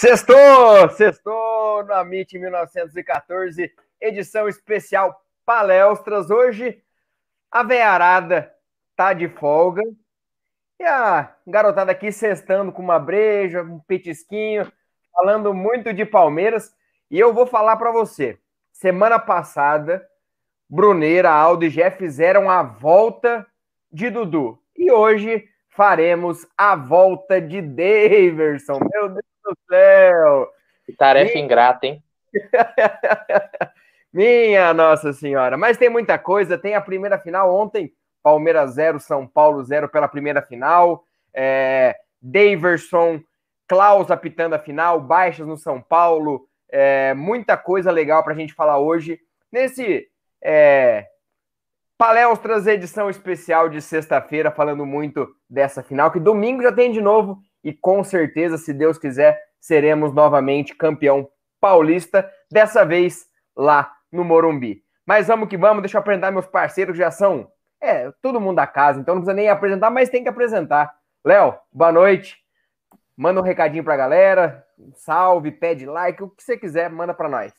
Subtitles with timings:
[0.00, 0.88] Sextou!
[0.96, 6.30] Sextou no Amit 1914, edição especial palestras.
[6.30, 6.82] Hoje
[7.50, 8.50] a veiarada
[8.96, 9.82] tá de folga
[10.78, 14.72] e a garotada aqui sextando com uma breja, um petisquinho,
[15.12, 16.74] falando muito de Palmeiras.
[17.10, 18.38] E eu vou falar para você:
[18.72, 20.02] semana passada,
[20.66, 23.46] Bruneira, Aldo e Jeff fizeram a volta
[23.92, 24.58] de Dudu.
[24.74, 28.80] E hoje faremos a volta de Daverson.
[28.94, 30.48] Meu Deus do céu!
[30.86, 31.44] Que tarefa Minha...
[31.44, 32.02] ingrata, hein?
[34.12, 35.56] Minha Nossa Senhora!
[35.56, 36.58] Mas tem muita coisa.
[36.58, 41.04] Tem a primeira final ontem, Palmeiras 0, São Paulo 0 pela primeira final.
[41.32, 41.96] É...
[42.20, 43.20] Daverson,
[43.66, 46.46] Klaus apitando a final, baixas no São Paulo.
[46.68, 47.14] É...
[47.14, 49.20] Muita coisa legal para a gente falar hoje.
[49.52, 50.08] Nesse
[50.42, 51.06] é...
[51.96, 57.38] Palestras, edição especial de sexta-feira, falando muito dessa final, que domingo já tem de novo
[57.62, 61.28] e com certeza, se Deus quiser, seremos novamente campeão
[61.60, 64.82] paulista, dessa vez lá no Morumbi.
[65.04, 67.50] Mas vamos que vamos, deixa eu apresentar meus parceiros, já são
[67.80, 70.90] é, todo mundo da casa, então não precisa nem apresentar, mas tem que apresentar.
[71.24, 72.38] Léo, boa noite.
[73.16, 77.52] Manda um recadinho pra galera, salve, pede like, o que você quiser, manda para nós.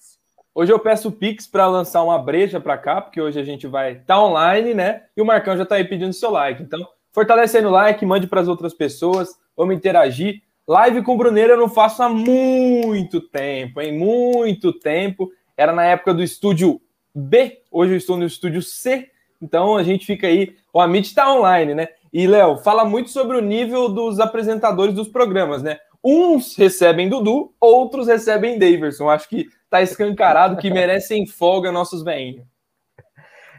[0.54, 3.68] Hoje eu peço o Pix para lançar uma breja para cá, porque hoje a gente
[3.68, 5.04] vai estar tá online, né?
[5.16, 6.62] E o Marcão já está aí pedindo seu like.
[6.62, 6.80] Então,
[7.14, 9.30] fortalecendo o like, mande para as outras pessoas
[9.62, 10.42] vamos interagir.
[10.68, 13.96] Live com o Bruneiro eu não faço há muito tempo, hein?
[13.96, 15.32] Muito tempo.
[15.56, 16.82] Era na época do estúdio
[17.14, 20.56] B, hoje eu estou no estúdio C, então a gente fica aí.
[20.74, 21.90] O Amit está online, né?
[22.12, 25.78] E, Léo, fala muito sobre o nível dos apresentadores dos programas, né?
[26.04, 29.12] Uns recebem Dudu, outros recebem Daverson.
[29.12, 32.44] Acho que tá escancarado que merecem folga nossos veinhos.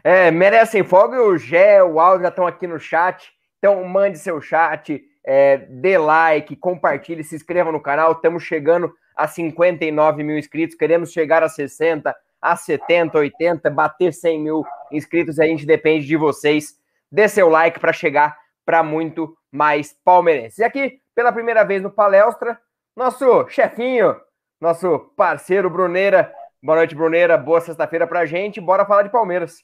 [0.03, 1.23] É, merecem folga.
[1.23, 3.31] O Gé, o Aldo já estão aqui no chat.
[3.57, 8.11] Então, mande seu chat, é, dê like, compartilhe, se inscreva no canal.
[8.11, 14.39] Estamos chegando a 59 mil inscritos, queremos chegar a 60, a 70, 80, bater 100
[14.39, 15.39] mil inscritos.
[15.39, 16.77] A gente depende de vocês.
[17.11, 20.59] Dê seu like para chegar para muito mais palmeirenses.
[20.59, 22.59] E aqui, pela primeira vez no Palestra,
[22.95, 24.15] nosso chefinho,
[24.59, 26.33] nosso parceiro Bruneira.
[26.61, 27.37] Boa noite, Bruneira.
[27.37, 28.59] Boa sexta-feira pra gente.
[28.59, 29.63] Bora falar de Palmeiras.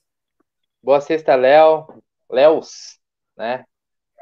[0.82, 1.88] Boa sexta, Léo.
[2.30, 3.00] Léos,
[3.36, 3.66] né?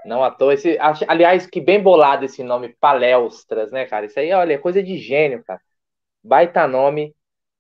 [0.06, 0.54] Não à toa.
[0.54, 0.78] Esse,
[1.08, 4.06] aliás, que bem bolado esse nome, Palestras, né, cara?
[4.06, 5.62] Isso aí, olha, é coisa de gênio, cara.
[6.24, 7.16] Baita nome,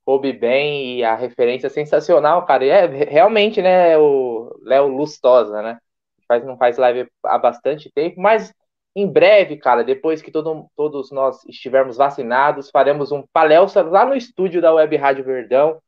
[0.05, 2.65] coube bem e a referência é sensacional, cara.
[2.65, 5.79] E é realmente, né, o Léo Lustosa, né?
[6.27, 8.53] Faz, não faz live há bastante tempo, mas
[8.95, 14.15] em breve, cara, depois que todo, todos nós estivermos vacinados, faremos um palestra lá no
[14.15, 15.79] estúdio da Web Rádio Verdão.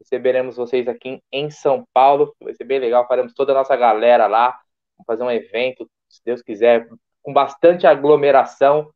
[0.00, 3.06] Receberemos vocês aqui em São Paulo, vai ser bem legal.
[3.08, 4.50] Faremos toda a nossa galera lá,
[4.96, 6.88] vamos fazer um evento se Deus quiser,
[7.22, 8.90] com bastante aglomeração,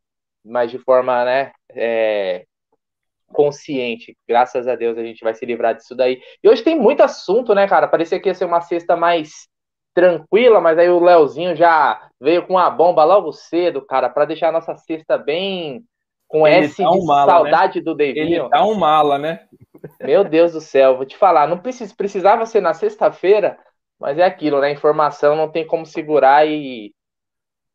[0.44, 2.44] mas de forma né, é,
[3.32, 4.17] consciente.
[4.29, 6.20] Graças a Deus a gente vai se livrar disso daí.
[6.43, 7.88] E hoje tem muito assunto, né, cara?
[7.88, 9.49] Parecia que ia ser uma sexta mais
[9.94, 14.49] tranquila, mas aí o Leozinho já veio com a bomba logo cedo, cara, para deixar
[14.49, 15.85] a nossa sexta bem
[16.26, 17.32] com Ele S tá um mala, né?
[17.32, 17.85] saudade né?
[17.85, 18.17] do Davinho.
[18.17, 19.47] Ele tá um mala, né?
[20.00, 23.58] Meu Deus do céu, vou te falar, não precis, precisava ser na sexta-feira,
[24.00, 24.70] mas é aquilo, né?
[24.70, 26.94] Informação não tem como segurar e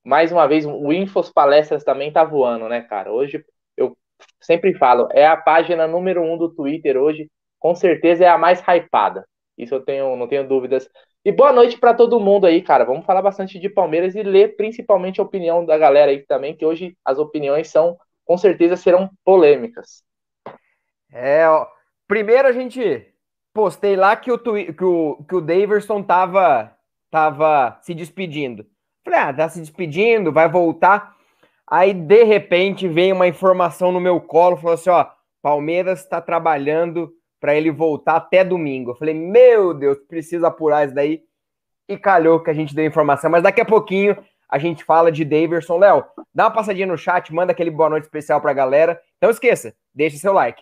[0.07, 3.11] mais uma vez, o Infos Palestras também tá voando, né, cara?
[3.11, 3.43] Hoje,
[3.75, 3.97] eu
[4.39, 8.61] sempre falo, é a página número um do Twitter hoje, com certeza é a mais
[8.61, 9.27] hypada.
[9.57, 10.89] Isso eu tenho, não tenho dúvidas.
[11.25, 12.85] E boa noite para todo mundo aí, cara.
[12.85, 16.65] Vamos falar bastante de Palmeiras e ler principalmente a opinião da galera aí também, que
[16.65, 20.03] hoje as opiniões são, com certeza, serão polêmicas.
[21.11, 21.67] É, ó,
[22.07, 23.13] primeiro a gente
[23.53, 26.73] postei lá que o, que o, que o Daverson tava,
[27.11, 28.65] tava se despedindo.
[29.07, 31.15] Falei, ah, tá se despedindo, vai voltar.
[31.65, 35.07] Aí, de repente, vem uma informação no meu colo, falou assim, ó,
[35.41, 38.91] Palmeiras está trabalhando para ele voltar até domingo.
[38.91, 41.23] Eu falei, meu Deus, precisa apurar isso daí.
[41.87, 43.31] E calhou que a gente deu informação.
[43.31, 44.17] Mas daqui a pouquinho
[44.49, 45.77] a gente fala de Daverson.
[45.77, 46.03] Léo,
[46.35, 48.99] dá uma passadinha no chat, manda aquele boa noite especial para a galera.
[49.21, 50.61] Não esqueça, deixe seu like.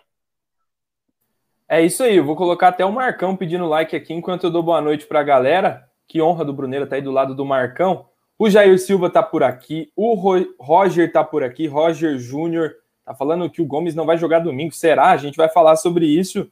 [1.68, 4.62] É isso aí, eu vou colocar até o Marcão pedindo like aqui enquanto eu dou
[4.62, 5.84] boa noite para a galera.
[6.06, 8.06] Que honra do Bruneira tá aí do lado do Marcão.
[8.38, 10.14] O Jair Silva tá por aqui, o
[10.58, 12.74] Roger tá por aqui, Roger Júnior
[13.04, 14.74] tá falando que o Gomes não vai jogar domingo.
[14.74, 15.10] Será?
[15.10, 16.50] A gente vai falar sobre isso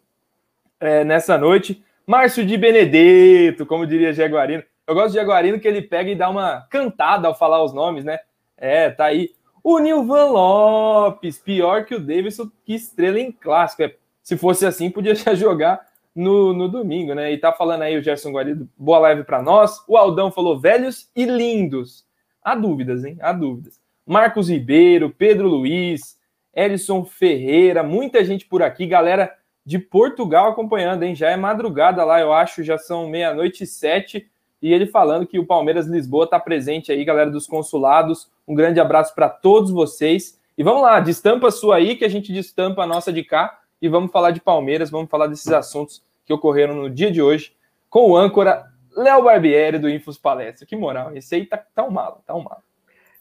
[0.80, 1.84] é, nessa noite.
[2.06, 4.62] Márcio de Benedetto, como diria Jaguarino.
[4.86, 8.04] Eu gosto de Jaguarino que ele pega e dá uma cantada ao falar os nomes,
[8.04, 8.18] né?
[8.56, 9.30] É, tá aí.
[9.62, 13.82] O Nilvan Lopes, pior que o Davidson, que estrela em clássico.
[13.82, 13.94] É
[14.24, 17.32] se fosse assim, podia já jogar no, no domingo, né?
[17.32, 19.82] E tá falando aí o Gerson Guarido, boa live para nós.
[19.88, 22.06] O Aldão falou velhos e lindos.
[22.42, 23.18] Há dúvidas, hein?
[23.20, 23.80] Há dúvidas.
[24.06, 26.18] Marcos Ribeiro, Pedro Luiz,
[26.54, 29.34] Elison Ferreira, muita gente por aqui, galera
[29.66, 31.14] de Portugal acompanhando, hein?
[31.14, 34.28] Já é madrugada lá, eu acho, já são meia-noite e sete.
[34.60, 38.30] E ele falando que o Palmeiras Lisboa tá presente aí, galera dos consulados.
[38.46, 40.38] Um grande abraço para todos vocês.
[40.56, 43.58] E vamos lá, destampa a sua aí, que a gente destampa a nossa de cá
[43.84, 47.54] e vamos falar de Palmeiras, vamos falar desses assuntos que ocorreram no dia de hoje
[47.90, 48.64] com o âncora
[48.96, 50.66] Léo Barbieri do Infos Palestra.
[50.66, 52.62] Que moral, esse aí tá, tá um malo, tá um malo.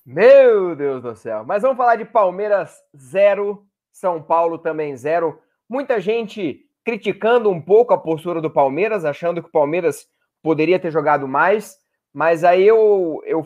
[0.06, 1.44] Meu Deus do céu.
[1.46, 5.38] Mas vamos falar de Palmeiras zero, São Paulo também zero.
[5.68, 10.08] Muita gente criticando um pouco a postura do Palmeiras, achando que o Palmeiras
[10.42, 11.78] poderia ter jogado mais,
[12.14, 13.46] mas aí eu, eu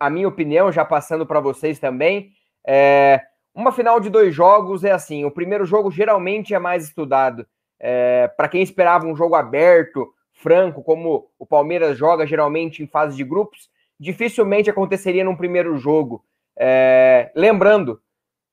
[0.00, 2.32] a minha opinião, já passando para vocês também,
[2.66, 3.20] é,
[3.54, 7.46] uma final de dois jogos é assim: o primeiro jogo geralmente é mais estudado.
[7.78, 13.16] É, para quem esperava um jogo aberto, franco, como o Palmeiras joga geralmente em fase
[13.16, 13.68] de grupos,
[13.98, 16.24] dificilmente aconteceria num primeiro jogo.
[16.56, 18.00] É, lembrando,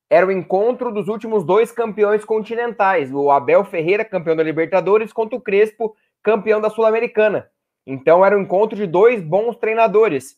[0.08, 5.36] era o encontro dos últimos dois campeões continentais: o Abel Ferreira, campeão da Libertadores, contra
[5.36, 7.48] o Crespo, campeão da Sul-Americana.
[7.86, 10.36] Então era o um encontro de dois bons treinadores.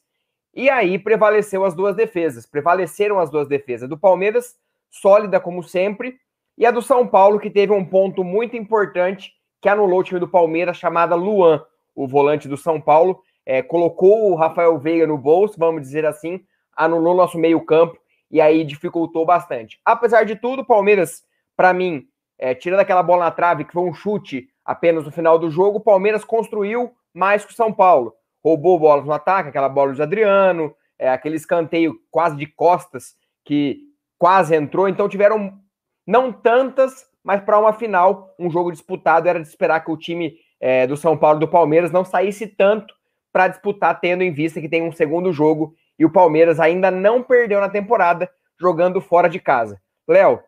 [0.54, 3.88] E aí prevaleceu as duas defesas, prevaleceram as duas defesas.
[3.88, 4.56] Do Palmeiras,
[4.90, 6.16] sólida como sempre,
[6.58, 10.20] e a do São Paulo, que teve um ponto muito importante que anulou o time
[10.20, 15.16] do Palmeiras, chamada Luan, o volante do São Paulo, é, colocou o Rafael Veiga no
[15.16, 16.40] bolso, vamos dizer assim,
[16.76, 17.96] anulou nosso meio-campo
[18.30, 19.80] e aí dificultou bastante.
[19.84, 21.22] Apesar de tudo, o Palmeiras,
[21.56, 22.06] para mim,
[22.38, 25.78] é, tirando aquela bola na trave, que foi um chute apenas no final do jogo,
[25.78, 30.02] o Palmeiras construiu mais que o São Paulo roubou bolas no ataque, aquela bola do
[30.02, 33.80] Adriano, é, aquele escanteio quase de costas que
[34.18, 34.88] quase entrou.
[34.88, 35.58] Então tiveram
[36.06, 40.34] não tantas, mas para uma final, um jogo disputado, era de esperar que o time
[40.60, 42.94] é, do São Paulo do Palmeiras não saísse tanto
[43.32, 47.22] para disputar, tendo em vista que tem um segundo jogo e o Palmeiras ainda não
[47.22, 48.30] perdeu na temporada
[48.60, 49.80] jogando fora de casa.
[50.06, 50.40] Léo,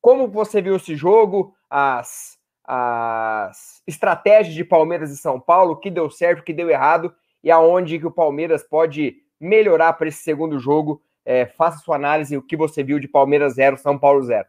[0.00, 1.54] como você viu esse jogo?
[1.68, 2.35] As
[2.66, 7.14] as estratégias de Palmeiras e São Paulo, o que deu certo, o que deu errado
[7.44, 11.00] e aonde que o Palmeiras pode melhorar para esse segundo jogo.
[11.24, 14.44] É, faça sua análise, o que você viu de Palmeiras 0, São Paulo 0.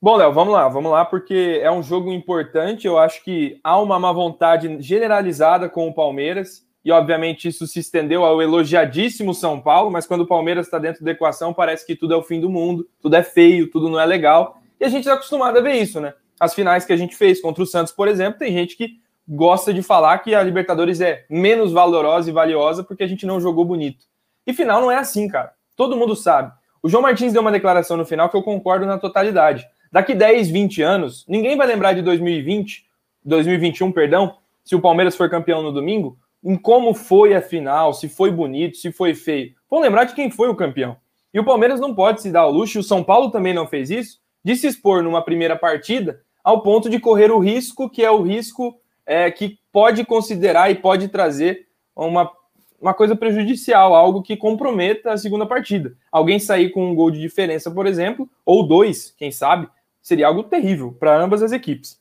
[0.00, 2.86] Bom, Léo, vamos lá, vamos lá, porque é um jogo importante.
[2.86, 7.80] Eu acho que há uma má vontade generalizada com o Palmeiras, e obviamente isso se
[7.80, 11.96] estendeu ao elogiadíssimo São Paulo, mas quando o Palmeiras está dentro da equação, parece que
[11.96, 14.60] tudo é o fim do mundo, tudo é feio, tudo não é legal.
[14.80, 16.14] E a gente está acostumado a ver isso, né?
[16.38, 19.74] As finais que a gente fez contra o Santos, por exemplo, tem gente que gosta
[19.74, 23.64] de falar que a Libertadores é menos valorosa e valiosa porque a gente não jogou
[23.64, 24.06] bonito.
[24.46, 25.52] E final não é assim, cara.
[25.76, 26.52] Todo mundo sabe.
[26.82, 29.66] O João Martins deu uma declaração no final que eu concordo na totalidade.
[29.92, 32.86] Daqui 10, 20 anos, ninguém vai lembrar de 2020,
[33.24, 38.08] 2021, perdão, se o Palmeiras for campeão no domingo, em como foi a final, se
[38.08, 39.54] foi bonito, se foi feio.
[39.68, 40.96] Vão lembrar de quem foi o campeão.
[41.32, 43.90] E o Palmeiras não pode se dar ao luxo, o São Paulo também não fez
[43.90, 48.10] isso, de se expor numa primeira partida ao ponto de correr o risco, que é
[48.10, 52.32] o risco é, que pode considerar e pode trazer uma,
[52.80, 55.94] uma coisa prejudicial, algo que comprometa a segunda partida.
[56.10, 59.68] Alguém sair com um gol de diferença, por exemplo, ou dois, quem sabe,
[60.00, 62.00] seria algo terrível para ambas as equipes.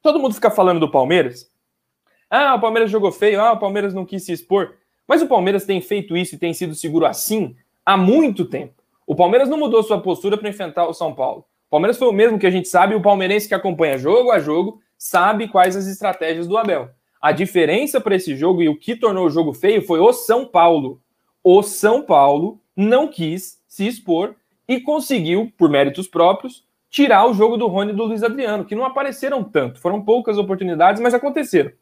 [0.00, 1.52] Todo mundo fica falando do Palmeiras.
[2.30, 4.76] Ah, o Palmeiras jogou feio, ah, o Palmeiras não quis se expor.
[5.06, 8.82] Mas o Palmeiras tem feito isso e tem sido seguro assim há muito tempo.
[9.06, 11.44] O Palmeiras não mudou sua postura para enfrentar o São Paulo.
[11.74, 14.80] Palmeiras foi o mesmo que a gente sabe, o palmeirense que acompanha jogo a jogo
[14.96, 16.88] sabe quais as estratégias do Abel.
[17.20, 20.46] A diferença para esse jogo e o que tornou o jogo feio foi o São
[20.46, 21.00] Paulo.
[21.42, 24.36] O São Paulo não quis se expor
[24.68, 28.76] e conseguiu, por méritos próprios, tirar o jogo do Rony e do Luiz Adriano, que
[28.76, 29.80] não apareceram tanto.
[29.80, 31.72] Foram poucas oportunidades, mas aconteceram.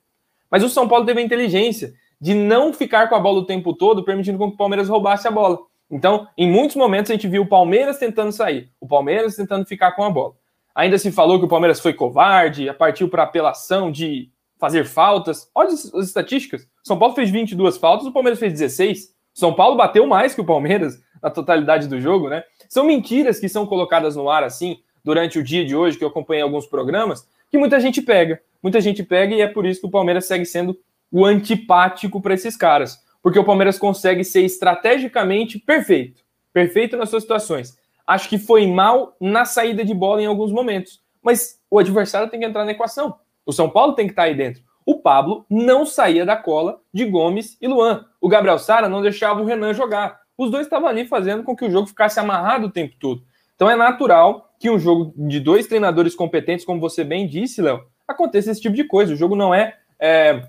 [0.51, 3.75] Mas o São Paulo teve a inteligência de não ficar com a bola o tempo
[3.75, 5.59] todo, permitindo que o Palmeiras roubasse a bola.
[5.93, 9.93] Então, em muitos momentos a gente viu o Palmeiras tentando sair, o Palmeiras tentando ficar
[9.93, 10.33] com a bola.
[10.75, 15.51] Ainda se falou que o Palmeiras foi covarde, partiu para apelação de fazer faltas.
[15.55, 16.67] Olha as estatísticas.
[16.83, 19.15] São Paulo fez 22 faltas, o Palmeiras fez 16.
[19.35, 22.43] São Paulo bateu mais que o Palmeiras na totalidade do jogo, né?
[22.71, 26.09] São mentiras que são colocadas no ar assim durante o dia de hoje, que eu
[26.09, 28.41] acompanhei alguns programas, que muita gente pega.
[28.63, 30.79] Muita gente pega e é por isso que o Palmeiras segue sendo
[31.11, 37.23] o antipático para esses caras porque o Palmeiras consegue ser estrategicamente perfeito, perfeito nas suas
[37.23, 37.79] situações.
[38.07, 42.41] Acho que foi mal na saída de bola em alguns momentos, mas o adversário tem
[42.41, 43.15] que entrar na equação.
[43.47, 44.63] O São Paulo tem que estar aí dentro.
[44.85, 48.05] O Pablo não saía da cola de Gomes e Luan.
[48.21, 50.21] O Gabriel Sara não deixava o Renan jogar.
[50.37, 53.23] Os dois estavam ali fazendo com que o jogo ficasse amarrado o tempo todo.
[53.55, 57.85] Então é natural que um jogo de dois treinadores competentes, como você bem disse, Léo,
[58.09, 59.13] aconteça esse tipo de coisa.
[59.13, 60.49] O jogo não é, é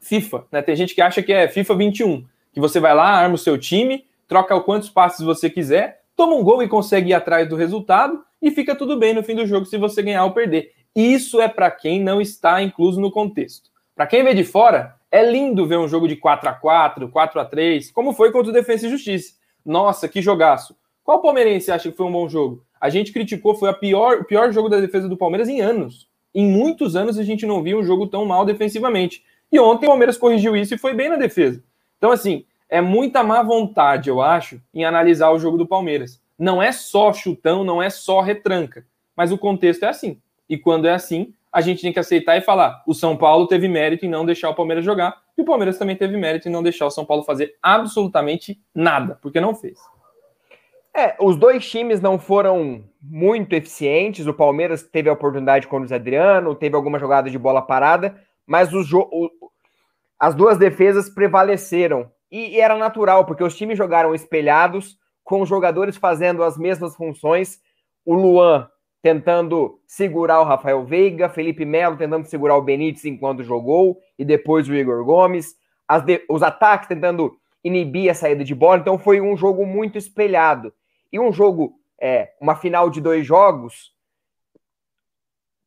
[0.00, 0.62] FIFA, né?
[0.62, 3.58] Tem gente que acha que é FIFA 21, que você vai lá, arma o seu
[3.58, 8.22] time, troca quantos passes você quiser, toma um gol e consegue ir atrás do resultado
[8.40, 10.72] e fica tudo bem no fim do jogo se você ganhar ou perder.
[10.94, 13.70] Isso é para quem não está incluso no contexto.
[13.94, 17.40] Para quem vê de fora, é lindo ver um jogo de 4 a 4 4
[17.40, 19.34] a 3 como foi contra o Defensa e Justiça.
[19.64, 20.76] Nossa, que jogaço.
[21.02, 22.64] Qual palmeirense acha que foi um bom jogo?
[22.80, 26.08] A gente criticou, foi a pior, o pior jogo da defesa do Palmeiras em anos.
[26.34, 29.24] Em muitos anos a gente não viu um jogo tão mal defensivamente.
[29.50, 31.62] E ontem o Palmeiras corrigiu isso e foi bem na defesa.
[31.96, 36.20] Então, assim, é muita má vontade, eu acho, em analisar o jogo do Palmeiras.
[36.38, 38.86] Não é só chutão, não é só retranca.
[39.16, 40.20] Mas o contexto é assim.
[40.48, 43.68] E quando é assim, a gente tem que aceitar e falar: o São Paulo teve
[43.68, 46.62] mérito em não deixar o Palmeiras jogar, e o Palmeiras também teve mérito em não
[46.62, 49.78] deixar o São Paulo fazer absolutamente nada, porque não fez.
[50.94, 54.26] É, os dois times não foram muito eficientes.
[54.26, 58.72] O Palmeiras teve a oportunidade com o Adriano, teve alguma jogada de bola parada, mas
[58.72, 58.80] o,
[59.12, 59.30] o,
[60.18, 62.10] as duas defesas prevaleceram.
[62.30, 66.96] E, e, era natural, porque os times jogaram espelhados, com os jogadores fazendo as mesmas
[66.96, 67.60] funções.
[68.04, 68.68] O Luan
[69.02, 74.68] tentando segurar o Rafael Veiga, Felipe Melo tentando segurar o Benítez enquanto jogou, e depois
[74.68, 75.54] o Igor Gomes.
[76.04, 78.80] De, os ataques tentando inibir a saída de bola.
[78.80, 80.72] Então foi um jogo muito espelhado.
[81.12, 83.94] E um jogo, é, uma final de dois jogos,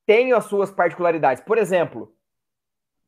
[0.06, 1.44] tem as suas particularidades.
[1.44, 2.12] Por exemplo,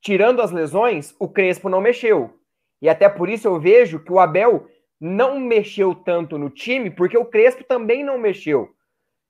[0.04, 2.38] tirando as lesões, o Crespo não mexeu.
[2.82, 4.68] E até por isso eu vejo que o Abel
[5.00, 8.70] não mexeu tanto no time, porque o Crespo também não mexeu.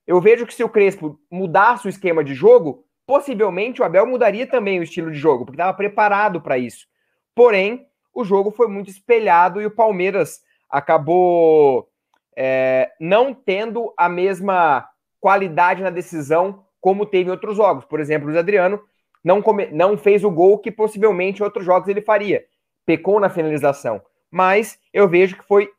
[0.06, 4.48] Eu vejo que se o Crespo mudasse o esquema de jogo, possivelmente o Abel mudaria
[4.48, 6.88] também o estilo de jogo, porque estava preparado para isso.
[7.36, 11.88] Porém, o jogo foi muito espelhado e o Palmeiras acabou
[12.36, 14.90] é, não tendo a mesma
[15.20, 17.86] qualidade na decisão como teve em outros jogos.
[17.86, 18.82] Por exemplo, o Adriano
[19.24, 22.44] não, come, não fez o gol que possivelmente em outros jogos ele faria.
[22.86, 24.02] Pecou na finalização.
[24.30, 25.70] Mas eu vejo que foi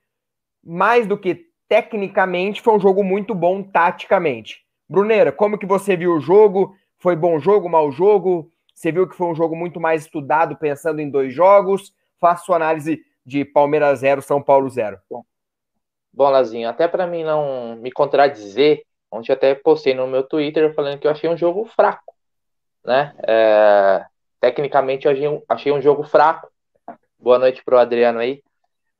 [0.64, 4.64] mais do que tecnicamente, foi um jogo muito bom taticamente.
[4.88, 6.74] Bruneira, como que você viu o jogo?
[6.98, 8.50] Foi bom jogo, mau jogo?
[8.74, 11.92] Você viu que foi um jogo muito mais estudado, pensando em dois jogos?
[12.18, 14.98] Faça sua análise de Palmeiras 0, São Paulo 0.
[16.12, 20.98] Bom, Lazinho, até para mim não me contradizer, ontem até postei no meu Twitter falando
[20.98, 22.13] que eu achei um jogo fraco
[22.84, 23.14] né?
[23.26, 24.04] É,
[24.40, 26.48] tecnicamente eu achei, um, jogo fraco.
[27.18, 28.42] Boa noite pro Adriano aí.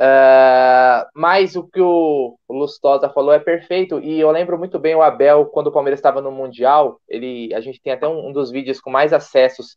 [0.01, 4.01] É, mas o que o, o Lustosa falou é perfeito.
[4.01, 7.01] E eu lembro muito bem o Abel, quando o Palmeiras estava no Mundial.
[7.09, 9.77] Ele, a gente tem até um, um, dos vídeos com mais acessos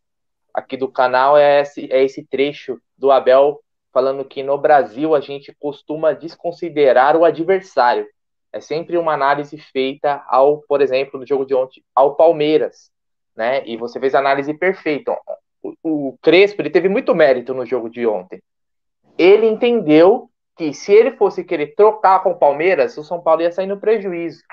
[0.53, 1.37] aqui do canal.
[1.37, 3.61] É esse, é esse trecho do Abel
[3.93, 8.07] falando que no Brasil a gente costuma desconsiderar o adversário.
[8.53, 12.91] É sempre uma análise feita ao, por exemplo, no jogo de ontem, ao Palmeiras
[13.37, 13.61] né?
[13.65, 15.15] E você fez a análise perfeita.
[15.83, 18.41] O, Crespo ele teve muito mérito no jogo de ontem.
[19.17, 23.51] Ele entendeu que se ele fosse querer trocar com o Palmeiras, o São Paulo ia
[23.51, 24.43] sair no prejuízo,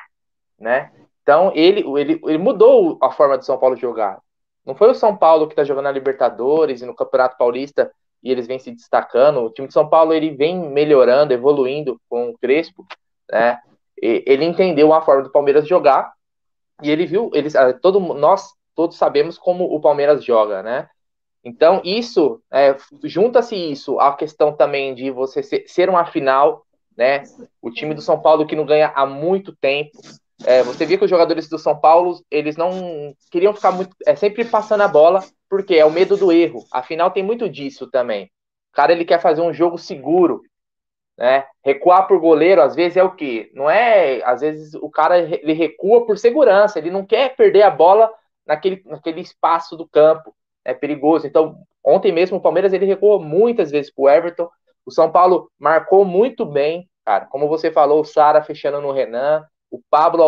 [0.58, 0.92] né?
[1.22, 4.20] Então ele, ele, ele mudou a forma de São Paulo jogar.
[4.66, 7.90] Não foi o São Paulo que está jogando na Libertadores e no Campeonato Paulista
[8.22, 9.40] e eles vêm se destacando.
[9.40, 12.84] O time de São Paulo ele vem melhorando, evoluindo com o Crespo,
[13.30, 13.58] né?
[14.02, 16.12] E, ele entendeu a forma do Palmeiras jogar
[16.82, 20.88] e ele viu, eles, ah, todo nós todos sabemos como o Palmeiras joga, né?
[21.44, 26.64] Então, isso, é, junta-se isso à questão também de você ser, ser, uma final,
[26.96, 27.22] né?
[27.60, 29.90] O time do São Paulo que não ganha há muito tempo.
[30.46, 34.16] É, você via que os jogadores do São Paulo, eles não queriam ficar muito, é,
[34.16, 36.64] sempre passando a bola, porque é o medo do erro.
[36.72, 38.24] Afinal, tem muito disso também.
[38.72, 40.40] O cara, ele quer fazer um jogo seguro.
[41.16, 41.44] né?
[41.62, 43.50] Recuar por goleiro, às vezes, é o quê?
[43.54, 44.22] Não é.
[44.24, 48.10] Às vezes o cara ele recua por segurança, ele não quer perder a bola
[48.46, 50.34] naquele, naquele espaço do campo.
[50.64, 51.26] É perigoso.
[51.26, 54.48] Então, ontem mesmo o Palmeiras ele recuou muitas vezes pro Everton.
[54.86, 57.26] O São Paulo marcou muito bem, cara.
[57.26, 59.46] Como você falou, o Sara fechando no Renan.
[59.70, 60.22] O Pablo,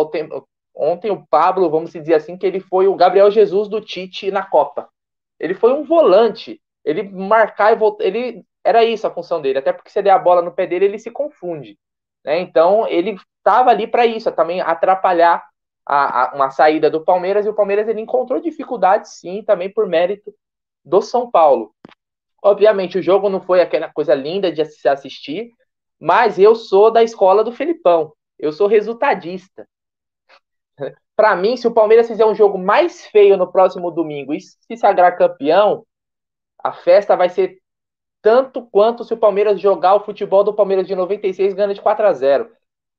[0.75, 4.43] ontem o Pablo, vamos dizer assim, que ele foi o Gabriel Jesus do Tite na
[4.43, 4.89] Copa.
[5.39, 6.61] Ele foi um volante.
[6.83, 8.03] Ele marcar e voltar.
[8.03, 10.85] Ele era isso a função dele, até porque se der a bola no pé dele,
[10.85, 11.77] ele se confunde.
[12.23, 12.39] Né?
[12.41, 15.47] Então, ele estava ali para isso, também atrapalhar
[15.87, 19.87] a, a, uma saída do Palmeiras, e o Palmeiras ele encontrou dificuldades, sim, também por
[19.87, 20.35] mérito
[20.83, 21.73] do São Paulo.
[22.43, 25.49] Obviamente, o jogo não foi aquela coisa linda de se assistir,
[25.99, 28.13] mas eu sou da escola do Felipão.
[28.37, 29.67] Eu sou resultadista.
[31.15, 34.77] Para mim, se o Palmeiras fizer um jogo mais feio no próximo domingo e se
[34.77, 35.85] sagrar campeão,
[36.61, 37.59] a festa vai ser
[38.21, 42.05] tanto quanto se o Palmeiras jogar o futebol do Palmeiras de 96 ganha de 4
[42.05, 42.51] a 0.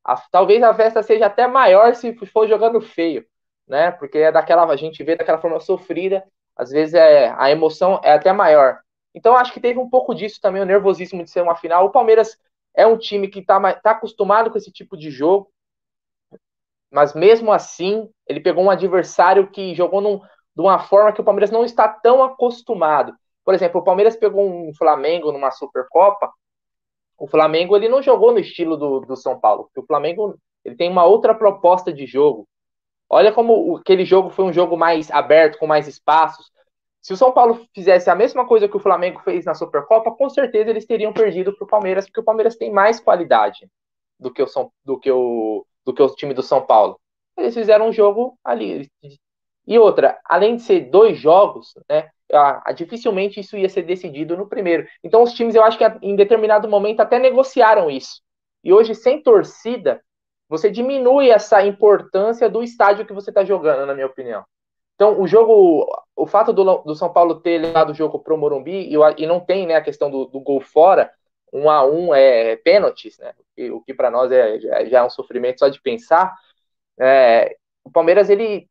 [0.05, 3.27] A, talvez a festa seja até maior se for jogando feio,
[3.67, 3.91] né?
[3.93, 6.25] Porque é daquela a gente vê daquela forma sofrida,
[6.57, 8.81] às vezes é a emoção é até maior.
[9.15, 11.87] Então acho que teve um pouco disso também o nervosismo de ser uma final.
[11.87, 12.39] O Palmeiras
[12.75, 15.51] é um time que está tá acostumado com esse tipo de jogo,
[16.91, 21.25] mas mesmo assim ele pegou um adversário que jogou num, de uma forma que o
[21.25, 23.15] Palmeiras não está tão acostumado.
[23.45, 26.31] Por exemplo, o Palmeiras pegou um Flamengo numa Supercopa.
[27.19, 29.69] O Flamengo ele não jogou no estilo do, do São Paulo.
[29.77, 32.47] O Flamengo ele tem uma outra proposta de jogo.
[33.11, 36.51] Olha como aquele jogo foi um jogo mais aberto, com mais espaços.
[37.01, 40.29] Se o São Paulo fizesse a mesma coisa que o Flamengo fez na Supercopa, com
[40.29, 43.69] certeza eles teriam perdido para o Palmeiras, porque o Palmeiras tem mais qualidade
[44.19, 47.01] do que o, São, do que o, do que o time do São Paulo.
[47.37, 48.91] Eles fizeram um jogo ali.
[49.69, 52.09] E outra, além de ser dois jogos, né?
[52.33, 54.89] ah, dificilmente isso ia ser decidido no primeiro.
[55.05, 58.23] Então os times, eu acho que em determinado momento até negociaram isso.
[58.65, 60.03] E hoje, sem torcida,
[60.49, 64.43] você diminui essa importância do estádio que você está jogando, na minha opinião.
[64.95, 68.39] Então, o jogo, o fato do, do São Paulo ter levado o jogo para o
[68.39, 71.13] Morumbi e, e, não tem né, a questão do, do, gol fora,
[71.53, 73.33] um a um é pênaltis, né?
[73.71, 76.35] O que para nós é, já é um sofrimento só de pensar.
[76.99, 78.69] É, o Palmeiras ele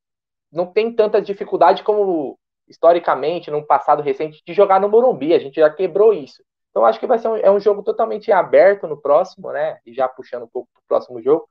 [0.52, 5.34] não tem tanta dificuldade como historicamente, num passado recente, de jogar no Morumbi.
[5.34, 6.44] A gente já quebrou isso.
[6.70, 9.80] Então, acho que vai ser um, é um jogo totalmente aberto no próximo, né?
[9.86, 11.50] E já puxando um pouco para o próximo jogo.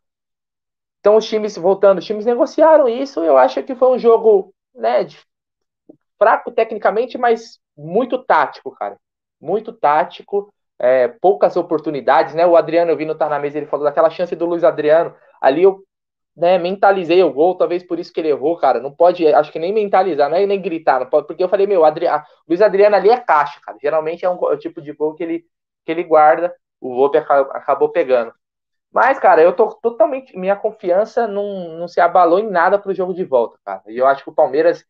[1.00, 3.20] Então, os times, voltando, os times negociaram isso.
[3.24, 5.04] Eu acho que foi um jogo, né?
[5.04, 5.18] De,
[6.18, 8.96] fraco tecnicamente, mas muito tático, cara.
[9.40, 10.52] Muito tático.
[10.78, 12.46] É, poucas oportunidades, né?
[12.46, 15.14] O Adriano, eu vi no Tá na Mesa, ele falou daquela chance do Luiz Adriano.
[15.40, 15.82] Ali eu
[16.36, 18.80] né, mentalizei o gol, talvez por isso que ele errou, cara.
[18.80, 21.66] Não pode, acho que nem mentalizar, não é nem gritar, não pode, porque eu falei,
[21.66, 22.06] meu, Adri...
[22.46, 23.78] Luiz Adriano ali é caixa, cara.
[23.80, 25.46] Geralmente é um, é o tipo de gol que ele,
[25.84, 28.32] que ele guarda, o Volpe acabou pegando.
[28.92, 30.36] Mas, cara, eu tô totalmente.
[30.38, 33.82] Minha confiança não, não se abalou em nada pro jogo de volta, cara.
[33.88, 34.84] E eu acho que o Palmeiras,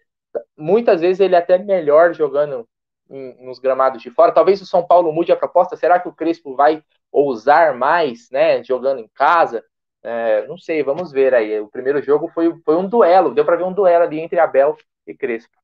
[0.57, 2.69] muitas vezes, ele é até melhor jogando
[3.11, 4.33] em, nos gramados de fora.
[4.33, 5.77] Talvez o São Paulo mude a proposta.
[5.77, 8.63] Será que o Crespo vai ousar mais, né?
[8.63, 9.65] Jogando em casa?
[10.03, 11.59] É, não sei, vamos ver aí.
[11.61, 14.77] O primeiro jogo foi, foi um duelo, deu para ver um duelo ali entre Abel
[15.07, 15.57] e Crespo.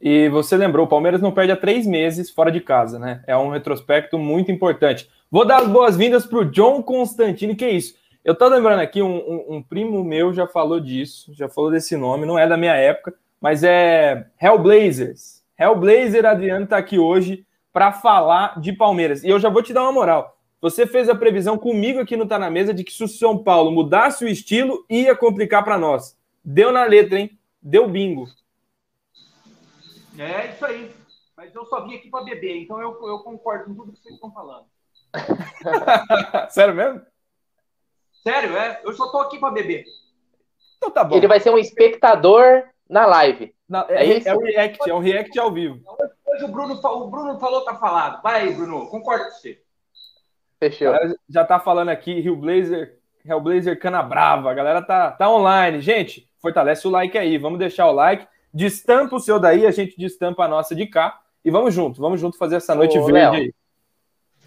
[0.00, 3.22] E você lembrou, o Palmeiras não perde há três meses fora de casa, né?
[3.26, 5.08] É um retrospecto muito importante.
[5.30, 7.94] Vou dar as boas-vindas para o John Constantini, que é isso?
[8.24, 11.96] Eu tô lembrando aqui, um, um, um, primo meu já falou disso, já falou desse
[11.96, 15.42] nome, não é da minha época, mas é Hellblazers.
[15.58, 19.22] Hellblazer Adriano tá aqui hoje para falar de Palmeiras.
[19.22, 20.33] E eu já vou te dar uma moral.
[20.64, 23.36] Você fez a previsão comigo aqui no Tá na Mesa de que se o São
[23.36, 26.18] Paulo mudasse o estilo, ia complicar para nós.
[26.42, 27.38] Deu na letra, hein?
[27.60, 28.24] Deu bingo.
[30.18, 30.90] É isso aí.
[31.36, 34.14] Mas eu só vim aqui para beber, então eu, eu concordo com tudo que vocês
[34.14, 34.64] estão falando.
[36.48, 37.02] Sério mesmo?
[38.22, 38.80] Sério, é.
[38.84, 39.84] Eu só tô aqui para beber.
[40.78, 41.14] Então tá bom.
[41.14, 43.54] Ele vai ser um espectador na live.
[43.68, 45.82] Na, é, é, é, um react, é um react ao vivo.
[46.26, 48.22] Hoje o Bruno, o Bruno falou, tá falado.
[48.22, 49.62] Vai aí, Bruno, concordo com você.
[50.70, 50.94] Fechou.
[51.28, 54.50] já tá falando aqui, Rio Blazer, Hellblazer Cana Brava.
[54.50, 55.80] A galera tá, tá online.
[55.80, 57.36] Gente, fortalece o like aí.
[57.38, 58.26] Vamos deixar o like.
[58.52, 61.20] Destampa o seu daí, a gente destampa a nossa de cá.
[61.44, 63.54] E vamos junto, vamos junto fazer essa noite Ô, verde aí.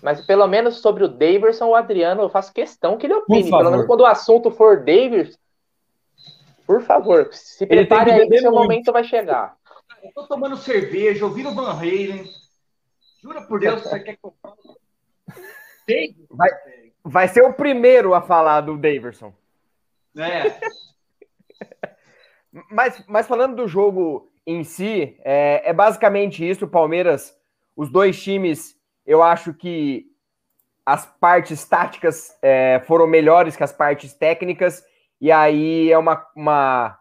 [0.02, 3.50] Mas pelo menos sobre o Daverson, o Adriano, eu faço questão que ele opine.
[3.50, 5.38] Pelo menos quando o assunto for Davis,
[6.66, 8.64] por favor, se prepare aí que seu muito.
[8.64, 9.56] momento vai chegar.
[10.04, 12.26] Eu tô tomando cerveja, ouvindo Van Halen.
[13.22, 14.34] Jura por Deus que você quer que eu
[16.30, 16.50] Vai,
[17.04, 19.34] vai ser o primeiro a falar do Daverson.
[20.18, 20.60] É.
[22.70, 26.66] mas, mas falando do jogo em si, é, é basicamente isso.
[26.66, 27.36] O Palmeiras,
[27.76, 30.06] os dois times, eu acho que
[30.86, 34.84] as partes táticas é, foram melhores que as partes técnicas,
[35.20, 36.98] e aí é uma, uma,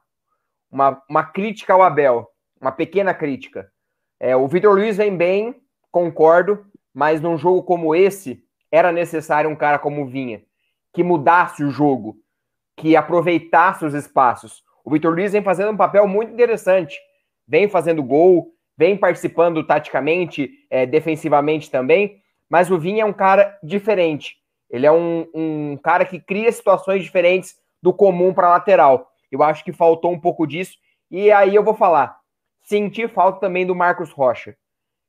[0.70, 2.28] uma, uma crítica ao Abel,
[2.60, 3.70] uma pequena crítica.
[4.18, 9.56] É, o Vitor Luiz vem bem, concordo, mas num jogo como esse, era necessário um
[9.56, 10.42] cara como Vinha,
[10.92, 12.16] que mudasse o jogo,
[12.76, 14.62] que aproveitasse os espaços.
[14.84, 16.98] O Vitor Luiz vem fazendo um papel muito interessante,
[17.46, 23.58] vem fazendo gol, vem participando taticamente, é, defensivamente também, mas o Vinha é um cara
[23.62, 24.36] diferente.
[24.70, 29.08] Ele é um, um cara que cria situações diferentes do comum para lateral.
[29.30, 30.76] Eu acho que faltou um pouco disso.
[31.10, 32.18] E aí eu vou falar.
[32.62, 34.56] Senti falta também do Marcos Rocha.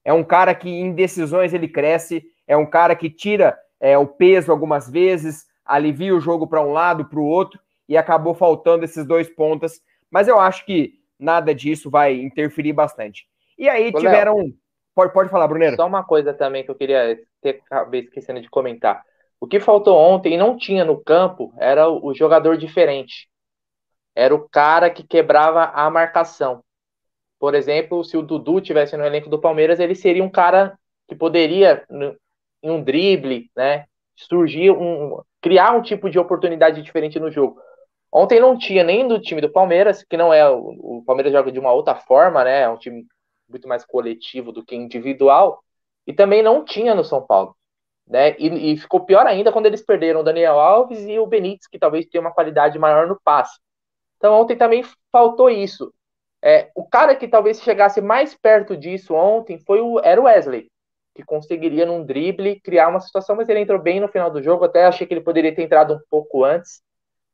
[0.06, 4.08] É um cara que em decisões ele cresce, é um cara que tira é, o
[4.08, 8.86] peso algumas vezes, alivia o jogo para um lado, para o outro, e acabou faltando
[8.86, 9.82] esses dois pontas.
[10.10, 13.26] Mas eu acho que nada disso vai interferir bastante.
[13.58, 14.38] E aí Ô, tiveram.
[14.38, 14.54] Léo,
[14.96, 15.76] pode, pode falar, Brunero.
[15.76, 19.04] Só uma coisa também que eu queria ter acabei esquecendo de comentar.
[19.40, 23.30] O que faltou ontem e não tinha no campo era o jogador diferente.
[24.16, 26.64] Era o cara que quebrava a marcação.
[27.40, 31.16] Por exemplo, se o Dudu tivesse no elenco do Palmeiras, ele seria um cara que
[31.16, 31.86] poderia,
[32.62, 37.60] em um drible, né, surgir um, criar um tipo de oportunidade diferente no jogo.
[38.12, 41.60] Ontem não tinha nem do time do Palmeiras, que não é o, Palmeiras joga de
[41.60, 42.62] uma outra forma, né?
[42.62, 43.06] É um time
[43.48, 45.64] muito mais coletivo do que individual,
[46.06, 47.56] e também não tinha no São Paulo.
[48.08, 48.36] Né?
[48.40, 51.78] E, e, ficou pior ainda quando eles perderam o Daniel Alves e o Benítez, que
[51.78, 53.60] talvez tenha uma qualidade maior no passe.
[54.18, 55.94] Então ontem também faltou isso.
[56.42, 60.70] É, o cara que talvez chegasse mais perto disso ontem foi o, era o Wesley,
[61.18, 64.64] que conseguiria num drible criar uma situação, mas ele entrou bem no final do jogo,
[64.64, 66.82] até achei que ele poderia ter entrado um pouco antes.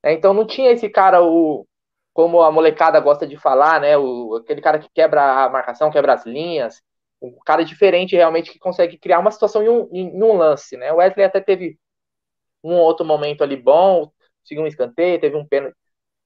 [0.01, 1.67] É, então não tinha esse cara, o,
[2.13, 3.97] como a molecada gosta de falar, né?
[3.97, 6.81] O, aquele cara que quebra a marcação, quebra as linhas,
[7.21, 10.93] um cara diferente realmente que consegue criar uma situação em um, em um lance, né?
[10.93, 11.77] O Wesley até teve
[12.63, 14.09] um outro momento ali bom,
[14.45, 15.75] seguiu um escanteio, teve um pênalti.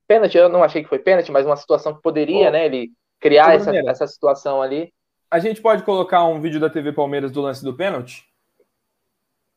[0.07, 2.65] Pênalti, eu não achei que foi pênalti, mas uma situação que poderia, né?
[2.65, 4.93] Ele criar essa, essa situação ali.
[5.29, 8.25] A gente pode colocar um vídeo da TV Palmeiras do lance do pênalti?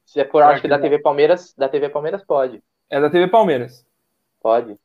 [0.04, 2.60] Se é por, acho que da TV Palmeiras, da TV Palmeiras pode.
[2.90, 3.86] É da TV Palmeiras.
[4.42, 4.76] Pode.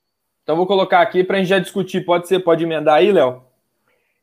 [0.43, 2.05] Então vou colocar aqui para a gente já discutir.
[2.05, 3.43] Pode ser, pode emendar aí, Léo?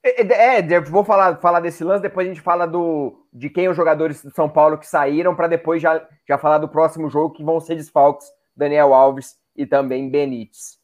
[0.04, 3.76] É, é, vou falar, falar desse lance, depois a gente fala do, de quem os
[3.76, 7.42] jogadores do São Paulo que saíram, para depois já, já falar do próximo jogo, que
[7.42, 10.81] vão ser desfalques, Daniel Alves e também Benítez.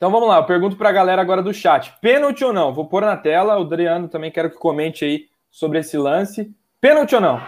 [0.00, 1.92] Então vamos lá, eu pergunto para a galera agora do chat.
[2.00, 2.72] Pênalti ou não?
[2.72, 6.50] Vou pôr na tela, o Adriano também quero que comente aí sobre esse lance.
[6.80, 7.38] Pênalti ou não?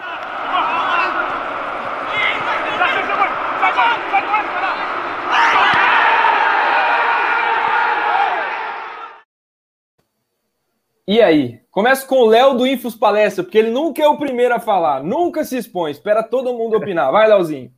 [11.07, 11.59] E aí?
[11.71, 15.01] Começa com o Léo do Infos Palestra, porque ele nunca é o primeiro a falar,
[15.01, 17.11] nunca se expõe, espera todo mundo opinar.
[17.11, 17.71] Vai, Léozinho.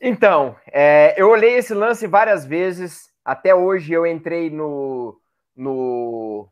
[0.00, 3.07] Então, é, eu olhei esse lance várias vezes.
[3.28, 5.20] Até hoje eu entrei no,
[5.54, 6.48] no,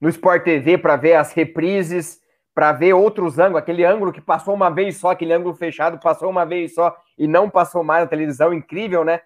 [0.00, 2.20] no Sport TV para ver as reprises,
[2.54, 3.60] para ver outros ângulos.
[3.60, 7.26] Aquele ângulo que passou uma vez só, aquele ângulo fechado, passou uma vez só e
[7.26, 8.54] não passou mais na televisão.
[8.54, 9.22] Incrível, né?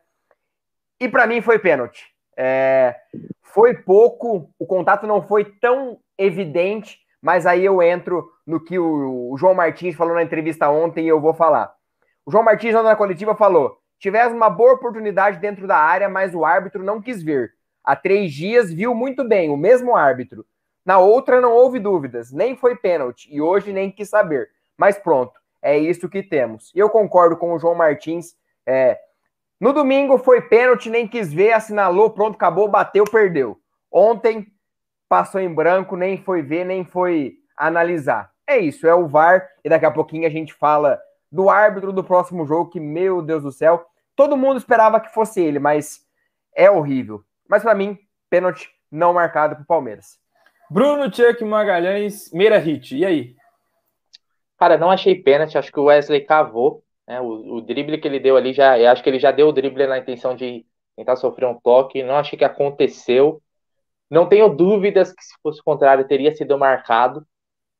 [0.98, 2.06] E para mim foi pênalti.
[2.34, 2.96] É,
[3.42, 9.30] foi pouco, o contato não foi tão evidente, mas aí eu entro no que o,
[9.30, 11.70] o João Martins falou na entrevista ontem e eu vou falar.
[12.24, 16.44] O João Martins, na coletiva, falou: tivemos uma boa oportunidade dentro da área, mas o
[16.44, 17.52] árbitro não quis ver.
[17.84, 20.44] Há três dias viu muito bem, o mesmo árbitro.
[20.84, 24.50] Na outra não houve dúvidas, nem foi pênalti, e hoje nem quis saber.
[24.76, 26.72] Mas pronto, é isso que temos.
[26.74, 28.34] E eu concordo com o João Martins.
[28.66, 28.98] É,
[29.60, 33.56] no domingo foi pênalti, nem quis ver, assinalou, pronto, acabou, bateu, perdeu.
[33.88, 34.48] Ontem
[35.08, 38.32] passou em branco, nem foi ver, nem foi analisar.
[38.48, 42.02] É isso, é o VAR, e daqui a pouquinho a gente fala do árbitro do
[42.02, 46.06] próximo jogo, que, meu Deus do céu, todo mundo esperava que fosse ele, mas
[46.54, 47.24] é horrível.
[47.48, 47.98] Mas para mim,
[48.30, 50.18] pênalti não marcado para o Palmeiras.
[50.70, 53.36] Bruno Chuck Magalhães, Meira Hit, e aí?
[54.58, 56.82] Cara, não achei pênalti, acho que o Wesley cavou.
[57.06, 57.20] Né?
[57.20, 59.52] O, o drible que ele deu ali, já, eu acho que ele já deu o
[59.52, 60.64] drible na intenção de
[60.96, 62.02] tentar sofrer um toque.
[62.02, 63.42] Não achei que aconteceu.
[64.10, 67.26] Não tenho dúvidas que, se fosse o contrário, teria sido marcado.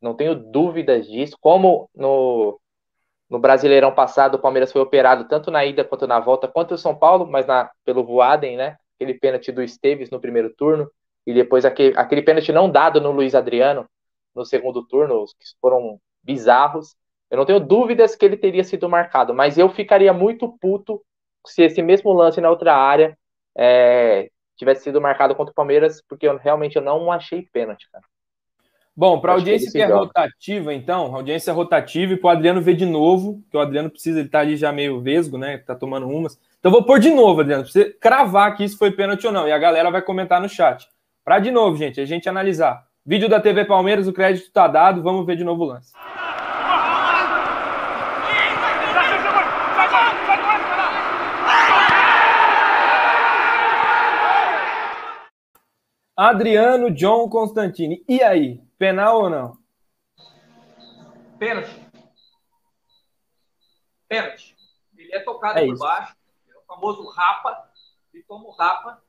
[0.01, 1.37] Não tenho dúvidas disso.
[1.41, 2.61] Como no,
[3.33, 6.79] no Brasileirão passado, o Palmeiras foi operado tanto na ida quanto na volta, quanto o
[6.79, 8.77] São Paulo, mas na, pelo Voaden, né?
[8.95, 10.87] Aquele pênalti do Esteves no primeiro turno.
[11.27, 13.89] E depois aquele, aquele pênalti não dado no Luiz Adriano
[14.35, 16.95] no segundo turno, que foram bizarros.
[17.31, 21.03] Eu não tenho dúvidas que ele teria sido marcado, mas eu ficaria muito puto
[21.47, 23.17] se esse mesmo lance na outra área
[23.57, 28.05] é, tivesse sido marcado contra o Palmeiras, porque eu realmente eu não achei pênalti, cara.
[28.95, 30.01] Bom, para audiência que, que é joga.
[30.01, 34.21] rotativa, então, audiência rotativa e para o Adriano ver de novo, que o Adriano precisa,
[34.21, 35.57] ele tá ali já meio vesgo, né?
[35.59, 36.39] Tá tomando umas.
[36.61, 39.49] Então vou pôr de novo, Adriano, para você cravar aqui se foi pênalti ou não.
[39.49, 40.87] E a galera vai comentar no chat.
[41.25, 42.85] Para de novo, gente, a gente analisar.
[43.05, 45.93] Vídeo da TV Palmeiras, o crédito tá dado, vamos ver de novo o lance.
[56.15, 58.05] Adriano John Constantini.
[58.07, 59.57] E aí, penal ou não?
[61.39, 61.71] Pênalti.
[64.09, 64.57] Pênalti.
[64.99, 65.83] Ele é tocado é por isso.
[65.85, 66.17] baixo,
[66.49, 67.71] é o famoso rapa,
[68.13, 69.01] e como rapa,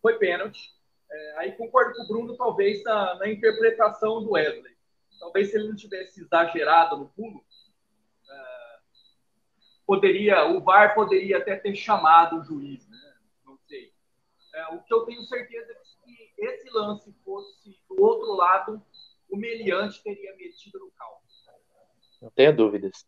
[0.00, 0.72] foi pênalti.
[1.10, 4.76] É, aí concordo com o Bruno, talvez, na, na, interpretação do Wesley.
[5.18, 7.44] Talvez se ele não tivesse exagerado no pulo,
[8.30, 8.78] é,
[9.84, 13.14] poderia, o VAR poderia até ter chamado o juiz, né?
[13.44, 13.92] Não sei.
[14.54, 18.80] É, o que eu tenho certeza é que esse lance fosse do outro lado,
[19.30, 21.20] o Meliante teria metido no caldo.
[22.22, 23.06] Não tenho dúvidas.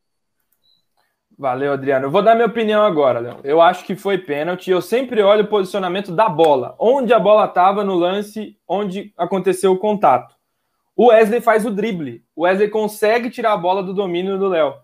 [1.38, 2.06] Valeu, Adriano.
[2.06, 3.40] Eu vou dar minha opinião agora, Leon.
[3.42, 4.70] Eu acho que foi pênalti.
[4.70, 6.74] Eu sempre olho o posicionamento da bola.
[6.78, 10.34] Onde a bola estava no lance, onde aconteceu o contato.
[10.94, 12.24] O Wesley faz o drible.
[12.36, 14.74] O Wesley consegue tirar a bola do domínio do Léo,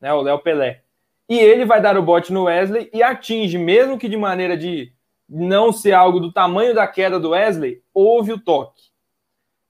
[0.00, 0.12] né?
[0.12, 0.82] O Léo Pelé.
[1.28, 4.92] E ele vai dar o bote no Wesley e atinge, mesmo que de maneira de
[5.28, 8.87] não ser algo do tamanho da queda do Wesley, houve o toque.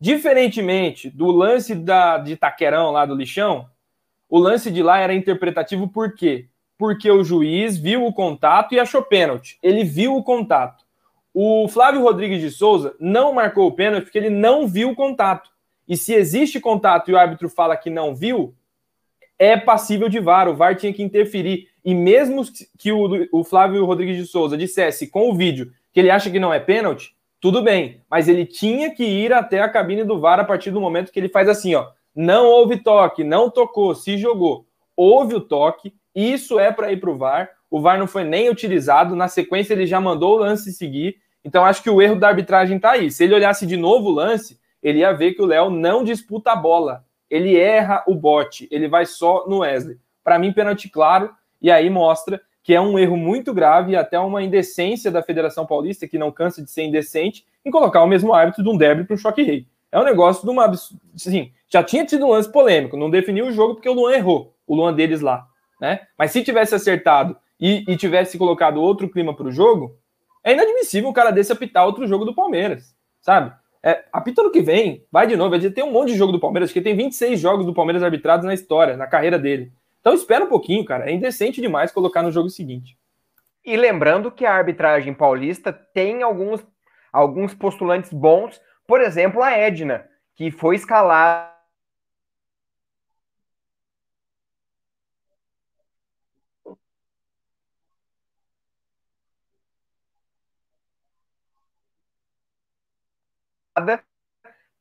[0.00, 3.68] Diferentemente do lance da, de Taquerão lá do lixão,
[4.28, 6.46] o lance de lá era interpretativo por quê?
[6.76, 9.58] Porque o juiz viu o contato e achou pênalti.
[9.62, 10.84] Ele viu o contato.
[11.34, 15.50] O Flávio Rodrigues de Souza não marcou o pênalti porque ele não viu o contato.
[15.88, 18.54] E se existe contato e o árbitro fala que não viu,
[19.38, 20.48] é passível de VAR.
[20.48, 21.68] O VAR tinha que interferir.
[21.84, 22.42] E mesmo
[22.78, 26.38] que o, o Flávio Rodrigues de Souza dissesse com o vídeo que ele acha que
[26.38, 28.02] não é pênalti, tudo bem.
[28.10, 31.18] Mas ele tinha que ir até a cabine do VAR a partir do momento que
[31.18, 31.88] ele faz assim, ó.
[32.14, 34.66] Não houve toque, não tocou, se jogou.
[34.96, 37.50] Houve o toque, isso é para ir para o VAR.
[37.70, 39.14] O VAR não foi nem utilizado.
[39.14, 41.16] Na sequência, ele já mandou o lance seguir.
[41.44, 43.10] Então, acho que o erro da arbitragem está aí.
[43.10, 46.52] Se ele olhasse de novo o lance, ele ia ver que o Léo não disputa
[46.52, 49.98] a bola ele erra o bote, ele vai só no Wesley.
[50.24, 54.18] Para mim, pênalti claro, e aí mostra que é um erro muito grave e até
[54.18, 58.34] uma indecência da Federação Paulista, que não cansa de ser indecente, em colocar o mesmo
[58.34, 59.66] árbitro de um derby para um choque rei.
[59.90, 60.70] É um negócio de uma.
[61.14, 64.54] Assim, já tinha tido um lance polêmico, não definiu o jogo porque o Luan errou,
[64.66, 65.46] o Luan deles lá.
[65.80, 66.00] Né?
[66.18, 69.96] Mas se tivesse acertado e, e tivesse colocado outro clima para o jogo,
[70.44, 73.52] é inadmissível um cara desse apitar outro jogo do Palmeiras, sabe?
[73.82, 75.50] É, apita ano que vem, vai de novo.
[75.50, 78.44] Vai ter um monte de jogo do Palmeiras, que tem 26 jogos do Palmeiras arbitrados
[78.44, 79.72] na história, na carreira dele.
[80.00, 81.10] Então espera um pouquinho, cara.
[81.10, 82.98] É indecente demais colocar no jogo seguinte.
[83.64, 86.66] E lembrando que a arbitragem paulista tem alguns,
[87.12, 91.52] alguns postulantes bons, por exemplo, a Edna, que foi escalada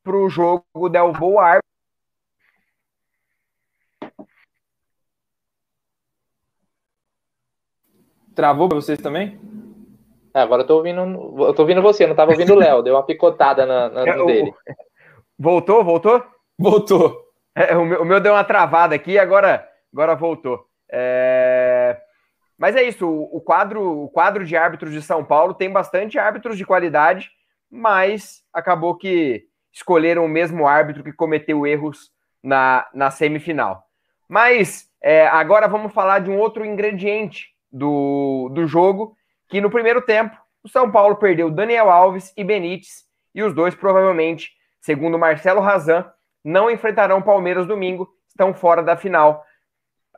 [0.04, 1.60] para o jogo Del Boar.
[8.38, 9.40] Travou para vocês também?
[10.32, 11.02] É, agora eu tô ouvindo,
[11.40, 14.26] eu tô ouvindo você, não estava ouvindo o Léo, deu uma picotada na, na é,
[14.26, 14.54] dele.
[15.40, 16.24] Voltou, voltou?
[16.56, 17.20] Voltou.
[17.56, 20.68] É, o, meu, o, meu, deu uma travada aqui, agora, agora voltou.
[20.88, 22.00] É...
[22.56, 26.20] Mas é isso, o, o, quadro, o quadro de árbitros de São Paulo tem bastante
[26.20, 27.32] árbitros de qualidade,
[27.72, 32.12] mas acabou que escolheram o mesmo árbitro que cometeu erros
[32.44, 33.82] na, na semifinal.
[34.30, 39.16] Mas é, agora vamos falar de um outro ingrediente do, do jogo,
[39.48, 43.76] que no primeiro tempo o São Paulo perdeu Daniel Alves e Benítez, e os dois
[43.76, 44.52] provavelmente,
[44.82, 46.06] segundo Marcelo Razan,
[46.44, 49.44] não enfrentarão Palmeiras domingo, estão fora da final.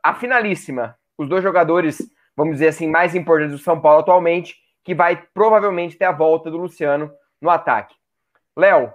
[0.02, 2.00] A finalíssima, os dois jogadores,
[2.36, 6.50] vamos dizer assim, mais importantes do São Paulo atualmente, que vai provavelmente ter a volta
[6.50, 7.96] do Luciano no ataque.
[8.58, 8.94] Léo,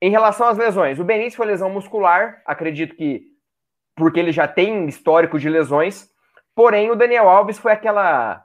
[0.00, 3.34] em relação às lesões, o Benítez foi lesão muscular, acredito que
[3.96, 6.10] porque ele já tem histórico de lesões,
[6.54, 8.44] porém o Daniel Alves foi aquela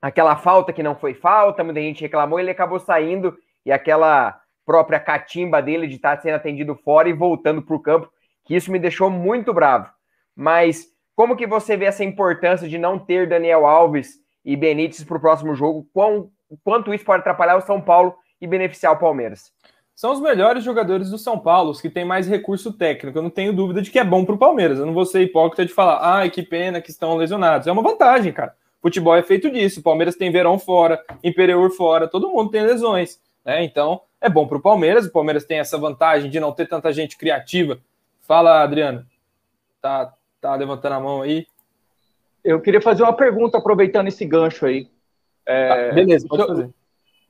[0.00, 5.00] aquela falta que não foi falta, muita gente reclamou, ele acabou saindo e aquela própria
[5.00, 8.10] catimba dele de estar sendo atendido fora e voltando para o campo,
[8.44, 9.90] que isso me deixou muito bravo.
[10.34, 15.16] Mas como que você vê essa importância de não ter Daniel Alves e Benítez para
[15.16, 15.88] o próximo jogo?
[15.92, 16.30] Quão,
[16.62, 19.52] quanto isso pode atrapalhar o São Paulo e beneficiar o Palmeiras?
[19.96, 23.16] São os melhores jogadores do São Paulo, os que têm mais recurso técnico.
[23.16, 24.78] Eu não tenho dúvida de que é bom para o Palmeiras.
[24.78, 27.66] Eu não vou ser hipócrita de falar, ai, que pena que estão lesionados.
[27.66, 28.54] É uma vantagem, cara.
[28.82, 29.80] Futebol é feito disso.
[29.80, 33.18] O Palmeiras tem Verão fora, Imperiur fora, todo mundo tem lesões.
[33.42, 33.64] Né?
[33.64, 35.06] Então, é bom para o Palmeiras.
[35.06, 37.78] O Palmeiras tem essa vantagem de não ter tanta gente criativa.
[38.20, 39.02] Fala, Adriano.
[39.80, 41.46] Tá, tá levantando a mão aí.
[42.44, 44.90] Eu queria fazer uma pergunta aproveitando esse gancho aí.
[45.46, 46.70] É, tá, beleza, pode fazer.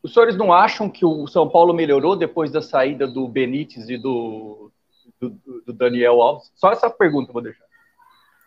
[0.07, 3.99] Os senhores não acham que o São Paulo melhorou depois da saída do Benítez e
[3.99, 4.71] do,
[5.21, 6.53] do, do Daniel Alves?
[6.55, 7.64] Só essa pergunta eu vou deixar.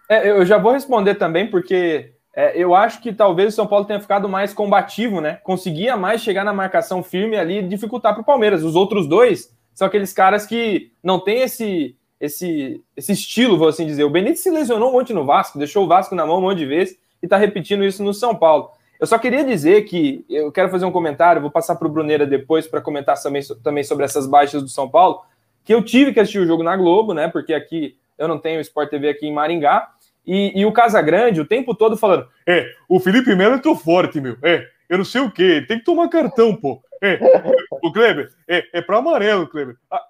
[0.09, 3.83] É, eu já vou responder também, porque é, eu acho que talvez o São Paulo
[3.83, 5.33] tenha ficado mais combativo, né?
[5.43, 8.63] Conseguia mais chegar na marcação firme ali e dificultar para o Palmeiras.
[8.63, 13.85] Os outros dois são aqueles caras que não tem esse, esse, esse estilo, vou assim
[13.85, 14.05] dizer.
[14.05, 16.59] O Benítez se lesionou um monte no Vasco, deixou o Vasco na mão um monte
[16.59, 18.71] de vezes e está repetindo isso no São Paulo.
[18.99, 22.27] Eu só queria dizer que eu quero fazer um comentário, vou passar para o Bruneira
[22.27, 23.15] depois para comentar
[23.63, 25.21] também, sobre essas baixas do São Paulo,
[25.63, 27.29] que eu tive que assistir o jogo na Globo, né?
[27.29, 29.89] Porque aqui eu não tenho Sport TV aqui em Maringá.
[30.27, 34.19] E, e o Casagrande o tempo todo falando: é, o Felipe Melo é tão forte,
[34.19, 34.37] meu.
[34.43, 36.81] É, eu não sei o quê, tem que tomar cartão, pô.
[37.01, 37.17] É,
[37.81, 39.77] o Kleber, é, é para amarelo, Kleber.
[39.89, 40.03] Ah,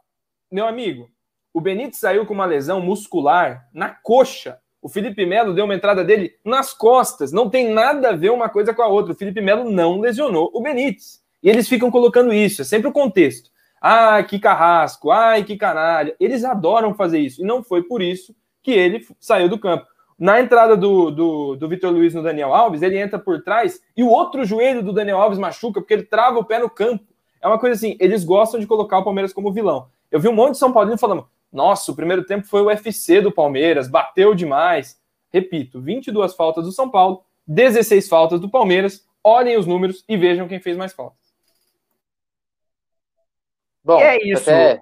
[0.52, 1.10] meu amigo,
[1.54, 4.58] o Benítez saiu com uma lesão muscular na coxa.
[4.82, 7.32] O Felipe Melo deu uma entrada dele nas costas.
[7.32, 9.12] Não tem nada a ver uma coisa com a outra.
[9.12, 11.22] O Felipe Melo não lesionou o Benítez.
[11.44, 13.50] E eles ficam colocando isso, é sempre o contexto.
[13.82, 16.16] Ai, que carrasco, ai, que canalha.
[16.20, 17.42] Eles adoram fazer isso.
[17.42, 19.86] E não foi por isso que ele saiu do campo.
[20.18, 24.04] Na entrada do, do, do Vitor Luiz no Daniel Alves, ele entra por trás e
[24.04, 27.06] o outro joelho do Daniel Alves machuca porque ele trava o pé no campo.
[27.42, 29.88] É uma coisa assim, eles gostam de colocar o Palmeiras como vilão.
[30.12, 33.22] Eu vi um monte de São Paulino falando: nossa, o primeiro tempo foi o UFC
[33.22, 35.00] do Palmeiras, bateu demais.
[35.32, 39.08] Repito, 22 faltas do São Paulo, 16 faltas do Palmeiras.
[39.24, 41.20] Olhem os números e vejam quem fez mais faltas.
[43.84, 44.50] Bom, é isso.
[44.50, 44.82] Até,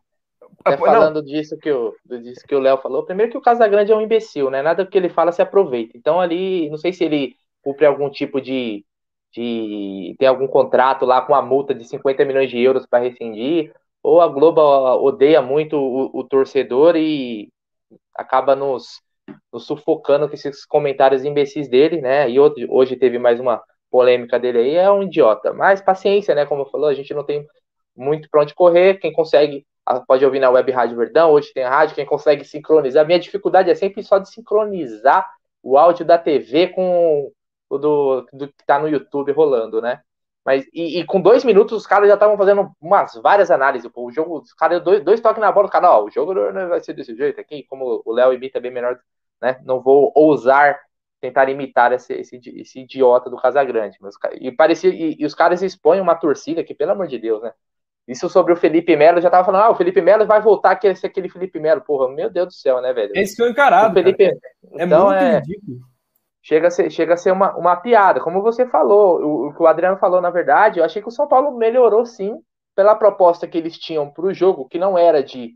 [0.64, 3.96] até falando disso que, o, disso que o Léo falou, primeiro que o Casagrande é
[3.96, 4.62] um imbecil, né?
[4.62, 5.98] Nada que ele fala se aproveita.
[5.98, 8.86] Então ali, não sei se ele cumpre algum tipo de,
[9.32, 13.74] de tem algum contrato lá com uma multa de 50 milhões de euros para rescindir,
[14.08, 14.62] ou a Globo
[15.04, 17.50] odeia muito o, o torcedor e
[18.16, 19.02] acaba nos,
[19.52, 22.30] nos, sufocando com esses comentários imbecis dele, né?
[22.30, 25.52] E hoje, hoje teve mais uma polêmica dele aí, é um idiota.
[25.52, 26.46] Mas paciência, né?
[26.46, 27.46] Como falou, a gente não tem
[27.94, 28.98] muito para onde correr.
[28.98, 29.68] Quem consegue
[30.08, 33.06] pode ouvir na Web Rádio Verdão, hoje tem a rádio, quem consegue sincronizar.
[33.06, 35.30] Minha dificuldade é sempre só de sincronizar
[35.62, 37.30] o áudio da TV com
[37.70, 40.00] o do, do que está no YouTube rolando, né?
[40.48, 43.92] Mas, e, e, com dois minutos os caras já estavam fazendo umas várias análises.
[43.92, 46.34] Pô, o jogo, os caras, dois, dois toques na bola, o cara, ó, o jogo
[46.34, 48.98] não vai ser desse jeito aqui, como o Léo imita bem melhor,
[49.42, 49.60] né?
[49.66, 50.80] Não vou ousar
[51.20, 53.98] tentar imitar esse, esse, esse idiota do Casagrande.
[54.00, 57.44] Mas, e parecia, e, e, os caras expõem uma torcida que, pelo amor de Deus,
[57.44, 57.52] né?
[58.08, 60.96] Isso sobre o Felipe Melo, já tava falando, ah, o Felipe Melo vai voltar a
[60.96, 61.82] ser aquele Felipe Melo.
[61.82, 63.12] Porra, meu Deus do céu, né, velho?
[63.16, 63.92] Esse foi encarado.
[63.92, 64.24] O Felipe...
[64.24, 64.32] É
[64.86, 65.40] então, muito é...
[65.40, 65.97] ridículo
[66.48, 68.22] chega a ser, chega a ser uma, uma piada.
[68.22, 71.12] Como você falou, o, o, que o Adriano falou, na verdade, eu achei que o
[71.12, 72.42] São Paulo melhorou sim
[72.74, 75.56] pela proposta que eles tinham para o jogo, que não era de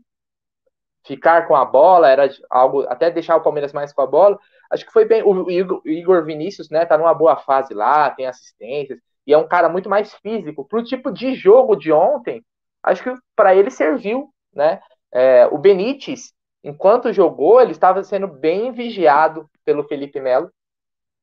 [1.06, 4.38] ficar com a bola, era algo até deixar o Palmeiras mais com a bola.
[4.70, 5.22] Acho que foi bem.
[5.22, 9.38] O Igor, o Igor Vinícius, né, tá numa boa fase lá, tem assistências, e é
[9.38, 10.66] um cara muito mais físico.
[10.68, 12.44] Pro tipo de jogo de ontem,
[12.82, 14.78] acho que para ele serviu, né?
[15.10, 20.50] É, o Benítez, enquanto jogou, ele estava sendo bem vigiado pelo Felipe Melo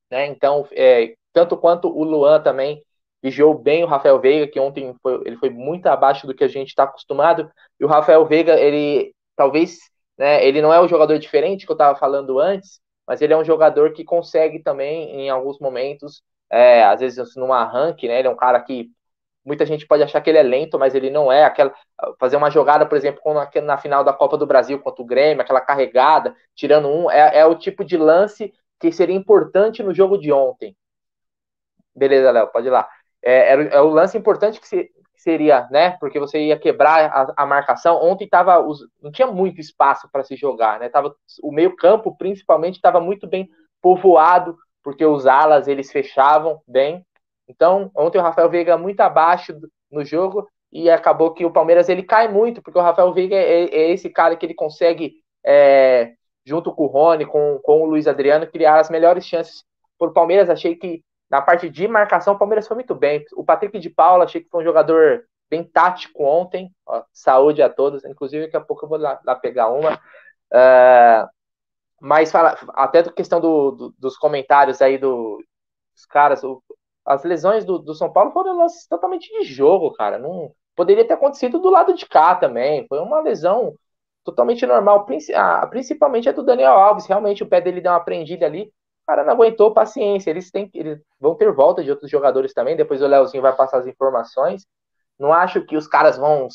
[0.09, 0.27] né?
[0.27, 2.83] Então, é, tanto quanto o Luan também
[3.21, 6.47] vigiou bem o Rafael Veiga, que ontem foi, ele foi muito abaixo do que a
[6.47, 7.51] gente está acostumado.
[7.79, 9.77] E o Rafael Veiga, ele talvez,
[10.17, 13.37] né, ele não é o jogador diferente que eu estava falando antes, mas ele é
[13.37, 18.19] um jogador que consegue também, em alguns momentos, é, às vezes num arranque, né?
[18.19, 18.91] Ele é um cara que
[19.45, 21.43] muita gente pode achar que ele é lento, mas ele não é.
[21.43, 21.73] Aquela,
[22.19, 25.41] fazer uma jogada, por exemplo, na, na final da Copa do Brasil contra o Grêmio,
[25.41, 30.17] aquela carregada, tirando um, é, é o tipo de lance que seria importante no jogo
[30.17, 30.75] de ontem.
[31.95, 32.87] Beleza, Léo, pode ir lá.
[33.21, 35.91] É, é, é o lance importante que, se, que, seria, né?
[35.99, 38.01] Porque você ia quebrar a, a marcação.
[38.01, 40.89] Ontem tava os, não tinha muito espaço para se jogar, né?
[40.89, 41.13] Tava,
[41.43, 43.49] o meio-campo, principalmente, estava muito bem
[43.81, 47.05] povoado, porque os alas eles fechavam bem.
[47.47, 49.59] Então, ontem o Rafael Veiga muito abaixo
[49.91, 53.63] no jogo e acabou que o Palmeiras ele cai muito, porque o Rafael Veiga é,
[53.63, 56.13] é esse cara que ele consegue é,
[56.49, 59.63] junto com o Rony, com, com o Luiz Adriano, criar as melhores chances
[59.99, 60.49] para o Palmeiras.
[60.49, 63.23] Achei que na parte de marcação o Palmeiras foi muito bem.
[63.33, 66.71] O Patrick de Paula, achei que foi um jogador bem tático ontem.
[66.87, 68.03] Ó, saúde a todos.
[68.03, 69.93] Inclusive, daqui a pouco eu vou lá, lá pegar uma.
[70.51, 71.29] Uh,
[72.01, 75.37] mas fala, até da questão do, do, dos comentários aí do,
[75.93, 76.63] dos caras, o,
[77.05, 80.17] as lesões do, do São Paulo foram lances totalmente de jogo, cara.
[80.17, 82.87] Não poderia ter acontecido do lado de cá também.
[82.87, 83.75] Foi uma lesão
[84.23, 85.05] totalmente normal,
[85.69, 89.23] principalmente a do Daniel Alves, realmente o pé dele deu uma prendida ali, o cara
[89.23, 93.07] não aguentou paciência, eles têm eles vão ter volta de outros jogadores também, depois o
[93.07, 94.65] Leozinho vai passar as informações,
[95.19, 96.47] Não acho que os caras vão.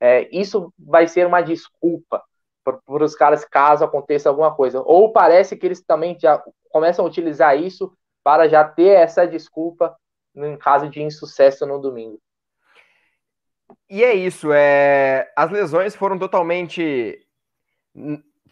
[0.00, 2.22] É, isso vai ser uma desculpa
[2.64, 4.82] para os caras caso aconteça alguma coisa.
[4.84, 7.92] Ou parece que eles também já começam a utilizar isso
[8.22, 9.96] para já ter essa desculpa
[10.34, 12.18] em caso de insucesso no domingo.
[13.88, 14.52] E é isso.
[14.52, 15.30] É...
[15.36, 17.18] As lesões foram totalmente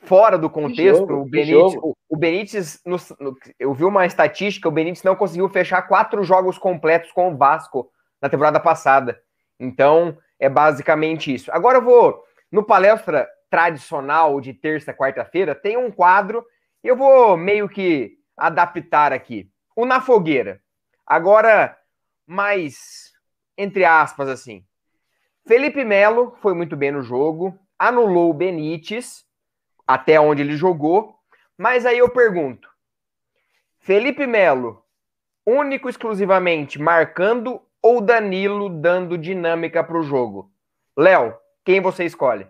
[0.02, 1.00] fora do contexto.
[1.00, 1.74] Jogo, o, Benítez,
[2.08, 6.58] o, Benítez no, no, eu vi uma estatística, o Benítez não conseguiu fechar quatro jogos
[6.58, 7.90] completos com o Vasco
[8.20, 9.20] na temporada passada.
[9.58, 11.50] Então, é basicamente isso.
[11.52, 16.44] Agora eu vou no palestra tradicional de terça, quarta-feira, tem um quadro
[16.82, 19.50] e eu vou meio que adaptar aqui.
[19.76, 20.60] O Na Fogueira.
[21.06, 21.76] Agora,
[22.26, 23.10] mais
[23.60, 24.64] entre aspas, assim.
[25.46, 29.24] Felipe Melo foi muito bem no jogo, anulou o Benítez,
[29.86, 31.14] até onde ele jogou,
[31.56, 32.68] mas aí eu pergunto:
[33.78, 34.82] Felipe Melo,
[35.46, 40.50] único exclusivamente marcando ou Danilo dando dinâmica para o jogo?
[40.96, 41.34] Léo,
[41.64, 42.46] quem você escolhe?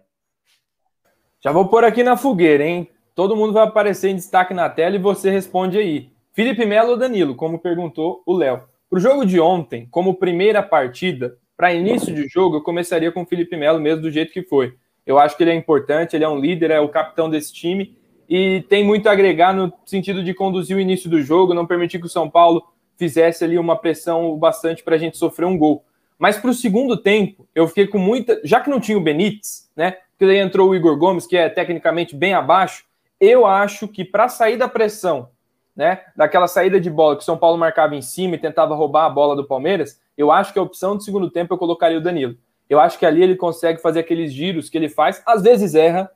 [1.43, 2.91] Já vou pôr aqui na fogueira, hein?
[3.15, 6.13] Todo mundo vai aparecer em destaque na tela e você responde aí.
[6.33, 8.63] Felipe Melo ou Danilo, como perguntou o Léo.
[8.89, 13.21] Para o jogo de ontem, como primeira partida, para início de jogo, eu começaria com
[13.21, 14.73] o Felipe Melo mesmo do jeito que foi.
[15.05, 17.99] Eu acho que ele é importante, ele é um líder, é o capitão desse time
[18.27, 21.99] e tem muito a agregar no sentido de conduzir o início do jogo, não permitir
[21.99, 22.63] que o São Paulo
[22.97, 25.85] fizesse ali uma pressão bastante para a gente sofrer um gol.
[26.19, 28.41] Mas para o segundo tempo, eu fiquei com muita.
[28.43, 29.99] Já que não tinha o Benítez, né?
[30.13, 32.87] Porque daí entrou o Igor Gomes, que é tecnicamente bem abaixo.
[33.21, 35.29] Eu acho que para sair da pressão,
[35.77, 36.01] né?
[36.17, 39.11] Daquela saída de bola que o São Paulo marcava em cima e tentava roubar a
[39.11, 42.37] bola do Palmeiras, eu acho que a opção do segundo tempo eu colocaria o Danilo.
[42.69, 45.23] Eu acho que ali ele consegue fazer aqueles giros que ele faz.
[45.27, 46.11] Às vezes erra,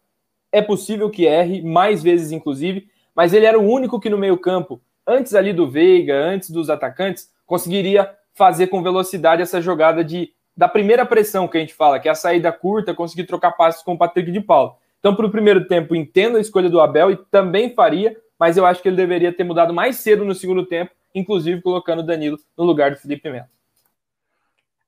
[0.53, 4.81] é possível que erre, mais vezes inclusive, mas ele era o único que no meio-campo,
[5.07, 10.69] antes ali do Veiga, antes dos atacantes, conseguiria fazer com velocidade essa jogada de da
[10.69, 13.95] primeira pressão que a gente fala, que é a saída curta, conseguir trocar passes com
[13.95, 14.77] o Patrick de Paulo.
[15.01, 18.65] Então, para o primeiro tempo, entendo a escolha do Abel e também faria, mas eu
[18.65, 22.39] acho que ele deveria ter mudado mais cedo no segundo tempo, inclusive colocando o Danilo
[22.57, 23.49] no lugar do Felipe Melo.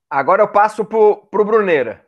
[0.09, 2.05] Agora eu passo para o Bruneira.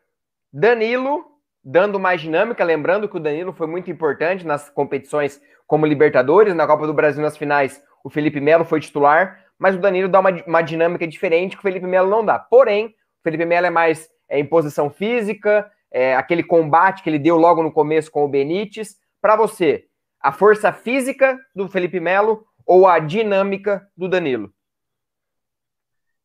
[0.51, 1.25] Danilo,
[1.63, 6.65] dando mais dinâmica, lembrando que o Danilo foi muito importante nas competições como Libertadores, na
[6.65, 10.31] Copa do Brasil nas finais, o Felipe Melo foi titular, mas o Danilo dá uma,
[10.47, 12.39] uma dinâmica diferente que o Felipe Melo não dá.
[12.39, 17.19] Porém, o Felipe Melo é mais é, em posição física, é, aquele combate que ele
[17.19, 18.95] deu logo no começo com o Benítez.
[19.21, 19.85] Para você,
[20.21, 24.51] a força física do Felipe Melo ou a dinâmica do Danilo?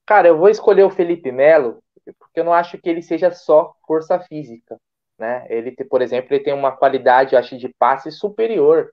[0.07, 1.83] Cara, eu vou escolher o Felipe Melo
[2.19, 4.79] porque eu não acho que ele seja só força física,
[5.19, 5.47] né?
[5.49, 8.93] Ele, por exemplo, ele tem uma qualidade, acho, de passe superior.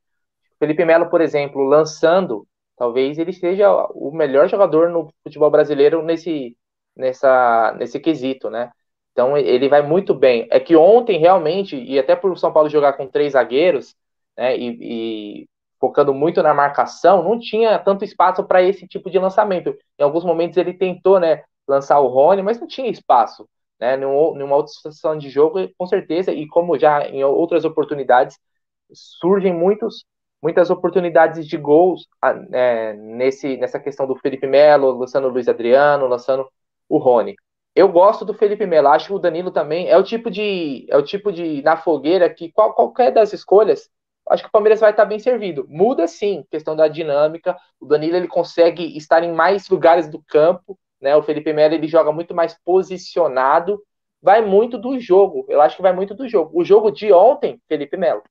[0.60, 2.48] Felipe Melo, por exemplo, lançando
[2.82, 6.58] Talvez ele seja o melhor jogador no futebol brasileiro nesse,
[6.96, 8.72] nessa, nesse quesito, né?
[9.12, 10.48] Então ele vai muito bem.
[10.50, 13.96] É que ontem realmente, e até por São Paulo jogar com três zagueiros,
[14.36, 15.50] né, e, e
[15.82, 19.76] focando muito na marcação, não tinha tanto espaço para esse tipo de lançamento.
[20.00, 24.56] Em alguns momentos ele tentou, né, lançar o Rony, mas não tinha espaço, né, numa
[24.56, 28.38] outra situação de jogo, com certeza, e como já em outras oportunidades,
[28.94, 30.06] surgem muitos
[30.42, 32.08] muitas oportunidades de gols
[32.52, 36.48] é, nesse, nessa questão do Felipe Melo, lançando o Luiz Adriano, lançando
[36.90, 37.36] o Rony.
[37.76, 40.98] Eu gosto do Felipe Melo, acho que o Danilo também é o tipo de é
[40.98, 43.90] o tipo de na fogueira que qual, qualquer das escolhas,
[44.30, 45.66] acho que o Palmeiras vai estar bem servido.
[45.68, 47.58] Muda sim, questão da dinâmica.
[47.80, 51.16] O Danilo ele consegue estar em mais lugares do campo, né?
[51.16, 53.82] O Felipe Melo ele joga muito mais posicionado.
[54.22, 55.46] Vai muito do jogo.
[55.50, 56.52] Eu acho que vai muito do jogo.
[56.54, 58.24] O jogo de ontem, Felipe Melo.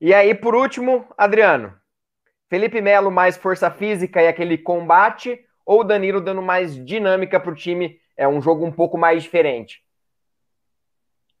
[0.00, 1.74] E aí, por último, Adriano.
[2.48, 7.54] Felipe Melo mais força física e aquele combate, ou Danilo dando mais dinâmica para o
[7.54, 7.98] time?
[8.16, 9.82] É um jogo um pouco mais diferente.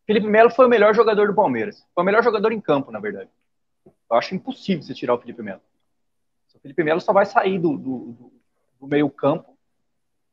[0.08, 1.86] Felipe Melo foi o melhor jogador do Palmeiras.
[1.94, 3.30] Foi o melhor jogador em campo, na verdade.
[3.86, 5.60] Eu acho impossível você tirar o Felipe Melo.
[6.56, 8.32] O Felipe Melo só vai sair do, do,
[8.80, 9.56] do meio campo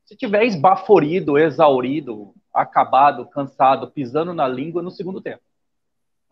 [0.04, 5.42] se tiver esbaforido, exaurido, acabado, cansado, pisando na língua no segundo tempo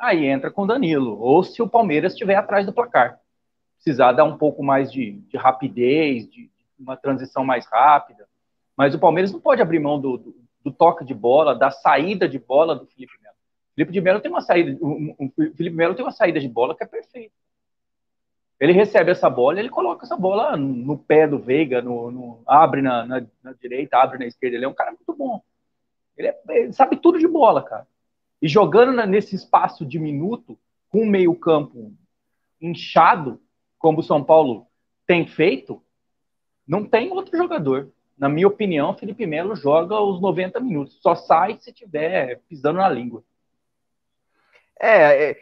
[0.03, 1.19] aí entra com Danilo.
[1.19, 3.19] Ou se o Palmeiras estiver atrás do placar.
[3.75, 8.27] Precisar dar um pouco mais de, de rapidez, de, uma transição mais rápida.
[8.75, 12.27] Mas o Palmeiras não pode abrir mão do, do, do toque de bola, da saída
[12.27, 13.13] de bola do Felipe.
[13.75, 16.75] Felipe de Melo tem uma saída, um, um, Felipe Melo tem uma saída de bola
[16.75, 17.33] que é perfeita.
[18.59, 22.81] Ele recebe essa bola, ele coloca essa bola no pé do Veiga, no, no abre
[22.81, 24.55] na, na, na, direita, abre na esquerda.
[24.55, 25.41] Ele é um cara muito bom.
[26.15, 27.87] Ele, é, ele sabe tudo de bola, cara.
[28.41, 30.57] E jogando nesse espaço diminuto,
[30.89, 31.93] com o meio-campo
[32.61, 33.41] inchado,
[33.79, 34.67] como o São Paulo
[35.05, 35.81] tem feito,
[36.65, 37.91] não tem outro jogador.
[38.17, 41.01] na minha opinião, Felipe Melo joga os 90 minutos.
[41.01, 43.23] Só sai se tiver pisando na língua.
[44.85, 45.37] É, é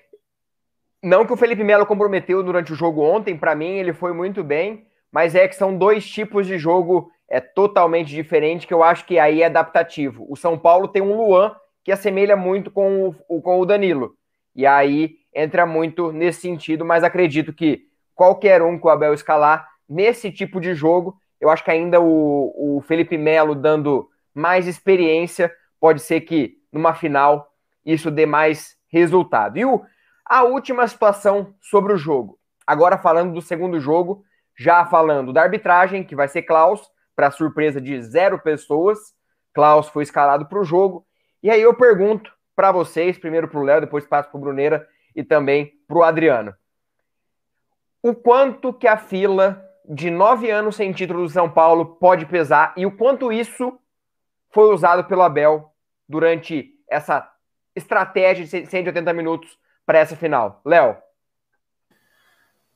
[1.04, 4.44] não que o Felipe Melo comprometeu durante o jogo ontem, para mim ele foi muito
[4.44, 9.06] bem, mas é que são dois tipos de jogo é totalmente diferente que eu acho
[9.06, 10.28] que aí é adaptativo.
[10.30, 14.16] O São Paulo tem um Luan que assemelha muito com o, com o Danilo.
[14.56, 19.68] E aí entra muito nesse sentido, mas acredito que qualquer um que o Abel escalar
[19.90, 25.52] nesse tipo de jogo, eu acho que ainda o, o Felipe Melo dando mais experiência,
[25.80, 27.52] pode ser que numa final
[27.84, 29.58] isso dê mais resultado.
[29.58, 29.84] E o,
[30.26, 32.38] a última situação sobre o jogo.
[32.66, 34.24] Agora falando do segundo jogo,
[34.58, 39.00] já falando da arbitragem, que vai ser Klaus, para surpresa de zero pessoas.
[39.54, 41.06] Klaus foi escalado para o jogo.
[41.42, 44.88] E aí eu pergunto para vocês, primeiro para o Léo, depois passo para o Bruneira
[45.16, 46.54] e também para o Adriano.
[48.04, 52.74] O quanto que a fila de nove anos sem título do São Paulo pode pesar
[52.78, 53.78] e o quanto isso
[54.52, 55.74] foi usado pelo Abel
[56.08, 57.31] durante essa
[57.76, 60.62] estratégia de 180 minutos para essa final?
[60.66, 60.98] Léo.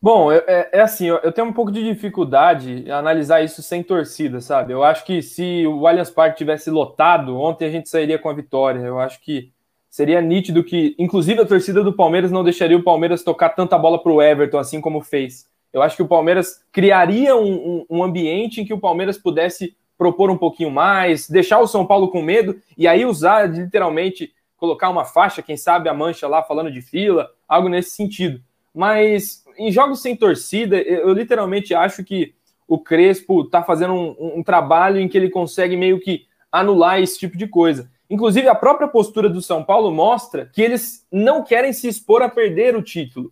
[0.01, 4.39] Bom, é, é assim, eu tenho um pouco de dificuldade em analisar isso sem torcida,
[4.39, 4.71] sabe?
[4.71, 8.33] Eu acho que se o Allianz Parque tivesse lotado, ontem a gente sairia com a
[8.33, 8.81] vitória.
[8.81, 9.51] Eu acho que
[9.89, 14.01] seria nítido que, inclusive, a torcida do Palmeiras não deixaria o Palmeiras tocar tanta bola
[14.01, 15.49] para o Everton, assim como fez.
[15.73, 19.75] Eu acho que o Palmeiras criaria um, um, um ambiente em que o Palmeiras pudesse
[19.97, 24.31] propor um pouquinho mais, deixar o São Paulo com medo e aí usar literalmente
[24.65, 28.41] colocar uma faixa, quem sabe a mancha lá falando de fila, algo nesse sentido.
[28.73, 32.33] Mas em jogos sem torcida, eu literalmente acho que
[32.67, 37.19] o Crespo está fazendo um, um, trabalho em que ele consegue meio que anular esse
[37.19, 37.89] tipo de coisa.
[38.09, 42.29] Inclusive, a própria postura do São Paulo mostra que eles não querem se expor a
[42.29, 43.31] perder o título.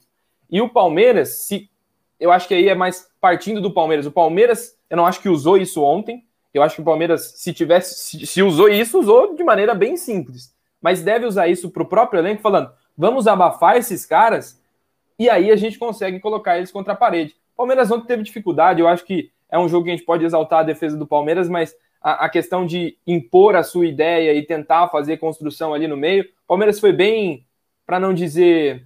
[0.51, 1.67] E o Palmeiras, se
[2.19, 4.05] eu acho que aí é mais partindo do Palmeiras.
[4.05, 6.23] O Palmeiras, eu não acho que usou isso ontem.
[6.53, 9.97] Eu acho que o Palmeiras, se tivesse, se, se usou isso, usou de maneira bem
[9.97, 10.52] simples.
[10.83, 14.61] Mas deve usar isso para o próprio elenco, falando: vamos abafar esses caras
[15.17, 17.35] e aí a gente consegue colocar eles contra a parede.
[17.53, 20.25] O Palmeiras ontem teve dificuldade, eu acho que é um jogo que a gente pode
[20.25, 24.45] exaltar a defesa do Palmeiras, mas a, a questão de impor a sua ideia e
[24.45, 27.45] tentar fazer construção ali no meio, o Palmeiras foi bem,
[27.85, 28.85] para não dizer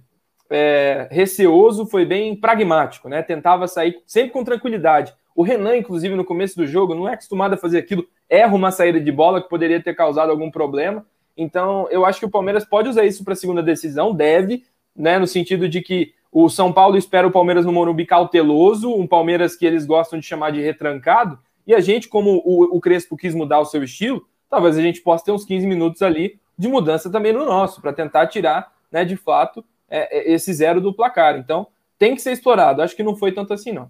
[0.50, 3.22] é, receoso, foi bem pragmático, né?
[3.22, 5.14] Tentava sair sempre com tranquilidade.
[5.34, 8.70] O Renan, inclusive, no começo do jogo, não é acostumado a fazer aquilo, erra uma
[8.70, 11.06] saída de bola que poderia ter causado algum problema.
[11.38, 14.64] Então, eu acho que o Palmeiras pode usar isso para a segunda decisão, deve,
[14.94, 15.20] né?
[15.20, 19.54] No sentido de que o São Paulo espera o Palmeiras no Morumbi cauteloso, um Palmeiras
[19.54, 23.34] que eles gostam de chamar de retrancado, e a gente, como o, o Crespo quis
[23.34, 27.08] mudar o seu estilo, talvez a gente possa ter uns 15 minutos ali de mudança
[27.08, 31.38] também no nosso, para tentar tirar, né, de fato, é, é, esse zero do placar.
[31.38, 32.82] Então, tem que ser explorado.
[32.82, 33.88] Acho que não foi tanto assim, não.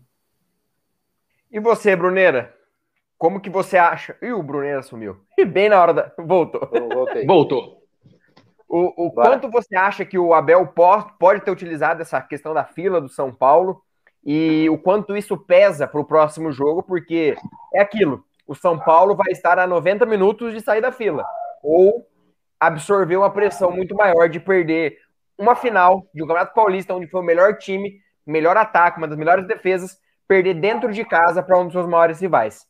[1.51, 2.55] E você, Bruneira?
[3.19, 4.17] Como que você acha?
[4.23, 5.17] Ih, o Bruneira sumiu.
[5.37, 6.13] E bem na hora da.
[6.25, 6.71] Voltou.
[7.27, 7.83] Voltou.
[8.69, 10.73] O, o quanto você acha que o Abel
[11.19, 13.83] pode ter utilizado essa questão da fila do São Paulo
[14.25, 17.35] e o quanto isso pesa para o próximo jogo, porque
[17.75, 21.25] é aquilo: o São Paulo vai estar a 90 minutos de sair da fila,
[21.63, 22.07] ou
[22.61, 24.99] absorver uma pressão muito maior de perder
[25.37, 29.17] uma final de um Campeonato Paulista, onde foi o melhor time, melhor ataque, uma das
[29.17, 29.97] melhores defesas,
[30.27, 32.67] perder dentro de casa para um dos seus maiores rivais.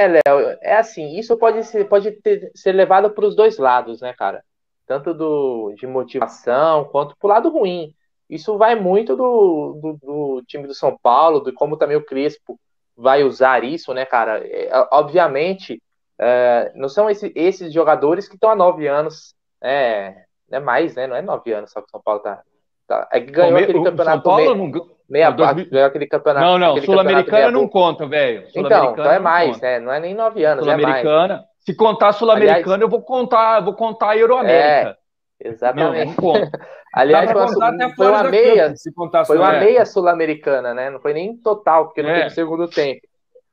[0.00, 4.00] É, Léo, é assim, isso pode ser, pode ter, ser levado para os dois lados,
[4.00, 4.42] né, cara?
[4.90, 7.94] tanto do, de motivação quanto pro lado ruim.
[8.28, 12.58] Isso vai muito do, do, do, time do São Paulo, de como também o Crespo
[12.96, 14.44] vai usar isso, né, cara?
[14.44, 15.80] É, obviamente,
[16.18, 19.32] é, não são esse, esses jogadores que estão há nove anos,
[19.62, 21.06] é, é mais, né?
[21.06, 22.42] Não é nove anos só que o São Paulo tá.
[22.88, 24.10] tá é que ganhou aquele campeonato.
[24.10, 24.90] São Paulo não...
[25.10, 26.46] meia ganhou aquele campeonato.
[26.46, 28.44] Não, não, Sul-Americana não conta, velho.
[28.54, 29.66] Então, então é mais, conta.
[29.66, 29.80] né?
[29.80, 30.70] Não é nem nove anos, é.
[30.70, 31.44] Sul-Americana.
[31.58, 34.96] Se contar Sul-Americano, eu vou contar, vou contar a Euroamérica.
[35.40, 36.16] É, exatamente.
[36.20, 36.50] Não, não
[36.92, 38.74] Aliás, foi, uma, foi uma meia,
[39.24, 40.90] foi uma meia sul-americana, né?
[40.90, 42.22] Não foi nem total, porque não é.
[42.22, 43.00] teve segundo tempo.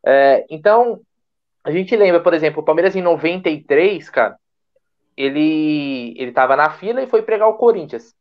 [0.04, 1.00] É, então,
[1.64, 4.36] a gente lembra, por exemplo, o Palmeiras em 93, cara,
[5.16, 8.16] ele ele tava na fila e foi pregar o Corinthians.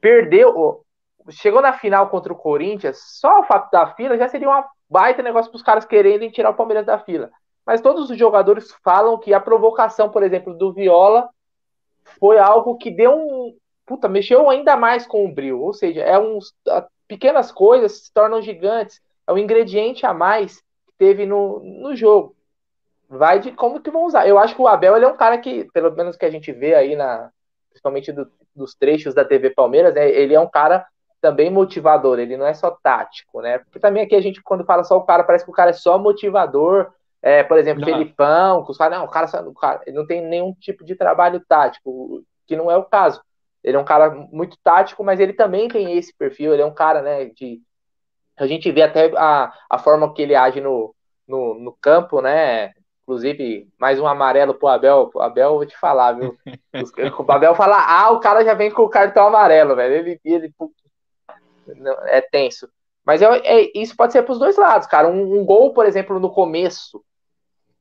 [0.00, 0.83] Perdeu,
[1.30, 5.22] chegou na final contra o Corinthians, só o fato da fila já seria uma baita
[5.22, 7.30] negócio para os caras quererem tirar o Palmeiras da fila
[7.66, 11.28] mas todos os jogadores falam que a provocação, por exemplo, do Viola
[12.20, 13.56] foi algo que deu um.
[13.86, 15.60] Puta, mexeu ainda mais com o Bril.
[15.60, 16.54] Ou seja, é uns,
[17.08, 19.00] pequenas coisas se tornam gigantes.
[19.26, 22.36] É um ingrediente a mais que teve no, no jogo.
[23.08, 24.26] Vai de como que vão usar.
[24.26, 26.52] Eu acho que o Abel ele é um cara que, pelo menos que a gente
[26.52, 27.30] vê aí, na,
[27.70, 30.86] principalmente do, dos trechos da TV Palmeiras, né, ele é um cara
[31.24, 32.18] também motivador.
[32.18, 33.56] Ele não é só tático, né?
[33.56, 35.72] Porque também aqui a gente, quando fala só o cara, parece que o cara é
[35.72, 37.88] só motivador é, por exemplo, não.
[37.88, 40.94] Felipão, que os caras, não, o cara, o cara ele não tem nenhum tipo de
[40.94, 43.22] trabalho tático, que não é o caso.
[43.62, 46.74] Ele é um cara muito tático, mas ele também tem esse perfil, ele é um
[46.74, 47.62] cara, né, de...
[48.36, 50.94] A gente vê até a, a forma que ele age no,
[51.26, 55.10] no, no campo, né, Inclusive, mais um amarelo pro Abel.
[55.14, 56.38] O Abel, vou te falar, viu?
[57.18, 59.94] o Abel fala, ah, o cara já vem com o cartão amarelo, velho.
[59.94, 60.54] Ele, ele
[62.06, 62.68] é tenso.
[63.04, 65.08] Mas é, é, isso pode ser para os dois lados, cara.
[65.08, 67.04] Um, um, gol, por exemplo, no começo,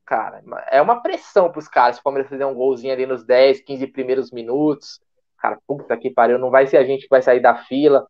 [0.06, 1.96] cara, é uma pressão para os caras.
[1.96, 5.00] Se o Palmeiras fizer um golzinho ali nos 10, 15 primeiros minutos,
[5.38, 8.06] cara, puta que pariu, não vai ser a gente que vai sair da fila.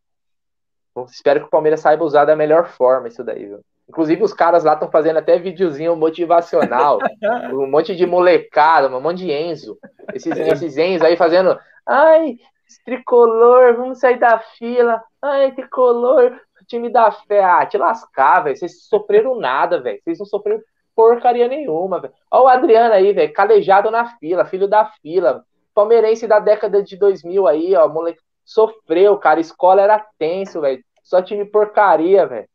[1.06, 3.60] espero que o Palmeiras saiba usar da melhor forma isso daí, viu?
[3.88, 6.98] Inclusive, os caras lá estão fazendo até videozinho motivacional.
[7.52, 9.78] um monte de molecada, um monte de Enzo.
[10.12, 11.58] Esses, esses Enzo aí fazendo.
[11.86, 12.38] Ai,
[12.84, 15.02] tricolor, vamos sair da fila.
[15.20, 17.42] Ai, tricolor, time da fé.
[17.42, 18.56] Ah, te lascar, velho.
[18.56, 20.00] Vocês sofreram nada, velho.
[20.02, 20.60] Vocês não sofreram
[20.94, 22.14] porcaria nenhuma, velho.
[22.30, 23.32] Olha o Adriano aí, velho.
[23.32, 25.44] Calejado na fila, filho da fila.
[25.74, 27.88] Palmeirense da década de 2000 aí, ó.
[27.88, 29.40] Moleque sofreu, cara.
[29.40, 30.82] Escola era tenso, velho.
[31.02, 32.48] Só time porcaria, velho.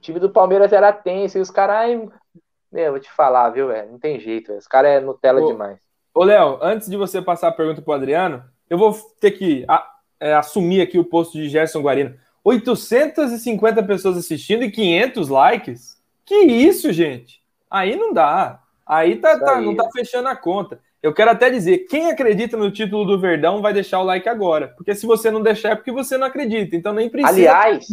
[0.00, 1.38] Time do Palmeiras era tenso.
[1.38, 1.98] E os caras,
[2.70, 3.92] meu, vou te falar, viu, velho?
[3.92, 4.58] Não tem jeito, véio.
[4.58, 5.80] Os caras é Nutella ô, demais.
[6.14, 9.86] Ô, Léo, antes de você passar a pergunta pro Adriano, eu vou ter que a,
[10.18, 12.14] é, assumir aqui o posto de Gerson Guarino.
[12.42, 16.02] 850 pessoas assistindo e 500 likes?
[16.24, 17.42] Que isso, gente?
[17.70, 18.62] Aí não dá.
[18.86, 20.80] Aí, tá, tá não tá fechando a conta.
[21.02, 24.68] Eu quero até dizer, quem acredita no título do Verdão vai deixar o like agora.
[24.68, 26.74] Porque se você não deixar é porque você não acredita.
[26.74, 27.34] Então nem precisa.
[27.34, 27.86] Aliás,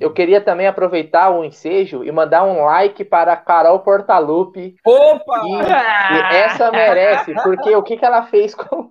[0.00, 4.76] eu queria também aproveitar o ensejo e mandar um like para Carol Portalupe.
[4.84, 5.42] Opa!
[5.44, 8.88] E, e essa merece, porque o que, que ela fez com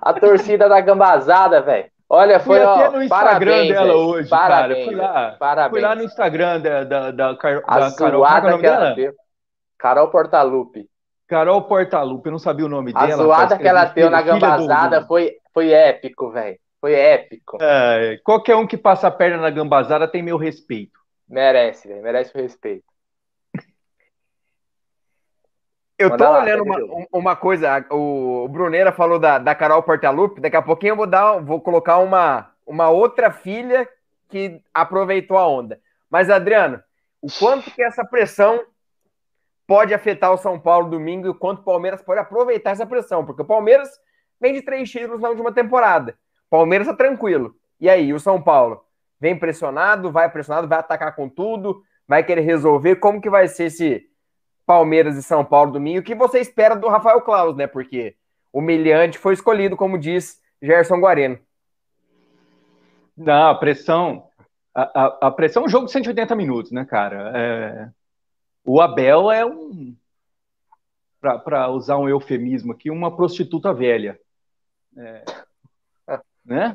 [0.00, 1.88] a torcida da gambazada, velho?
[2.12, 4.84] Olha, foi ó, no Instagram parabéns, dela hoje, parabéns, cara.
[4.84, 5.70] Fui lá, parabéns.
[5.70, 7.62] fui lá no Instagram da, da, da, Car...
[7.64, 8.22] a da Carol.
[8.22, 8.94] Qual é o nome dela?
[8.94, 9.12] Deu.
[9.78, 10.90] Carol Portalupe.
[11.28, 13.22] Carol Portalupe, eu não sabia o nome a dela.
[13.22, 16.58] A zoada que ela deu na gambazada foi, foi épico, velho.
[16.80, 17.58] Foi épico.
[17.60, 20.98] É, qualquer um que passa a perna na gambazada tem meu respeito.
[21.28, 22.02] Merece, velho.
[22.02, 22.84] Merece o respeito.
[25.98, 30.56] Eu tô lá, olhando uma, uma, coisa, o Bruneira falou da, da Carol Portalupe, daqui
[30.56, 33.86] a pouquinho eu vou dar, vou colocar uma, uma outra filha
[34.30, 35.78] que aproveitou a onda.
[36.08, 36.82] Mas, Adriano,
[37.20, 38.64] o quanto que essa pressão
[39.66, 43.26] pode afetar o São Paulo domingo e o quanto o Palmeiras pode aproveitar essa pressão?
[43.26, 43.90] Porque o Palmeiras
[44.40, 46.16] vem de três títulos na última temporada.
[46.50, 47.54] Palmeiras tá tranquilo.
[47.80, 48.84] E aí, o São Paulo?
[49.20, 52.96] Vem pressionado, vai pressionado, vai atacar com tudo, vai querer resolver.
[52.96, 54.06] Como que vai ser esse
[54.66, 56.00] Palmeiras e São Paulo domingo?
[56.00, 57.66] O que você espera do Rafael Claus, né?
[57.66, 58.16] Porque
[58.52, 61.38] humilhante foi escolhido, como diz Gerson Guarino.
[63.16, 64.28] Não, a pressão.
[64.74, 67.32] A, a, a pressão é um jogo de 180 minutos, né, cara?
[67.36, 67.88] É,
[68.64, 69.94] o Abel é um.
[71.20, 74.18] Para usar um eufemismo aqui, uma prostituta velha.
[74.96, 75.24] É,
[76.50, 76.74] né?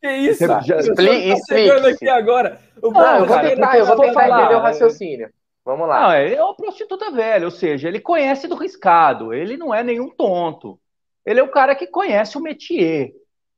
[0.00, 0.46] Que isso?
[0.46, 0.76] Já, já...
[0.76, 2.60] Explique, tá aqui agora.
[2.82, 5.30] O não, eu vou tentar, eu vou tentar falar, entender o raciocínio.
[5.64, 6.02] Vamos lá.
[6.02, 9.82] Não, ele é uma prostituta velha, ou seja, ele conhece do riscado, ele não é
[9.82, 10.78] nenhum tonto.
[11.24, 13.10] Ele é o cara que conhece o métier.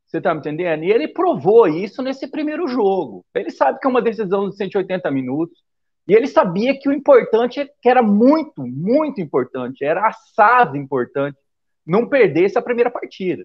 [0.07, 0.85] Você tá me entendendo?
[0.85, 3.27] E ele provou isso nesse primeiro jogo.
[3.35, 5.63] Ele sabe que é uma decisão de 180 minutos.
[6.07, 11.37] E ele sabia que o importante, é que era muito, muito importante, era assaz importante,
[11.85, 13.45] não perder essa primeira partida.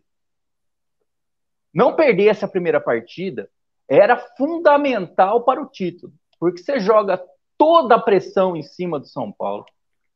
[1.73, 3.49] Não perder essa primeira partida
[3.89, 7.21] era fundamental para o título, porque você joga
[7.57, 9.65] toda a pressão em cima do São Paulo,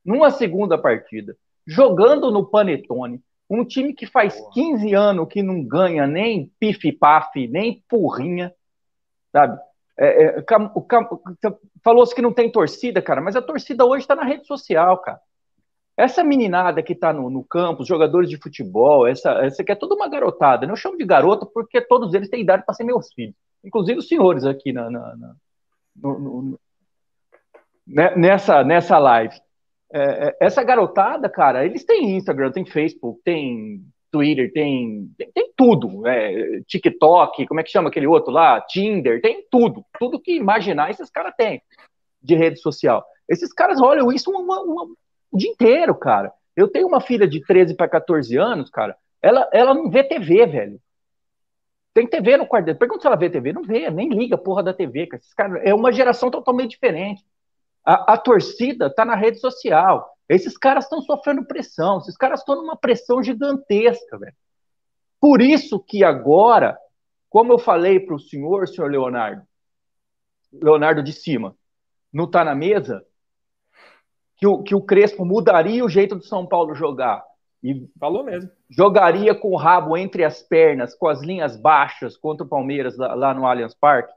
[0.04, 1.36] numa segunda partida,
[1.66, 7.84] jogando no Panetone, um time que faz 15 anos que não ganha nem pif-paf, nem
[7.90, 8.54] porrinha,
[9.32, 9.60] sabe?
[10.00, 10.46] É, é,
[10.76, 10.86] o,
[11.84, 15.20] falou-se que não tem torcida, cara, mas a torcida hoje está na rede social, cara.
[15.98, 19.76] Essa meninada que está no, no campo, os jogadores de futebol, essa, essa aqui é
[19.76, 20.68] toda uma garotada.
[20.68, 20.72] Né?
[20.72, 23.36] Eu chamo de garota porque todos eles têm idade para ser meus filhos.
[23.66, 25.36] Inclusive os senhores aqui na, na, na
[25.96, 26.60] no, no,
[27.88, 29.36] né, nessa, nessa live.
[29.92, 33.82] É, é, essa garotada, cara, eles têm Instagram, tem Facebook, tem
[34.12, 35.10] Twitter, tem
[35.56, 36.06] tudo.
[36.06, 38.62] É, TikTok, como é que chama aquele outro lá?
[38.62, 39.84] Tinder, tem tudo.
[39.98, 41.62] Tudo que imaginar, esses caras têm
[42.22, 43.04] de rede social.
[43.28, 44.88] Esses caras olham isso uma, uma,
[45.32, 46.32] o dia inteiro, cara.
[46.56, 48.98] Eu tenho uma filha de 13 para 14 anos, cara.
[49.22, 50.82] Ela, ela não vê TV, velho.
[51.94, 52.78] Tem TV no quarto dela.
[52.78, 53.54] Pergunta se ela vê TV.
[53.54, 55.08] Não vê, nem liga a porra da TV.
[55.08, 55.20] Cara.
[55.20, 57.24] Esses cara, é uma geração totalmente diferente.
[57.84, 60.08] A, a torcida tá na rede social.
[60.30, 61.98] Esses caras estão sofrendo pressão.
[62.00, 64.36] Esses caras estão numa pressão gigantesca, velho.
[65.20, 66.78] Por isso que agora,
[67.30, 69.42] como eu falei para o senhor, senhor Leonardo,
[70.54, 71.56] Leonardo de cima,
[72.12, 73.04] não está na mesa,
[74.38, 77.24] que o, que o Crespo mudaria o jeito do São Paulo jogar.
[77.64, 78.50] E falou mesmo.
[78.70, 83.14] Jogaria com o rabo entre as pernas, com as linhas baixas contra o Palmeiras lá,
[83.16, 84.14] lá no Allianz Parque.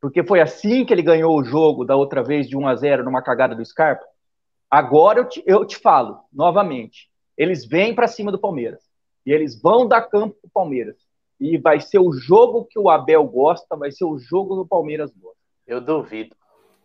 [0.00, 3.04] Porque foi assim que ele ganhou o jogo da outra vez de 1 a 0
[3.04, 4.04] numa cagada do Scarpa.
[4.70, 8.82] Agora eu te, eu te falo, novamente, eles vêm para cima do Palmeiras.
[9.24, 10.96] E eles vão dar campo para o Palmeiras.
[11.38, 14.68] E vai ser o jogo que o Abel gosta, vai ser o jogo que o
[14.68, 15.36] Palmeiras gosta.
[15.66, 16.34] Eu duvido.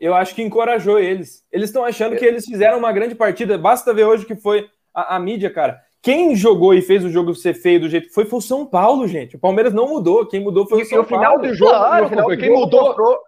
[0.01, 1.45] Eu acho que encorajou eles.
[1.51, 3.55] Eles estão achando que eles fizeram uma grande partida.
[3.55, 5.79] Basta ver hoje que foi a, a, mídia, cara.
[6.01, 8.65] Quem jogou e fez o jogo ser feio do jeito que foi foi o São
[8.65, 9.35] Paulo, gente.
[9.35, 10.25] O Palmeiras não mudou.
[10.25, 11.05] Quem mudou foi o São Paulo.
[11.05, 12.81] E o final do jogo, claro, final do quem jogo mudou.
[12.81, 13.19] Mostrou,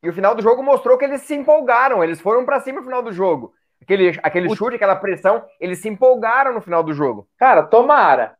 [0.00, 2.04] e o final do jogo mostrou que eles se empolgaram.
[2.04, 3.52] Eles foram para cima no final do jogo.
[3.82, 4.54] Aquele, aquele o...
[4.54, 7.26] chute, aquela pressão, eles se empolgaram no final do jogo.
[7.36, 8.36] Cara, tomara.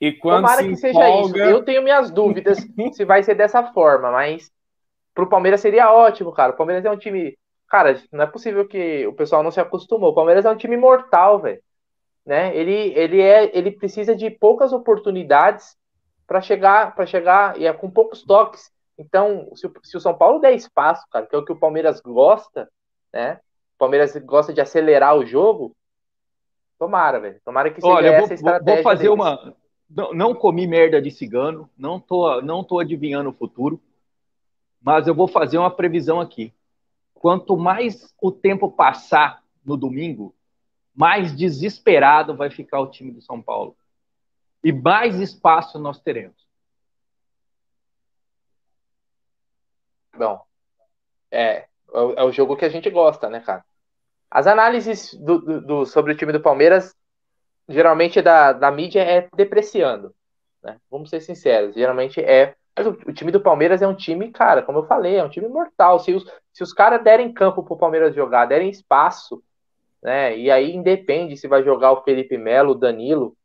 [0.00, 1.36] E quando Tomara que seja isso.
[1.36, 2.58] Eu tenho minhas dúvidas
[2.94, 4.52] se vai ser dessa forma, mas
[5.14, 6.52] pro Palmeiras seria ótimo, cara.
[6.52, 7.36] O Palmeiras é um time.
[7.68, 10.10] Cara, não é possível que o pessoal não se acostumou.
[10.10, 11.60] O Palmeiras é um time mortal, velho.
[12.24, 12.54] Né?
[12.56, 15.76] Ele, ele, é, ele precisa de poucas oportunidades
[16.26, 18.70] para chegar, para chegar e é com poucos toques.
[18.98, 21.58] Então, se o, se o São Paulo der espaço, cara, que é o que o
[21.58, 22.68] Palmeiras gosta,
[23.12, 23.40] né?
[23.74, 25.74] O Palmeiras gosta de acelerar o jogo.
[26.78, 27.40] Tomara, velho.
[27.44, 28.74] Tomara que seja Olha, essa vou, estratégia.
[28.74, 29.14] Vou fazer deles.
[29.14, 29.54] uma
[29.94, 33.80] não, não comi merda de cigano, não tô, não tô adivinhando o futuro,
[34.82, 36.52] mas eu vou fazer uma previsão aqui.
[37.14, 40.34] Quanto mais o tempo passar no domingo,
[40.94, 43.76] mais desesperado vai ficar o time do São Paulo.
[44.62, 46.36] E mais espaço nós teremos.
[50.16, 50.44] Bom,
[51.30, 51.66] é,
[52.16, 53.64] é o jogo que a gente gosta, né, cara?
[54.30, 56.94] As análises do, do, do, sobre o time do Palmeiras
[57.68, 60.14] geralmente da, da mídia é depreciando.
[60.62, 60.78] Né?
[60.90, 62.54] Vamos ser sinceros, geralmente é.
[62.76, 65.28] Mas o, o, time do Palmeiras é um time, cara, como eu falei, é um
[65.28, 65.98] time mortal.
[65.98, 69.42] Se os, se os caras derem campo pro Palmeiras jogar, derem espaço,
[70.02, 70.36] né?
[70.36, 73.36] E aí independe se vai jogar o Felipe Melo, o Danilo,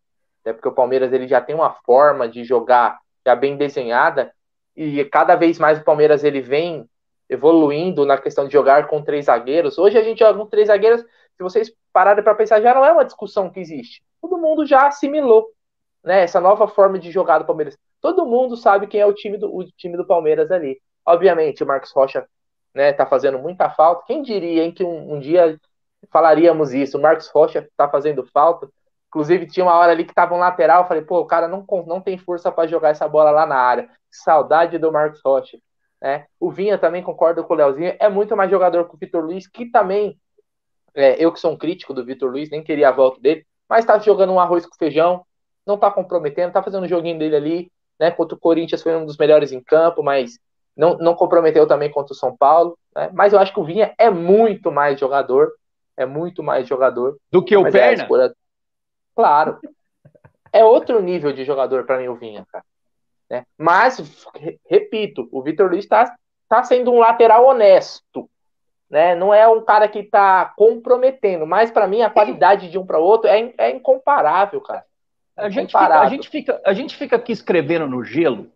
[0.45, 0.53] né?
[0.53, 4.33] porque o Palmeiras ele já tem uma forma de jogar já bem desenhada,
[4.75, 6.89] e cada vez mais o Palmeiras ele vem
[7.29, 9.77] evoluindo na questão de jogar com três zagueiros.
[9.77, 12.91] Hoje a gente joga com três zagueiros, se vocês pararem para pensar, já não é
[12.91, 15.49] uma discussão que existe todo mundo já assimilou
[16.03, 17.77] né, essa nova forma de jogar do Palmeiras.
[18.07, 20.79] Todo mundo sabe quem é o time do, o time do Palmeiras ali.
[21.05, 22.25] Obviamente, o Marcos Rocha
[22.73, 24.05] né, tá fazendo muita falta.
[24.05, 25.59] Quem diria hein, que um, um dia
[26.09, 26.97] falaríamos isso?
[26.97, 28.69] O Marcos Rocha tá fazendo falta.
[29.09, 30.87] Inclusive, tinha uma hora ali que tava um lateral.
[30.87, 33.89] Falei, pô, o cara não, não tem força para jogar essa bola lá na área.
[34.09, 35.57] Saudade do Marcos Rocha.
[36.01, 36.27] Né?
[36.39, 37.95] O Vinha também concorda com o Leozinho.
[37.99, 40.19] É muito mais jogador que o Vitor Luiz, que também.
[40.93, 43.85] É, eu que sou um crítico do Vitor Luiz, nem queria a volta dele mas
[43.85, 45.25] tá jogando um arroz com feijão,
[45.65, 48.11] não tá comprometendo, tá fazendo o joguinho dele ali, né?
[48.11, 50.39] Contra o Corinthians foi um dos melhores em campo, mas
[50.75, 53.09] não, não comprometeu também contra o São Paulo, né?
[53.13, 55.51] Mas eu acho que o Vinha é muito mais jogador,
[55.95, 58.03] é muito mais jogador do que o é Perna.
[58.03, 58.31] É
[59.15, 59.59] Claro.
[60.53, 62.63] É outro nível de jogador para mim o Vinha, cara.
[63.29, 63.45] Né?
[63.57, 64.25] Mas,
[64.69, 66.15] repito, o Vitor Luiz está
[66.47, 68.29] tá sendo um lateral honesto
[68.89, 69.15] né?
[69.15, 72.99] Não é um cara que está comprometendo, mas para mim a qualidade de um para
[72.99, 74.85] outro é, é incomparável, cara.
[75.37, 78.51] É a, gente fica, a, gente fica, a gente fica aqui escrevendo no gelo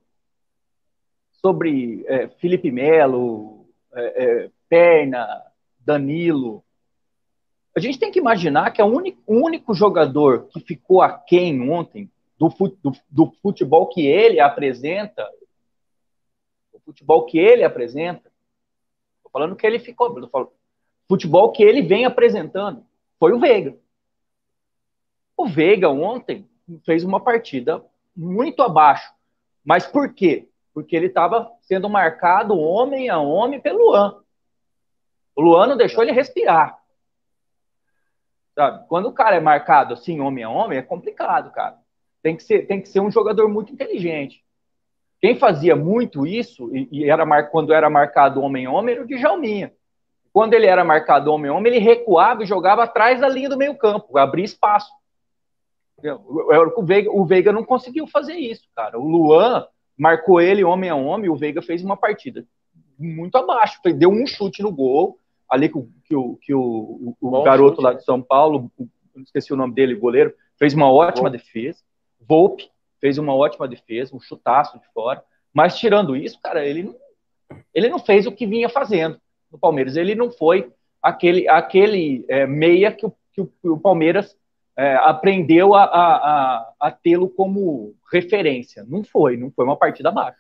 [1.33, 5.43] sobre é, Felipe Melo, é, é, Perna,
[5.79, 6.63] Danilo.
[7.75, 11.69] A gente tem que imaginar que é o único, o único jogador que ficou aquém
[11.69, 12.49] ontem do,
[12.81, 15.29] do, do futebol que ele apresenta,
[16.73, 18.31] o futebol que ele apresenta,
[19.31, 20.27] falando que ele ficou.
[20.29, 20.51] Falo,
[21.07, 22.83] futebol que ele vem apresentando
[23.19, 23.77] foi o Veiga.
[25.37, 26.49] O Veiga ontem
[26.85, 27.83] fez uma partida
[28.15, 29.11] muito abaixo.
[29.63, 30.49] Mas por quê?
[30.73, 34.21] Porque ele estava sendo marcado homem a homem pelo Luan.
[35.35, 36.77] O Luan não deixou ele respirar.
[38.55, 38.85] Sabe?
[38.87, 41.77] Quando o cara é marcado assim, homem a homem, é complicado, cara.
[42.21, 44.43] Tem que ser, tem que ser um jogador muito inteligente.
[45.19, 49.71] Quem fazia muito isso, e, e era mar, quando era marcado homem-homem, era o Djalminha.
[50.33, 54.45] Quando ele era marcado homem-homem, ele recuava e jogava atrás da linha do meio-campo, abria
[54.45, 54.91] espaço.
[56.75, 58.99] O Veiga, o Veiga não conseguiu fazer isso, cara.
[58.99, 59.65] O Luan
[59.97, 62.45] marcou ele homem a homem, o Veiga fez uma partida
[62.97, 65.17] muito abaixo, deu um chute no gol,
[65.49, 68.03] ali que, que, o, que o, o garoto chute, lá de?
[68.03, 68.71] São Paulo,
[69.17, 71.37] esqueci o nome dele, o goleiro, fez uma ótima Volpe.
[71.37, 71.79] defesa.
[72.19, 75.23] Volpe, fez uma ótima defesa, um chutaço de fora.
[75.53, 76.95] Mas tirando isso, cara, ele não,
[77.73, 79.19] ele não fez o que vinha fazendo
[79.51, 79.97] no Palmeiras.
[79.97, 80.71] Ele não foi
[81.01, 84.37] aquele, aquele é, meia que o, que o, Palmeiras
[84.77, 88.85] é, aprendeu a, a, a tê-lo como referência.
[88.87, 90.37] Não foi, não foi uma partida baixa.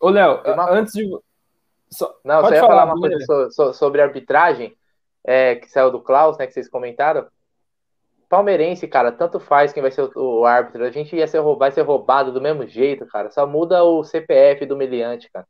[0.00, 0.70] Ô, Léo, uma...
[0.70, 1.08] antes de.
[1.90, 2.14] So...
[2.24, 4.76] Não, Pode só ia falar, falar uma coisa sobre, sobre arbitragem.
[5.24, 7.26] é, que saiu do Klaus, né, que vocês comentaram,
[8.28, 10.84] palmeirense, cara, tanto faz quem vai ser o, o árbitro.
[10.84, 13.30] A gente ia ser roubado, vai ser roubado do mesmo jeito, cara.
[13.30, 15.46] Só muda o CPF do meliante, cara.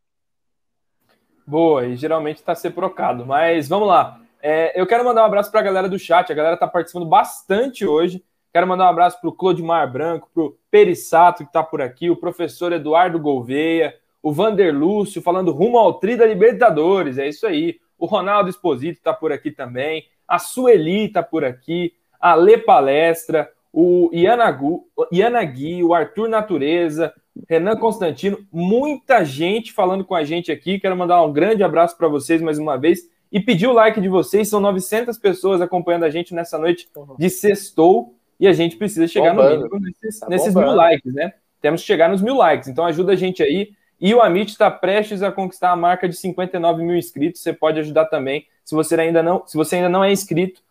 [1.46, 3.26] Boa, e geralmente está ser procado.
[3.26, 4.20] Mas vamos lá.
[4.40, 6.30] É, eu quero mandar um abraço para a galera do chat.
[6.30, 8.22] A galera está participando bastante hoje.
[8.52, 12.08] Quero mandar um abraço para o Clodimar Branco, para o Perissato, que está por aqui,
[12.08, 17.18] o professor Eduardo Gouveia, o Vander Lúcio, falando rumo ao Tri da Libertadores.
[17.18, 17.78] É isso aí.
[17.98, 20.06] O Ronaldo Esposito está por aqui também.
[20.26, 27.12] A Sueli está por aqui a Lê Palestra, o Iana Gui, o Arthur Natureza,
[27.48, 30.80] Renan Constantino, muita gente falando com a gente aqui.
[30.80, 34.08] Quero mandar um grande abraço para vocês mais uma vez e pedir o like de
[34.08, 34.48] vocês.
[34.48, 39.34] São 900 pessoas acompanhando a gente nessa noite de sextou e a gente precisa chegar
[39.34, 39.68] bombando.
[39.68, 41.32] no mínimo nesses, tá nesses mil likes, né?
[41.60, 43.70] Temos que chegar nos mil likes, então ajuda a gente aí.
[44.00, 47.42] E o Amit está prestes a conquistar a marca de 59 mil inscritos.
[47.42, 48.46] Você pode ajudar também.
[48.64, 50.62] Se você ainda não, se você ainda não é inscrito,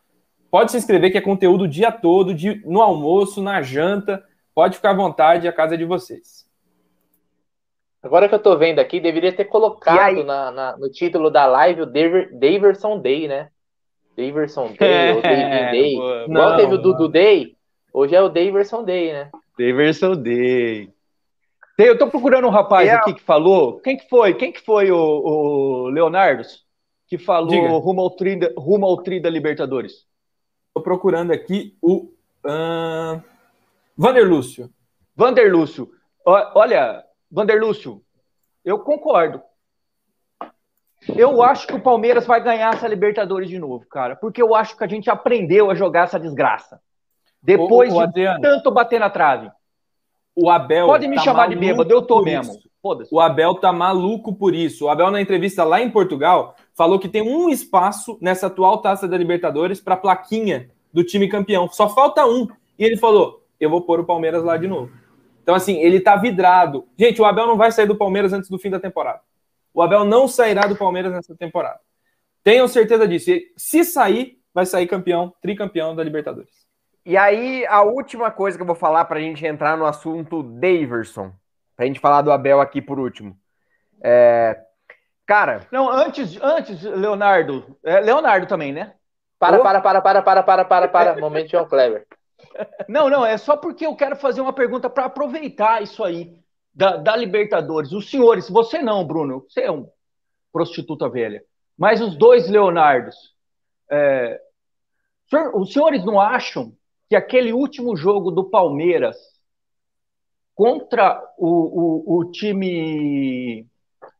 [0.49, 4.23] Pode se inscrever, que é conteúdo o dia todo, de, no almoço, na janta.
[4.55, 6.36] Pode ficar à vontade, a casa é de vocês.
[8.01, 11.81] Agora que eu tô vendo aqui, deveria ter colocado na, na, no título da live
[11.81, 13.49] o Daverson Day, né?
[14.15, 15.95] Daverson Day, ou David Day.
[15.95, 17.55] Boa, Igual não, teve o Dudu Day,
[17.93, 19.31] hoje é o Daverson Day, né?
[19.57, 20.91] Daverson Day.
[21.77, 22.93] Eu tô procurando um rapaz é.
[22.93, 23.79] aqui que falou.
[23.79, 24.33] Quem que foi?
[24.33, 26.43] Quem que foi o, o Leonardo?
[27.07, 30.05] Que falou rumo ao, tri, rumo ao tri da Libertadores?
[30.67, 32.09] Estou procurando aqui o
[32.45, 33.21] uh,
[33.95, 34.69] Vander Lúcio.
[35.15, 35.91] Vander Lúcio.
[36.25, 38.01] Olha, Vander Lúcio,
[38.63, 39.41] eu concordo.
[41.15, 44.75] Eu acho que o Palmeiras vai ganhar essa Libertadores de novo, cara, porque eu acho
[44.75, 46.81] que a gente aprendeu a jogar essa desgraça.
[47.41, 49.49] Depois ô, ô, de tanto bater na trave.
[50.35, 50.87] O Abel.
[50.87, 52.53] Pode me tá chamar de bêbado, eu tô mesmo.
[53.11, 54.85] O Abel tá maluco por isso.
[54.85, 59.07] O Abel, na entrevista lá em Portugal, falou que tem um espaço nessa atual taça
[59.07, 61.67] da Libertadores para plaquinha do time campeão.
[61.69, 62.47] Só falta um.
[62.77, 64.91] E ele falou: eu vou pôr o Palmeiras lá de novo.
[65.47, 66.89] Então, assim, ele tá vidrado.
[66.99, 69.21] Gente, o Abel não vai sair do Palmeiras antes do fim da temporada.
[69.73, 71.79] O Abel não sairá do Palmeiras nessa temporada.
[72.43, 73.31] Tenham certeza disso.
[73.31, 76.51] E se sair, vai sair campeão, tricampeão da Libertadores.
[77.05, 80.43] E aí, a última coisa que eu vou falar para a gente entrar no assunto
[80.43, 81.31] Daverson,
[81.77, 83.33] para a gente falar do Abel aqui por último.
[84.03, 84.59] É...
[85.25, 85.61] Cara.
[85.71, 87.77] Não, antes, antes, Leonardo.
[87.85, 88.95] É, Leonardo também, né?
[89.39, 91.15] Para, para, para, para, para, para, para, para.
[91.21, 92.05] Momento João Kleber.
[92.87, 96.37] Não, não, é só porque eu quero fazer uma pergunta para aproveitar isso aí
[96.73, 97.91] da, da, Libertadores.
[97.91, 99.89] Os senhores, você não, Bruno, você é um
[100.51, 101.43] prostituta velha,
[101.77, 103.15] mas os dois Leonardos,
[103.91, 104.41] é,
[105.53, 106.73] os senhores não acham
[107.09, 109.17] que aquele último jogo do Palmeiras
[110.55, 113.67] contra o, o, o time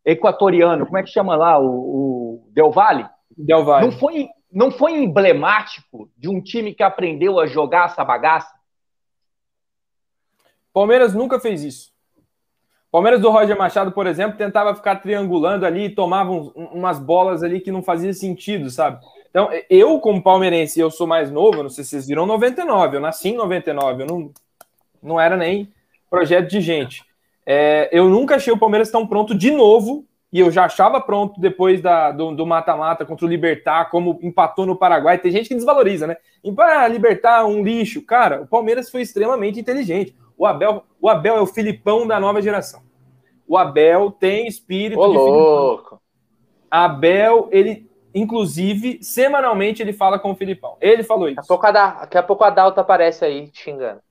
[0.06, 3.10] equatoriano, como é que chama lá, o, o Del Valle?
[3.36, 3.86] Del Valle.
[3.86, 8.54] Não foi, não foi emblemático de um time que aprendeu a jogar essa bagaça?
[10.74, 11.92] Palmeiras nunca fez isso.
[12.92, 17.44] Palmeiras do Roger Machado, por exemplo, tentava ficar triangulando ali e tomava um, umas bolas
[17.44, 19.04] ali que não fazia sentido, sabe?
[19.30, 23.02] Então, eu, como palmeirense, eu sou mais novo, não sei se vocês viram 99, eu
[23.02, 24.32] nasci em 99, eu não,
[25.04, 25.72] não era nem
[26.10, 27.04] projeto de gente.
[27.46, 31.40] É, eu nunca achei o Palmeiras tão pronto de novo e eu já achava pronto
[31.40, 35.18] depois da, do mata-mata contra o Libertar, como empatou no Paraguai.
[35.18, 36.18] Tem gente que desvaloriza, né?
[36.60, 38.06] Ah, Libertar um lixo.
[38.06, 40.16] Cara, o Palmeiras foi extremamente inteligente.
[40.38, 42.82] O Abel, o Abel é o Filipão da nova geração.
[43.48, 45.78] O Abel tem espírito Ô, de louco.
[45.78, 46.00] Filipão.
[46.70, 50.76] Abel, ele, inclusive, semanalmente ele fala com o Filipão.
[50.82, 51.38] Ele falou isso.
[51.38, 54.02] Daqui a pouco a, daqui a, pouco a Dalta aparece aí xingando.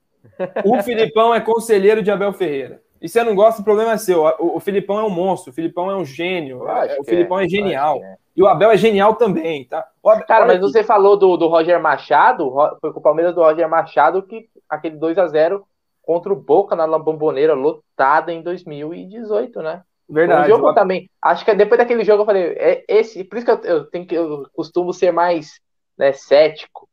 [0.65, 2.81] O Filipão é conselheiro de Abel Ferreira.
[3.01, 4.23] E se você não gosta, o problema é seu.
[4.39, 6.63] O, o Filipão é um monstro, o Filipão é um gênio,
[6.99, 8.01] o Filipão é, é genial.
[8.03, 8.17] É.
[8.35, 9.87] E o Abel é genial também, tá?
[10.05, 10.65] Abel, Cara, mas aqui.
[10.65, 14.95] você falou do, do Roger Machado, foi com o Palmeiras do Roger Machado que aquele
[14.95, 15.65] 2 a 0
[16.03, 19.81] contra o Boca na Bomboneira lotada em 2018, né?
[20.09, 20.51] Verdade.
[20.51, 21.09] O jogo também.
[21.21, 24.05] Acho que depois daquele jogo eu falei, é esse, por isso que eu, eu tenho
[24.05, 25.59] que eu costumo ser mais
[25.97, 26.87] né, cético,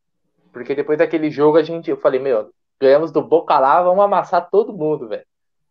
[0.52, 2.50] porque depois daquele jogo a gente, eu falei, meu,
[2.80, 5.24] ganhamos do Boca lá, vamos amassar todo mundo, velho.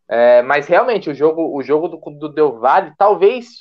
[0.08, 3.60] É, mas realmente o jogo, o jogo do, do Del Valle, talvez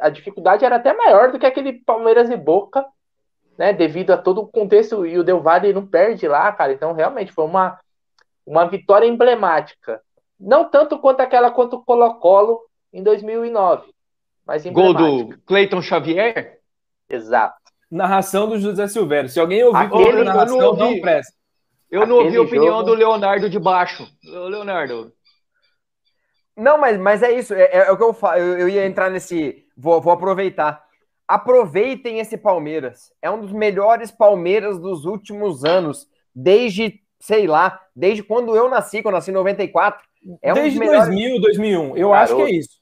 [0.00, 2.84] a dificuldade era até maior do que aquele Palmeiras e Boca,
[3.56, 3.72] né?
[3.72, 6.72] Devido a todo o contexto e o Del Valle não perde lá, cara.
[6.72, 7.78] Então realmente foi uma,
[8.46, 10.00] uma vitória emblemática.
[10.38, 12.60] Não tanto quanto aquela contra o Colo-Colo
[12.92, 13.92] em 2009,
[14.46, 16.58] mas Gol do Cleiton Xavier?
[17.08, 17.60] Exato.
[17.90, 19.28] Narração do José Silvério.
[19.28, 21.34] Se alguém ouvir Aquele, narração, não, ouvi, não presta.
[21.90, 22.84] Eu não ouvi a opinião jogo...
[22.84, 24.06] do Leonardo de baixo.
[24.24, 25.12] Leonardo,
[26.60, 27.54] não, mas, mas é isso.
[27.54, 28.38] É, é, é o que eu falo.
[28.38, 29.64] Eu, eu, ia entrar nesse.
[29.76, 30.84] Vou, vou aproveitar.
[31.26, 33.12] aproveitem esse Palmeiras.
[33.22, 39.02] É um dos melhores Palmeiras dos últimos anos, desde, sei lá, desde quando eu nasci,
[39.02, 40.02] quando eu nasci em 94.
[40.42, 41.06] É desde um melhores...
[41.06, 41.96] 2000, 2001.
[41.96, 42.14] Eu Garoto.
[42.14, 42.80] acho que é isso.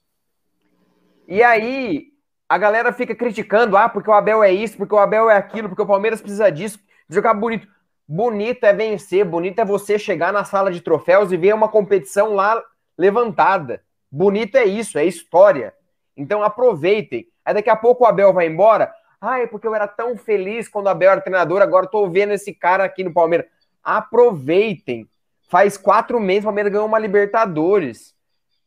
[1.25, 2.07] E aí,
[2.49, 5.69] a galera fica criticando, ah, porque o Abel é isso, porque o Abel é aquilo,
[5.69, 7.67] porque o Palmeiras precisa disso, jogar bonito.
[8.05, 12.33] Bonito é vencer, bonito é você chegar na sala de troféus e ver uma competição
[12.33, 12.59] lá
[12.99, 13.81] levantada.
[14.11, 15.73] Bonito é isso, é história.
[16.17, 17.25] Então aproveitem.
[17.45, 18.93] Aí daqui a pouco o Abel vai embora.
[19.21, 22.53] Ai, porque eu era tão feliz quando o Abel era treinador, agora estou vendo esse
[22.53, 23.47] cara aqui no Palmeiras.
[23.81, 25.07] Aproveitem.
[25.49, 28.13] Faz quatro meses o Palmeiras ganhou uma Libertadores.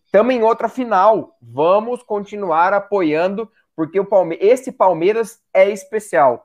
[0.06, 1.36] Estamos em outra final.
[1.40, 6.44] Vamos continuar apoiando, porque o Palme esse Palmeiras é especial.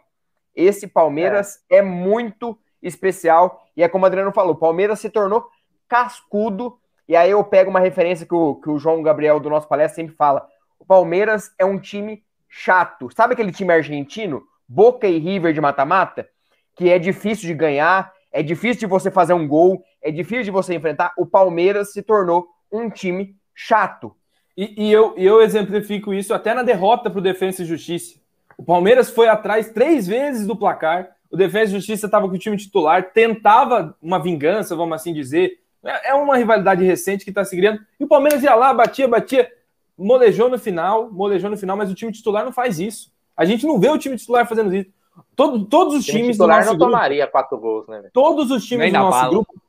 [0.53, 3.65] Esse Palmeiras é, é muito especial.
[3.75, 5.49] E é como o Adriano falou: o Palmeiras se tornou
[5.87, 6.77] cascudo.
[7.07, 9.95] E aí eu pego uma referência que o, que o João Gabriel do nosso palestra
[9.95, 10.47] sempre fala:
[10.79, 13.09] o Palmeiras é um time chato.
[13.15, 14.43] Sabe aquele time argentino?
[14.67, 16.27] Boca e River de mata-mata?
[16.75, 20.51] Que é difícil de ganhar, é difícil de você fazer um gol, é difícil de
[20.51, 21.13] você enfrentar.
[21.17, 24.13] O Palmeiras se tornou um time chato.
[24.55, 28.19] E, e eu, eu exemplifico isso até na derrota para o Defensa e Justiça.
[28.57, 32.39] O Palmeiras foi atrás três vezes do placar, o Defesa e Justiça estava com o
[32.39, 35.59] time titular, tentava uma vingança, vamos assim dizer.
[35.87, 37.79] É, é uma rivalidade recente que está se criando.
[37.99, 39.49] E o Palmeiras ia lá, batia, batia,
[39.97, 43.11] molejou no final, molejou no final, mas o time titular não faz isso.
[43.35, 44.89] A gente não vê o time titular fazendo isso.
[45.35, 48.09] Todo, todos os times do nosso não grupo, tomaria quatro gols, né?
[48.13, 49.29] Todos os times do nosso bala.
[49.29, 49.61] grupo,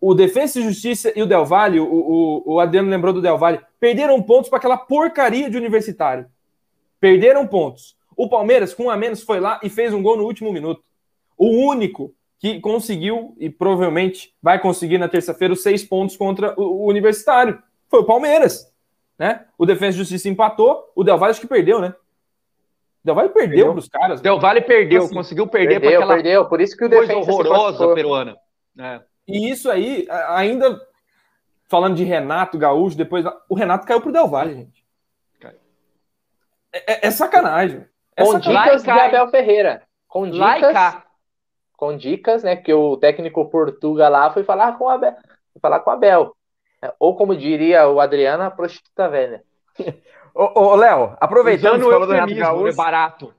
[0.00, 3.38] o Defesa e Justiça e o Del Valle, o, o, o Adriano lembrou do Del
[3.38, 6.26] Valle, perderam pontos para aquela porcaria de universitário.
[7.00, 7.96] Perderam pontos.
[8.16, 10.82] O Palmeiras, com um a menos, foi lá e fez um gol no último minuto.
[11.36, 16.86] O único que conseguiu, e provavelmente vai conseguir na terça-feira, os seis pontos contra o,
[16.86, 17.62] Universitário.
[17.88, 18.72] Foi o Palmeiras.
[19.18, 19.46] Né?
[19.56, 21.94] O Defesa e Justiça empatou, o Del Valle acho que perdeu, né?
[23.02, 24.20] O Del Valle perdeu para os caras.
[24.20, 27.94] Del Valle perdeu, assim, conseguiu perder para aquela perdeu, por isso que o coisa horrorosa
[27.94, 28.36] peruana.
[28.78, 29.00] É.
[29.26, 30.78] E isso aí, ainda
[31.68, 34.84] falando de Renato Gaúcho, depois o Renato caiu pro Del Valle, gente.
[36.72, 37.86] É, é, é sacanagem.
[38.14, 39.82] É com dicas de Abel Ferreira.
[40.06, 41.02] Com dicas,
[41.76, 42.56] com dicas, né?
[42.56, 45.14] Que o técnico Portuga lá foi falar com o Abel.
[45.52, 46.36] Foi falar com o Abel.
[46.82, 49.42] É, ou como diria o Adriano, a prostituta velha.
[50.34, 52.68] ô, ô Léo, aproveitando que falou do Renato Gaúcho.
[52.68, 53.34] É barato.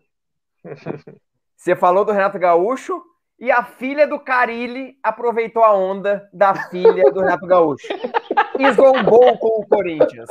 [1.56, 3.02] Você falou do Renato Gaúcho
[3.40, 7.88] e a filha do Carilli aproveitou a onda da filha do Renato Gaúcho.
[8.60, 10.28] E zombou com o Corinthians.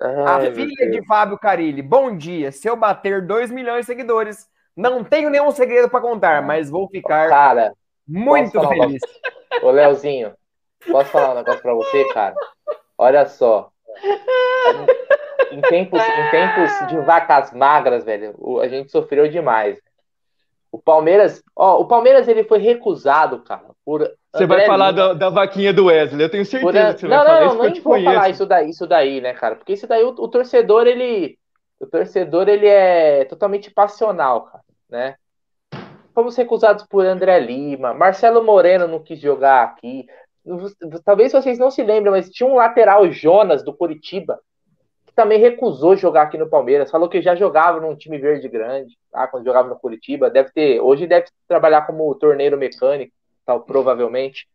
[0.00, 2.52] Ai, a filha de Fábio Carilli, bom dia.
[2.52, 6.88] Se eu bater 2 milhões de seguidores, não tenho nenhum segredo para contar, mas vou
[6.88, 7.72] ficar cara,
[8.06, 9.02] muito feliz.
[9.62, 10.32] Um Ô, Leozinho,
[10.90, 12.34] posso falar um negócio para você, cara?
[12.96, 13.70] Olha só.
[15.50, 19.78] Em tempos, em tempos de vacas magras, velho, a gente sofreu demais.
[20.70, 25.28] O Palmeiras, ó, o Palmeiras ele foi recusado, cara, por você vai falar da, da,
[25.28, 26.94] vaquinha do Wesley, eu tenho certeza por...
[26.94, 27.56] que você não, vai não, falar não, isso.
[27.56, 29.56] Não, não, vou falar isso daí, isso daí, né, cara?
[29.56, 31.38] Porque isso daí o, o, torcedor ele,
[31.82, 35.16] o torcedor ele é totalmente passional, cara, né?
[36.14, 40.06] Fomos recusados por André Lima, Marcelo Moreno não quis jogar aqui.
[41.04, 44.38] Talvez vocês não se lembrem, mas tinha um lateral Jonas do Curitiba
[45.06, 46.90] que também recusou jogar aqui no Palmeiras.
[46.90, 49.26] Falou que já jogava num time verde grande, tá?
[49.26, 50.30] quando jogava no Curitiba.
[50.30, 53.12] Deve ter, hoje deve trabalhar como torneiro mecânico
[53.44, 54.48] tal, provavelmente.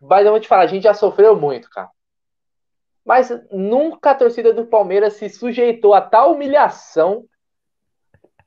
[0.00, 1.90] Mas eu vou te falar, a gente já sofreu muito, cara.
[3.04, 7.24] Mas nunca a torcida do Palmeiras se sujeitou a tal humilhação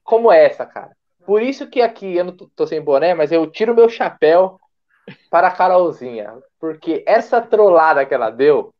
[0.03, 0.91] como essa, cara.
[1.25, 4.59] Por isso que aqui, eu não tô sem boné, mas eu tiro meu chapéu
[5.29, 6.33] para a Carolzinha.
[6.59, 8.73] Porque essa trollada que ela deu,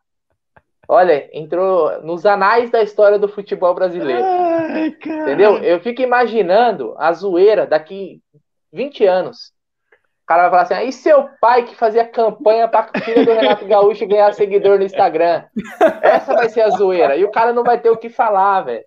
[0.88, 4.24] olha, entrou nos anais da história do futebol brasileiro.
[4.24, 5.58] Ai, entendeu?
[5.58, 8.22] Eu fico imaginando a zoeira daqui
[8.72, 9.53] 20 anos.
[10.24, 13.34] O cara vai falar assim: aí seu pai que fazia campanha para a filha do
[13.34, 15.44] Renato Gaúcho ganhar seguidor no Instagram.
[16.02, 17.18] Essa vai ser a zoeira.
[17.18, 18.84] E o cara não vai ter o que falar, velho.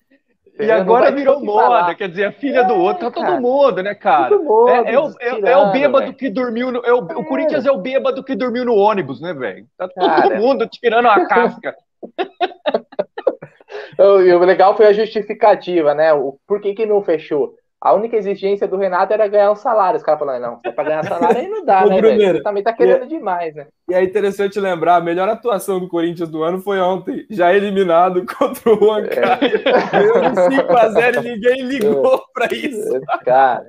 [0.58, 1.94] E agora virou moda, falar.
[1.94, 4.34] quer dizer, a filha é, do outro, tá todo mundo, né, cara?
[4.38, 6.16] Mundo, é, é, o, é, é, o bêbado véio.
[6.16, 9.34] que dormiu, no, é o, o, Corinthians é o bêbado que dormiu no ônibus, né,
[9.34, 9.66] velho?
[9.76, 10.40] Tá todo cara.
[10.40, 11.76] mundo tirando a casca.
[13.98, 16.14] e o legal foi a justificativa, né?
[16.14, 17.54] O, por que que não fechou?
[17.80, 19.98] A única exigência do Renato era ganhar um salário.
[19.98, 22.72] Os caras falaram, não, é pra ganhar salário aí não dá, né, Você também tá
[22.72, 23.66] querendo é, demais, né?
[23.88, 28.24] E é interessante lembrar, a melhor atuação do Corinthians do ano foi ontem, já eliminado
[28.38, 29.56] contra o Huancaio.
[29.56, 30.30] É.
[30.48, 32.20] 5x0 e ninguém ligou é.
[32.32, 33.00] pra isso.
[33.24, 33.66] Cara,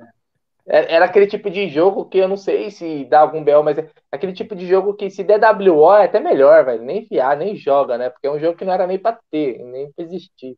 [0.66, 3.76] é, era aquele tipo de jogo que eu não sei se dá algum bel, mas
[3.76, 6.82] é aquele tipo de jogo que se der WO é até melhor, velho.
[6.82, 8.08] Nem enfiar, nem joga, né?
[8.08, 10.56] Porque é um jogo que não era nem pra ter, nem pra existir.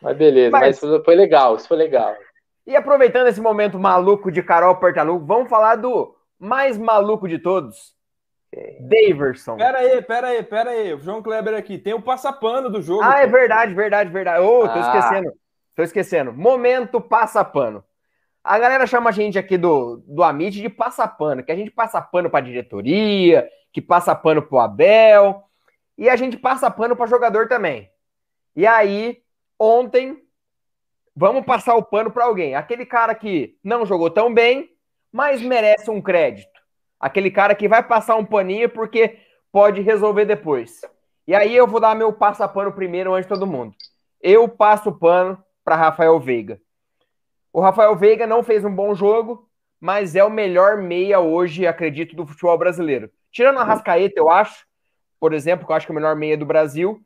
[0.00, 2.14] Mas beleza, mas, mas foi legal, isso foi legal.
[2.66, 7.96] E aproveitando esse momento maluco de Carol Portaluco, vamos falar do mais maluco de todos,
[8.80, 9.56] Daverson.
[9.56, 10.94] Pera aí, pera aí, pera aí.
[10.94, 11.78] O João Kleber aqui.
[11.78, 13.02] Tem o passapano do jogo.
[13.02, 13.18] Ah, pô.
[13.18, 14.40] é verdade, verdade, verdade.
[14.40, 14.80] Ô, oh, tô ah.
[14.80, 15.32] esquecendo.
[15.74, 16.32] Tô esquecendo.
[16.32, 17.84] Momento passapano.
[18.42, 22.00] A galera chama a gente aqui do, do Amit de passapano, que a gente passa
[22.00, 25.42] pano pra diretoria, que passa pano pro Abel,
[25.98, 27.90] e a gente passa pano pra jogador também.
[28.54, 29.18] E aí,
[29.58, 30.25] ontem,
[31.16, 32.54] vamos passar o pano para alguém.
[32.54, 34.70] Aquele cara que não jogou tão bem,
[35.10, 36.60] mas merece um crédito.
[37.00, 39.18] Aquele cara que vai passar um paninho porque
[39.50, 40.82] pode resolver depois.
[41.26, 43.74] E aí eu vou dar meu passa-pano primeiro antes de todo mundo.
[44.20, 46.60] Eu passo o pano para Rafael Veiga.
[47.52, 49.48] O Rafael Veiga não fez um bom jogo,
[49.80, 53.10] mas é o melhor meia hoje, acredito, do futebol brasileiro.
[53.32, 54.66] Tirando a Rascaeta, eu acho,
[55.18, 57.00] por exemplo, que eu acho que é o melhor meia do Brasil,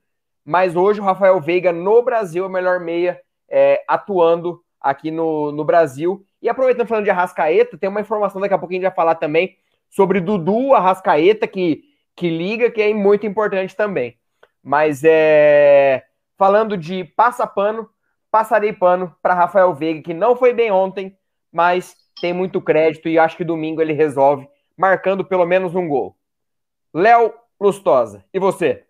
[0.44, 3.20] mas hoje o Rafael Veiga no Brasil é o melhor meia
[3.50, 6.24] é, atuando aqui no, no Brasil.
[6.40, 9.16] E aproveitando falando de Arrascaeta, tem uma informação daqui a pouco a gente vai falar
[9.16, 9.56] também
[9.90, 11.82] sobre Dudu Arrascaeta, que,
[12.14, 14.16] que liga, que é muito importante também.
[14.62, 16.04] Mas é
[16.38, 17.90] falando de passa-pano,
[18.30, 21.14] passarei pano para Rafael Veiga, que não foi bem ontem,
[21.52, 26.16] mas tem muito crédito e acho que domingo ele resolve, marcando pelo menos um gol.
[26.94, 28.86] Léo Lustosa, e você?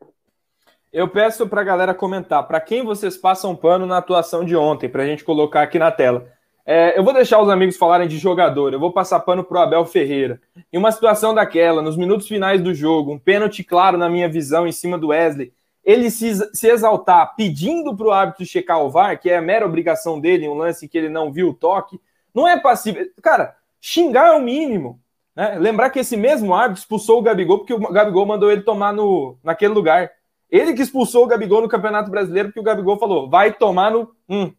[0.93, 4.89] Eu peço para a galera comentar para quem vocês passam pano na atuação de ontem,
[4.89, 6.27] para a gente colocar aqui na tela.
[6.67, 9.85] É, eu vou deixar os amigos falarem de jogador, eu vou passar pano pro Abel
[9.87, 10.41] Ferreira.
[10.73, 14.67] Em uma situação daquela, nos minutos finais do jogo, um pênalti claro na minha visão
[14.67, 15.53] em cima do Wesley,
[15.85, 20.21] ele se, se exaltar pedindo pro árbitro checar o VAR, que é a mera obrigação
[20.21, 22.01] dele, um lance que ele não viu o toque,
[22.35, 22.99] não é passivo.
[23.23, 25.01] Cara, xingar é o mínimo.
[25.37, 25.57] Né?
[25.57, 29.39] Lembrar que esse mesmo árbitro expulsou o Gabigol porque o Gabigol mandou ele tomar no,
[29.43, 30.11] naquele lugar.
[30.51, 34.15] Ele que expulsou o Gabigol no Campeonato Brasileiro porque o Gabigol falou, vai tomar no.
[34.29, 34.53] Hum,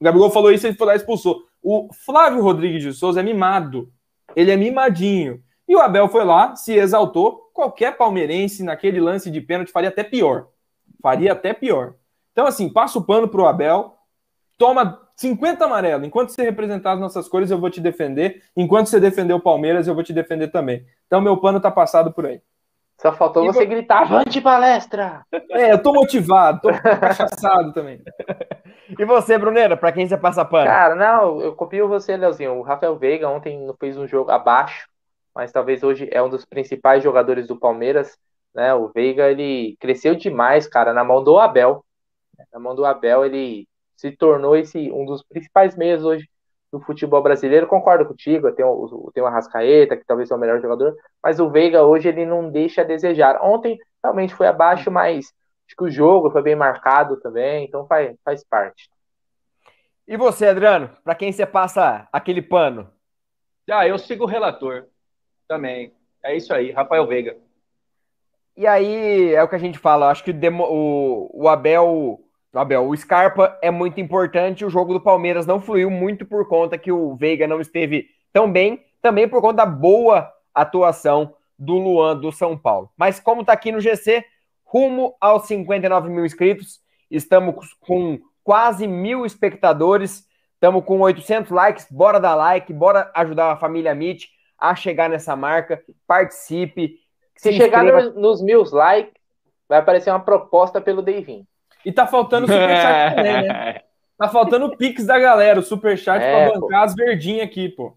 [0.00, 1.42] o Gabigol falou isso e ele foi lá e expulsou.
[1.62, 3.90] O Flávio Rodrigues de Souza é mimado.
[4.36, 5.42] Ele é mimadinho.
[5.66, 7.50] E o Abel foi lá, se exaltou.
[7.52, 10.48] Qualquer palmeirense naquele lance de pênalti faria até pior.
[11.02, 11.94] Faria até pior.
[12.32, 13.96] Então, assim, passa o pano pro Abel,
[14.56, 16.04] toma 50 amarelo.
[16.04, 18.42] Enquanto você representar as nossas cores, eu vou te defender.
[18.56, 20.86] Enquanto você defender o Palmeiras, eu vou te defender também.
[21.06, 22.40] Então, meu pano tá passado por aí.
[23.00, 23.68] Só faltou e você vou...
[23.68, 25.24] gritar, avante palestra!
[25.50, 26.68] É, eu tô motivado, tô
[26.98, 28.02] cachaçado também.
[28.98, 30.66] E você, Brunera, para quem você passa pano?
[30.66, 32.54] Cara, não, eu copio você, Leozinho.
[32.54, 34.88] O Rafael Veiga ontem fez um jogo abaixo,
[35.32, 38.18] mas talvez hoje é um dos principais jogadores do Palmeiras.
[38.52, 38.74] Né?
[38.74, 41.84] O Veiga, ele cresceu demais, cara, na mão do Abel.
[42.52, 46.28] Na mão do Abel, ele se tornou esse um dos principais meios hoje
[46.72, 47.66] do futebol brasileiro.
[47.66, 51.50] Concordo contigo, tem o, tem o Arrascaeta, que talvez seja o melhor jogador, mas o
[51.50, 53.40] Veiga hoje ele não deixa a desejar.
[53.42, 55.32] Ontem realmente foi abaixo, mas
[55.66, 58.90] acho que o jogo foi bem marcado também, então faz, faz parte.
[60.06, 62.90] E você, Adriano, para quem você passa aquele pano?
[63.70, 64.86] Ah, eu sigo o relator
[65.46, 65.92] também.
[66.22, 67.36] É isso aí, Rafael Veiga.
[68.56, 72.18] E aí é o que a gente fala, acho que o, o Abel
[72.52, 74.64] Abel, o Scarpa é muito importante.
[74.64, 78.50] O jogo do Palmeiras não fluiu muito por conta que o Veiga não esteve tão
[78.50, 82.90] bem, também por conta da boa atuação do Luan do São Paulo.
[82.96, 84.24] Mas como está aqui no GC,
[84.64, 86.80] rumo aos 59 mil inscritos,
[87.10, 91.86] estamos com quase mil espectadores, estamos com 800 likes.
[91.90, 94.24] Bora dar like, bora ajudar a família Meet
[94.58, 95.82] a chegar nessa marca.
[96.06, 96.96] Participe.
[97.36, 99.12] Se, se chegar nos mil likes,
[99.68, 101.46] vai aparecer uma proposta pelo Deivin.
[101.84, 103.80] E tá faltando o superchat também, né?
[104.18, 106.84] Tá faltando o pix da galera, o superchat é, pra bancar pô.
[106.84, 107.96] as verdinhas aqui, pô.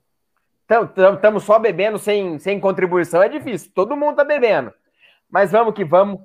[1.13, 3.71] Estamos só bebendo sem, sem contribuição, é difícil.
[3.73, 4.71] Todo mundo tá bebendo.
[5.29, 6.21] Mas vamos que vamos.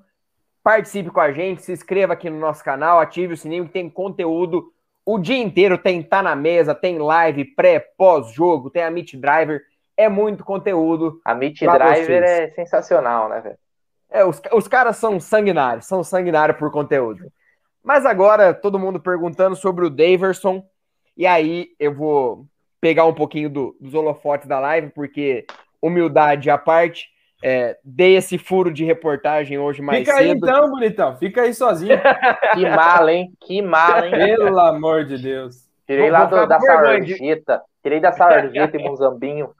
[0.63, 3.89] Participe com a gente, se inscreva aqui no nosso canal, ative o sininho que tem
[3.89, 4.73] conteúdo
[5.05, 5.79] o dia inteiro.
[5.79, 9.63] Tem Tá na Mesa, tem live pré, pós-jogo, tem a Meet Driver.
[9.97, 11.21] É muito conteúdo.
[11.25, 12.23] A Meet Driver vocês.
[12.23, 13.59] é sensacional, né, velho?
[14.11, 17.33] É, os, os caras são sanguinários, são sanguinários por conteúdo.
[17.87, 20.67] Mas agora, todo mundo perguntando sobre o Daverson.
[21.17, 22.45] E aí, eu vou
[22.81, 25.47] pegar um pouquinho do, dos holofotes da live, porque
[25.81, 27.07] humildade à parte.
[27.45, 30.25] É, dei esse furo de reportagem hoje mais Fica cedo.
[30.25, 31.17] aí então, bonitão.
[31.17, 31.97] Fica aí sozinho.
[32.55, 33.33] que mala, hein?
[33.41, 34.35] Que mala, hein?
[34.35, 35.69] Pelo amor de Deus.
[35.87, 37.63] Tirei lá do, da sarjeta.
[37.85, 39.51] Tirei da sarjeta e Mozambinho.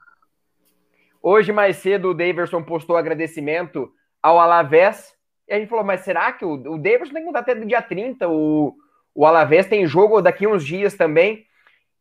[1.23, 3.89] Hoje, mais cedo, o Daverson postou agradecimento
[4.21, 5.16] ao Alavés
[5.47, 7.65] e a gente falou, mas será que o, o Davidson tem que mudar até do
[7.65, 8.27] dia 30?
[8.27, 8.75] O,
[9.15, 11.45] o Alavés tem jogo daqui uns dias também.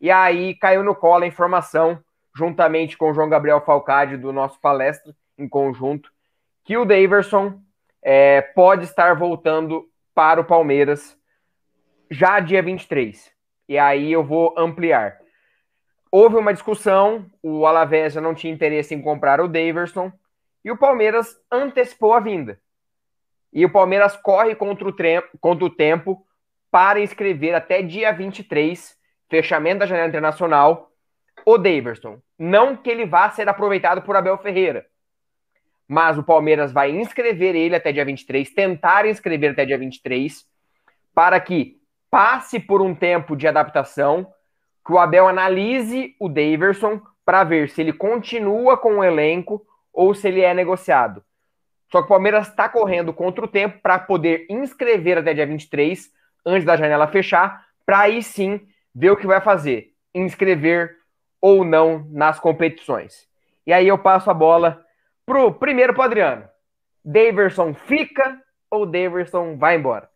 [0.01, 2.03] E aí caiu no colo a informação,
[2.35, 6.11] juntamente com o João Gabriel Falcade, do nosso palestra, em conjunto,
[6.65, 7.61] que o Daverson
[8.03, 11.17] é, pode estar voltando para o Palmeiras
[12.11, 13.33] já dia 23.
[13.69, 15.19] E aí eu vou ampliar.
[16.11, 20.13] Houve uma discussão, o Alavés já não tinha interesse em comprar o Daverson,
[20.65, 22.61] e o Palmeiras antecipou a vinda.
[23.57, 24.95] E o Palmeiras corre contra o,
[25.41, 26.23] contra o tempo
[26.71, 28.95] para inscrever até dia 23,
[29.31, 30.91] fechamento da janela internacional,
[31.43, 32.19] o Daverson.
[32.39, 34.85] Não que ele vá ser aproveitado por Abel Ferreira,
[35.89, 40.45] mas o Palmeiras vai inscrever ele até dia 23, tentar inscrever até dia 23,
[41.15, 41.81] para que
[42.11, 44.31] passe por um tempo de adaptação,
[44.85, 50.15] que o Abel analise o Daverson para ver se ele continua com o elenco ou
[50.15, 51.25] se ele é negociado.
[51.91, 56.11] Só que o Palmeiras está correndo contra o tempo para poder inscrever até dia 23,
[56.45, 58.61] antes da janela fechar, para aí sim
[58.95, 60.97] ver o que vai fazer, inscrever
[61.41, 63.29] ou não nas competições.
[63.67, 64.85] E aí eu passo a bola
[65.25, 66.49] pro primeiro pro Adriano.
[67.05, 68.41] Daverson fica
[68.71, 70.11] ou Daverson vai embora?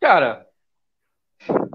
[0.00, 0.46] Cara,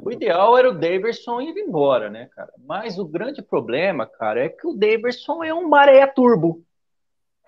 [0.04, 2.52] o ideal era o Daverson ir embora, né, cara?
[2.58, 6.64] Mas o grande problema, cara, é que o Daverson é um maré turbo.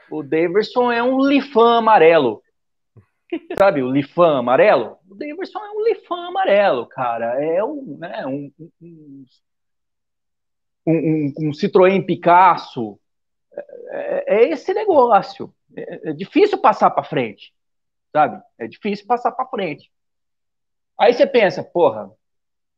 [0.10, 2.42] O Daverson é um lifan amarelo.
[3.58, 4.98] Sabe o lifan amarelo?
[5.10, 7.44] O Daverson é um lifan amarelo, cara.
[7.44, 8.52] É um, né, um,
[8.82, 9.26] um,
[10.86, 13.00] um, um Citroën Picasso.
[13.90, 15.54] É, é esse negócio.
[15.76, 17.54] É, é difícil passar para frente,
[18.12, 18.42] sabe?
[18.58, 19.92] É difícil passar para frente.
[21.00, 22.12] Aí você pensa, porra,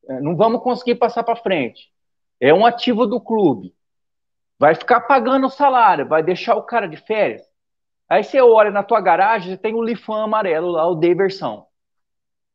[0.07, 1.91] é, não vamos conseguir passar para frente.
[2.39, 3.74] É um ativo do clube.
[4.57, 7.41] Vai ficar pagando o salário, vai deixar o cara de férias.
[8.09, 11.65] Aí você olha na tua garagem, você tem o Lifan amarelo lá, o Deversão.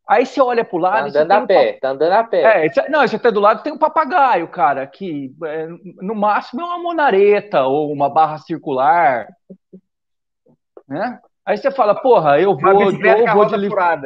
[0.09, 1.13] Aí você olha pro lado.
[1.13, 2.67] Tá andando a pé, tá andando a pé.
[2.67, 5.69] É, não, você tá do lado tem um papagaio, cara, que é,
[6.01, 9.29] no máximo é uma monareta ou uma barra circular.
[10.89, 11.21] Né?
[11.45, 14.03] Aí você fala, porra, eu vou, eu vou de Lifan.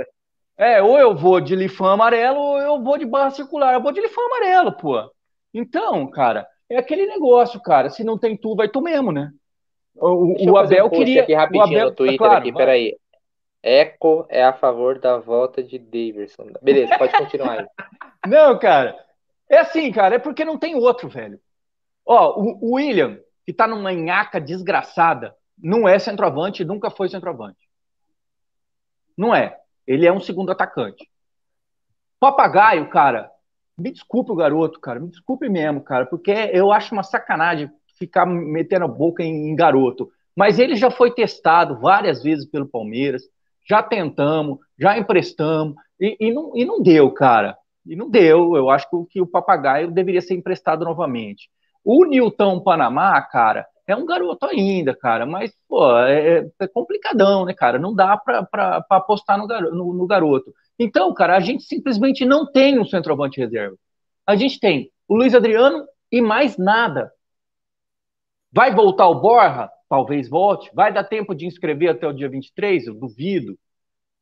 [0.56, 3.74] É, ou eu vou de Lifan amarelo ou eu vou de barra circular.
[3.74, 5.10] Eu vou de Lifan amarelo, pô.
[5.54, 7.90] Então, cara, é aquele negócio, cara.
[7.90, 9.32] Se não tem tu, vai tu mesmo, né?
[9.96, 11.22] O, o Abel um queria.
[11.22, 12.98] Aqui rapidinho o Abel, no Twitter claro, aqui, peraí.
[13.62, 16.52] Eco é a favor da volta de Davidson.
[16.60, 17.66] Beleza, pode continuar aí.
[18.28, 18.98] não, cara.
[19.48, 21.40] É assim, cara, é porque não tem outro, velho.
[22.04, 27.68] Ó, o, o William, que tá numa nhaca desgraçada, não é centroavante, nunca foi centroavante.
[29.16, 29.58] Não é.
[29.86, 31.08] Ele é um segundo atacante.
[32.18, 33.30] Papagaio, cara,
[33.76, 38.26] me desculpe o garoto, cara, me desculpe mesmo, cara, porque eu acho uma sacanagem ficar
[38.26, 40.10] metendo a boca em, em garoto.
[40.36, 43.22] Mas ele já foi testado várias vezes pelo Palmeiras,
[43.68, 47.56] já tentamos, já emprestamos, e, e, não, e não deu, cara.
[47.86, 48.56] E não deu.
[48.56, 51.48] Eu acho que, o papagaio deveria ser emprestado novamente.
[51.84, 57.52] O Newton Panamá, cara, é um garoto ainda, cara, mas, pô, é, é complicadão, né,
[57.52, 57.78] cara?
[57.78, 60.52] Não dá para apostar no, no, no garoto.
[60.78, 63.76] Então, cara, a gente simplesmente não tem um centroavante reserva.
[64.26, 67.12] A gente tem o Luiz Adriano e mais nada.
[68.52, 69.70] Vai voltar o Borra?
[69.88, 70.70] Talvez volte.
[70.74, 72.86] Vai dar tempo de inscrever até o dia 23?
[72.86, 73.58] Eu duvido.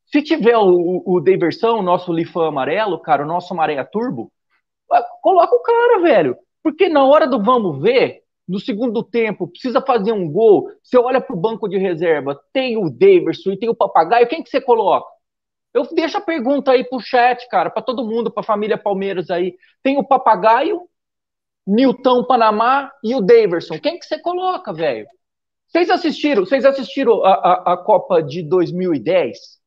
[0.05, 4.31] Se tiver o, o Deversão, o nosso Lifan amarelo, cara, o nosso Maré Turbo,
[5.21, 6.37] coloca o cara, velho.
[6.61, 11.21] Porque na hora do vamos ver, no segundo tempo, precisa fazer um gol, você olha
[11.21, 14.61] para o banco de reserva, tem o Daverson e tem o Papagaio, quem que você
[14.61, 15.07] coloca?
[15.73, 19.31] Eu deixo a pergunta aí pro chat, cara, para todo mundo, para a família Palmeiras
[19.31, 19.55] aí.
[19.81, 20.87] Tem o Papagaio,
[21.65, 23.79] Newton Panamá e o Daverson.
[23.79, 25.07] Quem que você coloca, velho?
[25.67, 26.45] Vocês assistiram?
[26.45, 29.37] Vocês assistiram a, a, a, Copa de 2010?
[29.37, 29.59] Sim.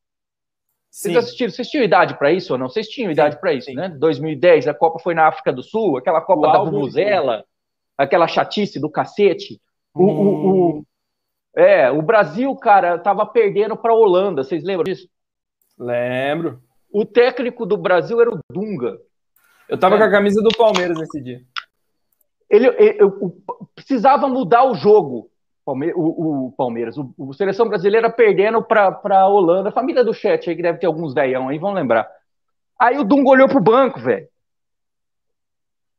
[0.90, 1.50] Vocês assistiram?
[1.50, 2.68] Vocês tinham idade para isso ou não?
[2.68, 3.74] Vocês tinham idade para isso, sim.
[3.74, 3.88] né?
[3.88, 7.44] 2010, a Copa foi na África do Sul, aquela Copa o da Vuvuzela,
[7.98, 9.60] aquela chatice do cacete.
[9.92, 10.06] O, hum.
[10.06, 10.86] o, o,
[11.56, 14.44] é, o Brasil, cara, tava perdendo para a Holanda.
[14.44, 15.08] Vocês lembram disso?
[15.78, 16.60] Lembro.
[16.90, 18.98] O técnico do Brasil era o Dunga.
[19.68, 19.98] Eu tava é.
[19.98, 21.42] com a camisa do Palmeiras nesse dia.
[22.48, 22.98] Ele, ele,
[23.74, 25.30] precisava mudar o jogo.
[25.64, 29.68] Palme o, o, Palmeiras, o, o, seleção brasileira perdendo para a Holanda.
[29.68, 32.08] A família do chat aí, que deve ter alguns velhão aí, vão lembrar.
[32.78, 34.28] Aí o Dunga olhou pro banco, velho.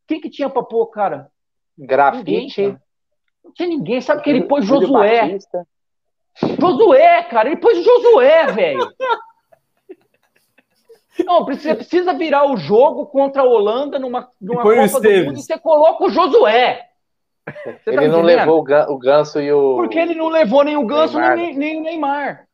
[0.08, 1.30] Quem que tinha pra pôr, cara?
[1.78, 2.62] Grafite.
[2.62, 2.80] Ninguém,
[3.44, 4.00] não tinha ninguém.
[4.00, 5.38] Sabe que ele pôs Josué.
[6.60, 7.50] Josué, cara.
[7.50, 8.80] Ele pôs Josué, velho.
[11.26, 15.42] Não, precisa, precisa virar o jogo contra a Holanda numa, numa Copa do Mundo e
[15.42, 16.84] você coloca o Josué.
[17.46, 19.76] Você tá ele tá não levou o Ganso e o.
[19.78, 21.38] Porque ele não levou nem o Ganso Neymar.
[21.38, 22.48] Nem, nem o Neymar.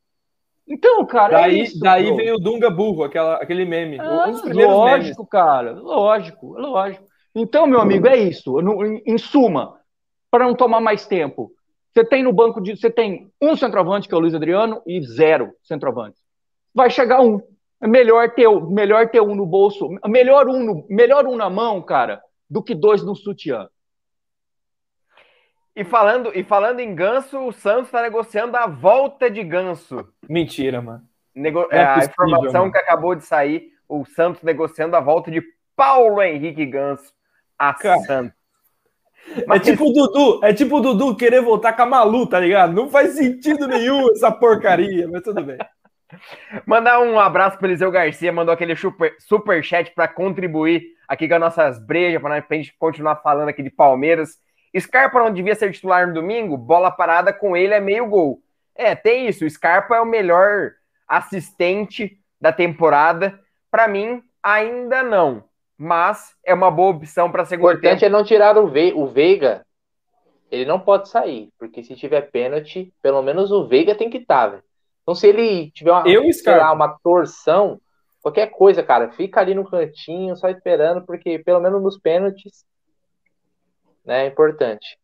[0.66, 1.38] Então, cara.
[1.38, 3.98] É daí, é isso, daí veio o Dunga Burro, aquela, aquele meme.
[4.00, 5.16] Ah, um lógico, memes.
[5.30, 5.72] cara.
[5.72, 7.04] Lógico, lógico.
[7.34, 8.58] Então, meu amigo, é isso.
[8.60, 9.78] Em, em suma,
[10.30, 11.50] para não tomar mais tempo,
[11.92, 12.76] você tem no banco de.
[12.76, 16.16] Você tem um centroavante, que é o Luiz Adriano, e zero centroavante.
[16.74, 17.40] Vai chegar um.
[17.82, 21.82] É melhor ter, melhor ter um no bolso, melhor um, no, melhor um na mão,
[21.82, 23.68] cara, do que dois no sutiã.
[25.76, 30.08] E falando, e falando em ganso, o Santos está negociando a volta de ganso.
[30.28, 31.02] Mentira, mano.
[31.34, 31.66] Nego...
[31.70, 32.72] É, é a informação mano.
[32.72, 35.42] que acabou de sair, o Santos negociando a volta de
[35.74, 37.12] Paulo Henrique Ganso
[37.58, 38.36] a Cara, Santos.
[39.36, 39.66] É Mas...
[39.66, 42.72] É tipo o Dudu, é tipo o Dudu querer voltar com a Malu, tá ligado?
[42.72, 45.58] Não faz sentido nenhum essa porcaria, mas tudo bem.
[46.66, 51.34] Mandar um abraço para Eliseu Garcia, mandou aquele super, super chat para contribuir aqui com
[51.34, 54.38] as nossas brejas, para a gente continuar falando aqui de Palmeiras.
[54.78, 58.40] Scarpa não devia ser titular no domingo, bola parada com ele é meio gol.
[58.74, 59.44] É, tem isso.
[59.44, 60.72] O Scarpa é o melhor
[61.06, 63.38] assistente da temporada.
[63.70, 65.44] Para mim, ainda não
[65.76, 68.04] mas é uma boa opção para segundo O importante tempo.
[68.06, 69.64] é não tirar o, Ve o Veiga.
[70.50, 74.52] Ele não pode sair, porque se tiver pênalti, pelo menos o Veiga tem que estar,
[74.52, 74.62] tá,
[75.04, 77.78] Então, se ele tiver uma, Eu, lá, uma torção,
[78.22, 82.64] qualquer coisa, cara, fica ali no cantinho, só esperando, porque pelo menos nos pênaltis,
[84.02, 84.98] né, é importante.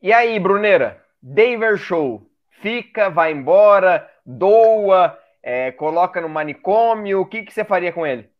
[0.00, 2.22] E aí, Bruneira, Daver Show,
[2.62, 8.30] fica, vai embora, doa, é, coloca no manicômio, o que, que você faria com ele?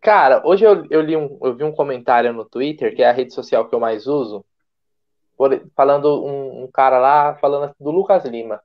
[0.00, 3.12] Cara, hoje eu, eu, li um, eu vi um comentário no Twitter, que é a
[3.12, 4.44] rede social que eu mais uso,
[5.76, 8.60] falando um, um cara lá, falando do Lucas Lima.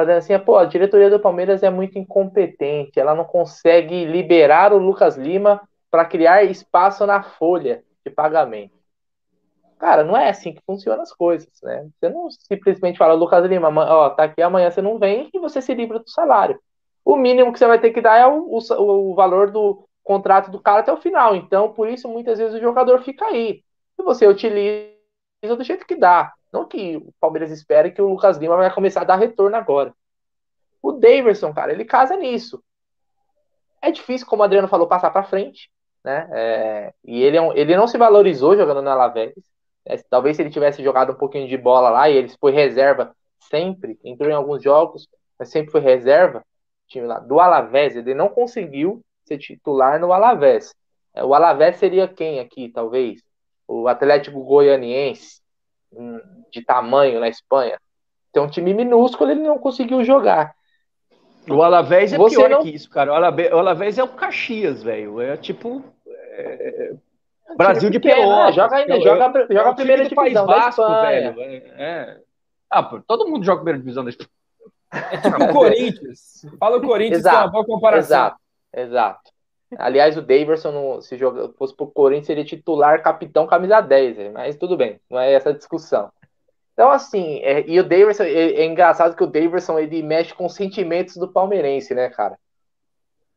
[0.00, 4.78] Fazendo assim, pô, a diretoria do Palmeiras é muito incompetente, ela não consegue liberar o
[4.78, 5.60] Lucas Lima
[5.90, 8.72] para criar espaço na folha de pagamento.
[9.78, 11.88] Cara, não é assim que funcionam as coisas, né?
[11.98, 15.60] Você não simplesmente fala, Lucas Lima, ó, tá aqui amanhã você não vem e você
[15.60, 16.60] se livra do salário.
[17.04, 20.50] O mínimo que você vai ter que dar é o, o, o valor do, contrato
[20.50, 21.36] do cara até o final.
[21.36, 23.62] Então, por isso, muitas vezes o jogador fica aí.
[23.98, 24.90] E você utiliza
[25.56, 26.32] do jeito que dá.
[26.52, 29.94] Não que o Palmeiras espere que o Lucas Lima vai começar a dar retorno agora.
[30.82, 32.62] O Daverson, cara, ele casa nisso.
[33.82, 35.70] É difícil, como o Adriano falou, passar para frente.
[36.02, 36.28] Né?
[36.32, 39.34] É, e ele, é um, ele não se valorizou jogando na Alavés.
[39.84, 43.14] É, talvez se ele tivesse jogado um pouquinho de bola lá e ele foi reserva
[43.50, 45.08] sempre, entrou em alguns jogos,
[45.38, 46.44] mas sempre foi reserva.
[46.86, 50.74] Time lá do Alavés, ele não conseguiu ser titular no Alavés.
[51.14, 53.22] É, o Alavés seria quem aqui, talvez?
[53.66, 55.39] O Atlético Goianiense,
[56.50, 57.78] de tamanho na Espanha.
[58.32, 60.54] Tem um time minúsculo, ele não conseguiu jogar.
[61.48, 62.62] O Alavés é Você pior não...
[62.62, 63.12] que isso, cara.
[63.12, 65.20] O Alavés, o Alavés é o Caxias, velho.
[65.20, 65.82] É tipo.
[66.06, 66.92] É...
[67.50, 68.52] é Brasil de pequeno, né?
[68.52, 71.40] Joga ainda, é, joga, joga é a primeira divisão País Vasco, velho.
[71.76, 72.20] É.
[72.70, 74.30] Ah, todo mundo joga a primeira divisão da Espanha.
[74.92, 76.46] É tipo o Corinthians.
[76.58, 77.36] Fala o Corinthians, Exato.
[77.36, 78.16] que é uma boa comparação.
[78.16, 78.40] Exato.
[78.72, 79.29] Exato.
[79.78, 84.76] Aliás, o Daverson, se joga, fosse pro Corinthians, seria titular, capitão, camisa 10, mas tudo
[84.76, 86.10] bem, não é essa discussão.
[86.72, 90.46] Então, assim, é, e o Daverson, é, é, engraçado que o Daverson, ele mexe com
[90.46, 92.38] os sentimentos do palmeirense, né, cara?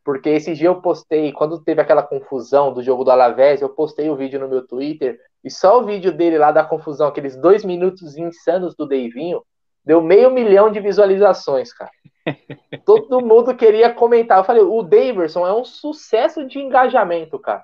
[0.03, 4.09] Porque esse dia eu postei, quando teve aquela confusão do jogo do Alavés, eu postei
[4.09, 7.65] o vídeo no meu Twitter, e só o vídeo dele lá da confusão, aqueles dois
[7.65, 9.43] minutos insanos do Davinho,
[9.85, 11.91] deu meio milhão de visualizações, cara.
[12.85, 14.37] Todo mundo queria comentar.
[14.37, 17.63] Eu falei, o Daverson é um sucesso de engajamento, cara.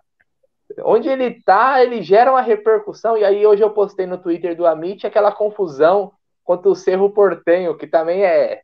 [0.84, 3.18] Onde ele tá, ele gera uma repercussão.
[3.18, 6.12] E aí hoje eu postei no Twitter do Amit aquela confusão
[6.44, 8.62] contra o Cerro Portenho, que também é,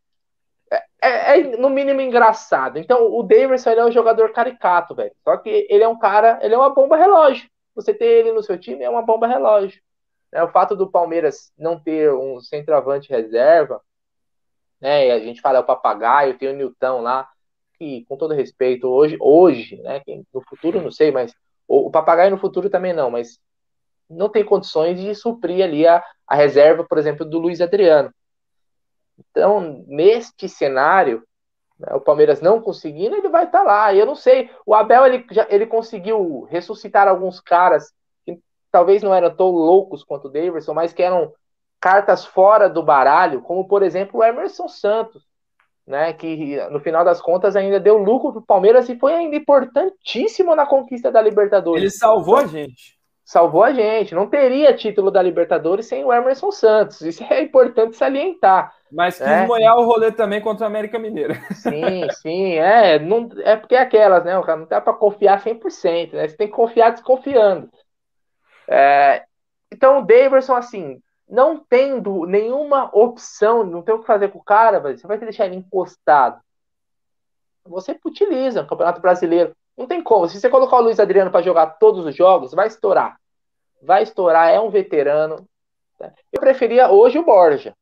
[0.72, 2.78] é, é, é no mínimo engraçado.
[2.78, 5.14] Então o Daverson ele é um jogador caricato, velho.
[5.24, 7.50] Só que ele é um cara, ele é uma bomba relógio.
[7.74, 9.82] Você ter ele no seu time é uma bomba relógio.
[10.32, 13.82] É, o fato do Palmeiras não ter um centroavante reserva,
[14.86, 15.12] né?
[15.12, 17.28] A gente fala é o papagaio, tem o Nilton lá,
[17.74, 20.00] que, com todo respeito, hoje, hoje, né?
[20.32, 21.34] No futuro não sei, mas
[21.68, 23.40] o, o papagaio no futuro também não, mas
[24.08, 28.14] não tem condições de suprir ali a, a reserva, por exemplo, do Luiz Adriano.
[29.18, 31.24] Então, neste cenário,
[31.80, 33.96] né, o Palmeiras não conseguindo, ele vai estar tá lá.
[33.96, 37.92] Eu não sei, o Abel ele, já, ele conseguiu ressuscitar alguns caras
[38.24, 38.40] que
[38.72, 41.34] talvez não eram tão loucos quanto o Davidson, mas que eram
[41.86, 45.22] cartas fora do baralho, como por exemplo o Emerson Santos,
[45.86, 49.36] né, que no final das contas ainda deu lucro para o Palmeiras e foi ainda
[49.36, 51.84] importantíssimo na conquista da Libertadores.
[51.84, 52.96] Ele salvou a gente.
[53.24, 54.16] Salvou a gente.
[54.16, 57.02] Não teria título da Libertadores sem o Emerson Santos.
[57.02, 58.74] Isso é importante salientar.
[58.92, 59.46] Mas quis é.
[59.46, 61.36] moer o rolê também contra o América Mineira.
[61.54, 62.54] Sim, sim.
[62.54, 64.36] É, não, é porque é aquelas, né?
[64.40, 66.28] O cara não dá para confiar 100%, né?
[66.28, 67.70] Você tem que confiar desconfiando.
[68.68, 69.24] É,
[69.72, 74.44] então, o Daverson, assim, não tendo nenhuma opção, não tem o que fazer com o
[74.44, 76.40] cara, você vai deixar ele encostado.
[77.66, 79.56] Você utiliza o Campeonato Brasileiro.
[79.76, 80.28] Não tem como.
[80.28, 83.20] Se você colocar o Luiz Adriano para jogar todos os jogos, vai estourar.
[83.82, 85.48] Vai estourar, é um veterano.
[86.00, 86.14] Né?
[86.32, 87.76] Eu preferia hoje o Borja.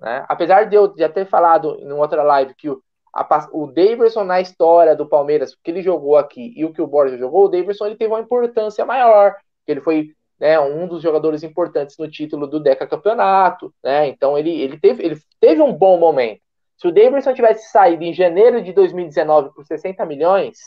[0.00, 0.24] Né?
[0.28, 2.68] Apesar de eu já ter falado em outra live que
[3.12, 6.82] a, o Davidson na história do Palmeiras, o que ele jogou aqui e o que
[6.82, 9.36] o Borja jogou, o Davidson ele teve uma importância maior,
[9.66, 14.08] ele foi né, um dos jogadores importantes no título do Deca Campeonato, né?
[14.08, 16.40] Então ele, ele, teve, ele teve um bom momento.
[16.76, 20.58] Se o Davidson tivesse saído em janeiro de 2019 por 60 milhões,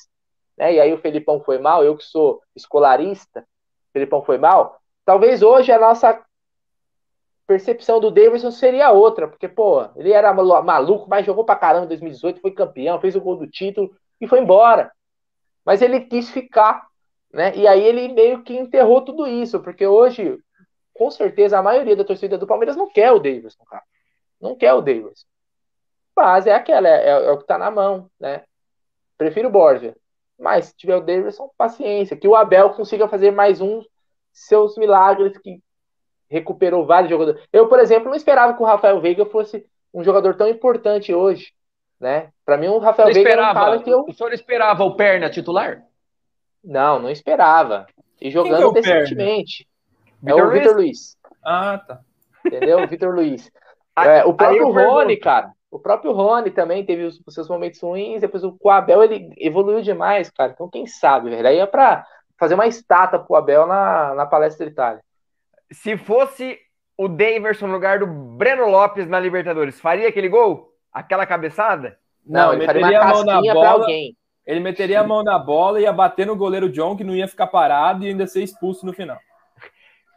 [0.57, 4.79] né, e aí o Felipão foi mal, eu que sou escolarista, o Felipão foi mal,
[5.05, 6.19] talvez hoje a nossa
[7.49, 11.89] percepção do Davidson seria outra, porque, pô, ele era maluco, mas jogou pra caramba em
[11.89, 13.91] 2018, foi campeão, fez o gol do título
[14.21, 14.91] e foi embora.
[15.65, 16.85] Mas ele quis ficar,
[17.31, 17.55] né?
[17.55, 20.37] E aí ele meio que enterrou tudo isso, porque hoje,
[20.93, 23.83] com certeza, a maioria da torcida do Palmeiras não quer o Davidson, cara.
[24.41, 25.25] Não quer o Davidson.
[26.15, 28.43] Mas é aquela, é, é, o que tá na mão, né?
[29.17, 29.95] Prefiro o Borja.
[30.37, 32.17] Mas se tiver o Davidson, paciência.
[32.17, 33.83] Que o Abel consiga fazer mais um
[34.31, 35.61] seus milagres que
[36.29, 37.41] recuperou vários jogadores.
[37.51, 41.51] Eu, por exemplo, não esperava que o Rafael Veiga fosse um jogador tão importante hoje,
[41.99, 42.29] né?
[42.45, 44.05] Para mim, o Rafael Veiga esperava, era um cara que eu...
[44.07, 45.83] O senhor esperava o Perna titular?
[46.63, 47.87] Não, não esperava.
[48.19, 49.67] E jogando decentemente.
[50.25, 51.17] É o Vitor Luiz?
[51.43, 52.01] Ah, tá.
[52.45, 52.87] Entendeu?
[52.87, 53.49] Vitor Luiz.
[53.97, 55.51] É, o próprio Rony, cara.
[55.69, 58.21] O próprio Rony também teve os, os, seus momentos ruins.
[58.21, 60.53] Depois o Abel ele evoluiu demais, cara.
[60.53, 61.45] Então, quem sabe, velho?
[61.45, 62.05] Aí é pra
[62.39, 65.01] fazer uma estátua pro Abel na, na palestra da Itália
[65.71, 66.57] se fosse
[66.97, 70.73] o Daverson no lugar do Breno Lopes na Libertadores, faria aquele gol?
[70.91, 71.97] Aquela cabeçada?
[72.25, 73.87] Não, Não ele meteria a mão na bola.
[74.49, 77.27] Ele meteria a mão na bola e ia bater no goleiro John, que não ia
[77.27, 79.19] ficar parado e ainda ser expulso no final.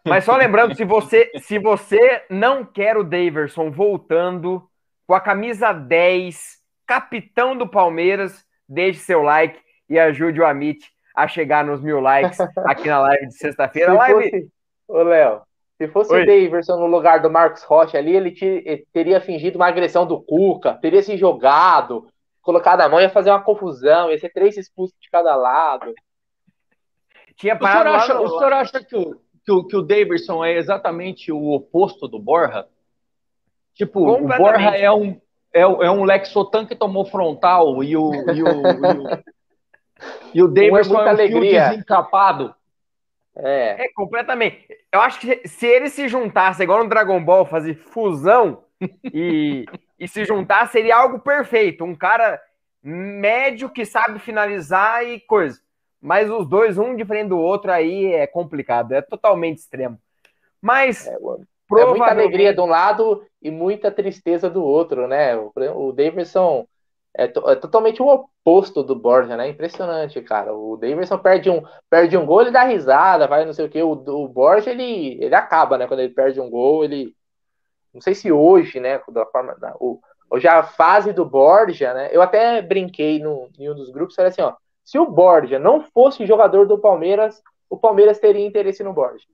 [0.06, 4.66] Mas só lembrando, se você, se você não quer o Daverson voltando
[5.06, 6.56] com a camisa 10,
[6.86, 10.82] capitão do Palmeiras, deixe seu like e ajude o Amit
[11.14, 13.92] a chegar nos mil likes aqui na live de sexta-feira.
[13.92, 14.50] Live, fosse,
[14.88, 15.42] Ô, Léo,
[15.76, 16.22] se fosse Oi.
[16.22, 20.06] o Daverson no lugar do Marcos Rocha ali, ele, te, ele, teria fingido uma agressão
[20.06, 22.06] do Cuca, teria se jogado,
[22.42, 25.94] colocado a mão, ia fazer uma confusão, ia ser três expulsos de cada lado.
[27.36, 30.52] Tinha o senhor acha, o senhor acha que, o, que, o, que o Daverson é
[30.52, 32.66] exatamente o oposto do Borja?
[33.74, 35.20] Tipo, o Borja é um,
[35.52, 39.22] é, é um Lexotan que tomou frontal e o, e o, e o,
[40.34, 41.68] e o Daverson é, é um alegria.
[41.70, 42.54] desencapado.
[43.34, 43.86] É.
[43.86, 44.66] é, completamente.
[44.92, 48.64] Eu acho que se ele se juntasse, igual no Dragon Ball, fazer fusão
[49.12, 49.64] e,
[50.02, 51.84] e se juntar, seria algo perfeito.
[51.84, 52.42] Um cara
[52.82, 55.60] médio que sabe finalizar e coisa.
[56.00, 58.90] Mas os dois, um diferente do outro, aí é complicado.
[58.90, 59.96] É totalmente extremo.
[60.60, 61.06] Mas.
[61.06, 61.16] É,
[61.68, 61.78] provavelmente...
[61.78, 65.36] é muita alegria de um lado e muita tristeza do outro, né?
[65.36, 66.66] O, Davidson
[67.16, 69.48] é, é, totalmente o oposto do Borja, né?
[69.48, 70.52] Impressionante, cara.
[70.52, 73.80] O Davidson perde um, perde um gol, ele dá risada, vai não sei o que.
[73.80, 75.86] O, o Borja, ele, ele acaba, né?
[75.86, 77.14] Quando ele perde um gol, ele.
[77.92, 79.00] Não sei se hoje, né?
[79.08, 80.00] Da forma, da, o,
[80.30, 82.08] hoje a fase do Borja, né?
[82.12, 84.54] Eu até brinquei no, em um dos grupos, falei assim, ó.
[84.84, 87.40] Se o Borja não fosse jogador do Palmeiras,
[87.70, 89.24] o Palmeiras teria interesse no Borja.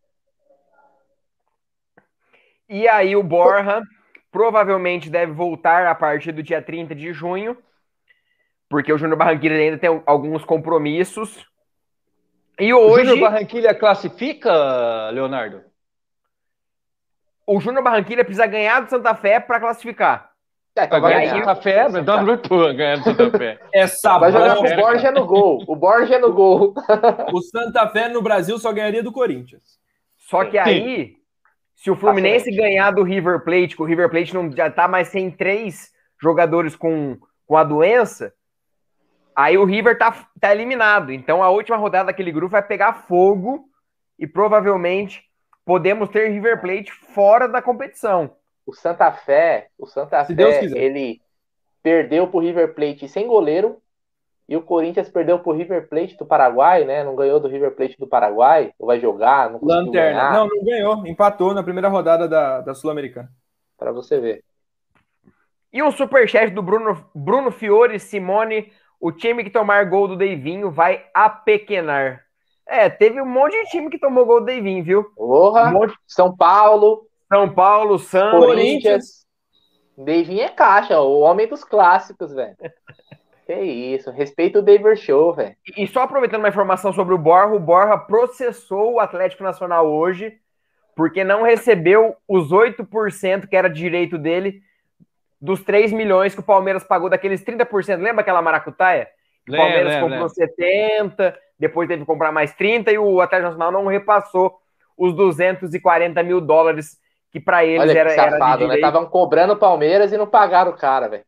[2.69, 3.83] E aí o Borja
[4.31, 7.57] provavelmente deve voltar a partir do dia 30 de junho
[8.69, 11.47] porque o Júnior Barranquilla ainda tem alguns compromissos.
[12.59, 13.03] E hoje.
[13.03, 15.63] O Júnior Barranquilla classifica, Leonardo?
[17.49, 20.31] O Júnior Barranquilla precisa ganhar do Santa Fé para classificar.
[20.77, 23.59] É, para ganhar do Santa Fé, não vai ganhar do Santa Fé.
[23.73, 25.65] Essa vai jogar o Borja no gol.
[25.67, 26.75] O Borja no gol.
[27.33, 29.79] o Santa Fé no Brasil só ganharia do Corinthians.
[30.19, 31.17] Só que aí,
[31.75, 35.09] se o Fluminense ganhar do River Plate, que o River Plate não já tá mais
[35.09, 37.17] sem três jogadores com,
[37.47, 38.33] com a doença,
[39.39, 41.13] Aí o River tá, tá eliminado.
[41.13, 43.67] Então a última rodada daquele grupo vai pegar fogo
[44.19, 45.28] e provavelmente
[45.69, 48.31] podemos ter River Plate fora da competição.
[48.65, 51.21] O Santa Fé, o Santa Se Fé, ele
[51.83, 53.77] perdeu pro River Plate sem goleiro
[54.49, 57.05] e o Corinthians perdeu pro River Plate do Paraguai, né?
[57.05, 60.21] Não ganhou do River Plate do Paraguai, ou vai jogar, não Lanterna.
[60.21, 60.33] Ganhar.
[60.33, 63.29] Não, não ganhou, empatou na primeira rodada da, da Sul-Americana.
[63.77, 64.43] Para você ver.
[65.71, 70.71] E um superchat do Bruno, Bruno Fiore Simone o time que tomar gol do Deivinho
[70.71, 72.25] vai apequenar.
[72.69, 75.05] É, teve um monte de time que tomou gol do Deivinho, viu?
[75.17, 75.95] Porra, um monte...
[76.07, 77.07] São Paulo.
[77.27, 78.45] São Paulo, Santos.
[78.45, 79.27] Corinthians.
[79.97, 82.57] Deivinho é caixa, o homem dos clássicos, velho.
[83.47, 85.57] que isso, respeita o David Show, velho.
[85.77, 90.39] E só aproveitando uma informação sobre o Borja, o Borja processou o Atlético Nacional hoje,
[90.95, 94.61] porque não recebeu os 8% que era direito dele
[95.41, 98.01] dos 3 milhões que o Palmeiras pagou daqueles 30%.
[98.03, 99.09] Lembra aquela maracutaia?
[99.49, 100.29] O Palmeiras lembra, comprou lembra.
[100.29, 104.59] 70, depois teve que comprar mais 30 e o Atlético Nacional não repassou
[104.97, 106.99] os 240 mil dólares
[107.31, 108.75] que para eles Olha era, que safado, era né?
[108.77, 111.25] Estavam cobrando o Palmeiras e não pagaram o cara, velho.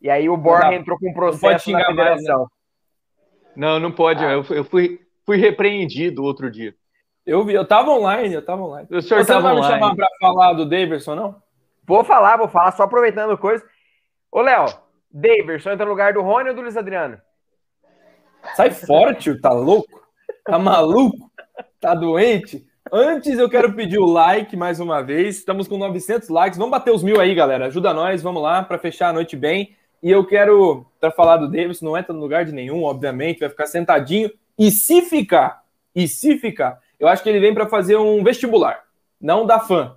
[0.00, 2.38] E aí o Borja entrou com um processo na federação.
[2.38, 3.56] Mais, né?
[3.56, 4.22] Não, não pode.
[4.22, 6.74] Eu, eu fui, fui repreendido outro dia.
[7.24, 8.86] Eu vi, eu tava online, eu tava online.
[8.90, 9.74] O senhor Você não vai online.
[9.74, 11.42] me chamar para falar do Davidson, não?
[11.84, 13.64] Vou falar, vou falar, só aproveitando coisa.
[14.30, 14.66] Ô, Léo,
[15.10, 17.20] Davidson entra no lugar do Rony ou do Luiz Adriano?
[18.54, 20.02] Sai fora, tio, tá louco?
[20.44, 21.30] Tá maluco?
[21.80, 22.66] Tá doente?
[22.92, 25.38] Antes eu quero pedir o like mais uma vez.
[25.38, 26.58] Estamos com 900 likes.
[26.58, 27.66] Vamos bater os mil aí, galera.
[27.66, 29.74] Ajuda nós, vamos lá para fechar a noite bem.
[30.02, 33.48] E eu quero, para falar do Davis, não entra no lugar de nenhum, obviamente, vai
[33.48, 34.30] ficar sentadinho.
[34.58, 35.64] E se ficar,
[35.94, 38.84] e se ficar, eu acho que ele vem para fazer um vestibular,
[39.20, 39.96] não da fã,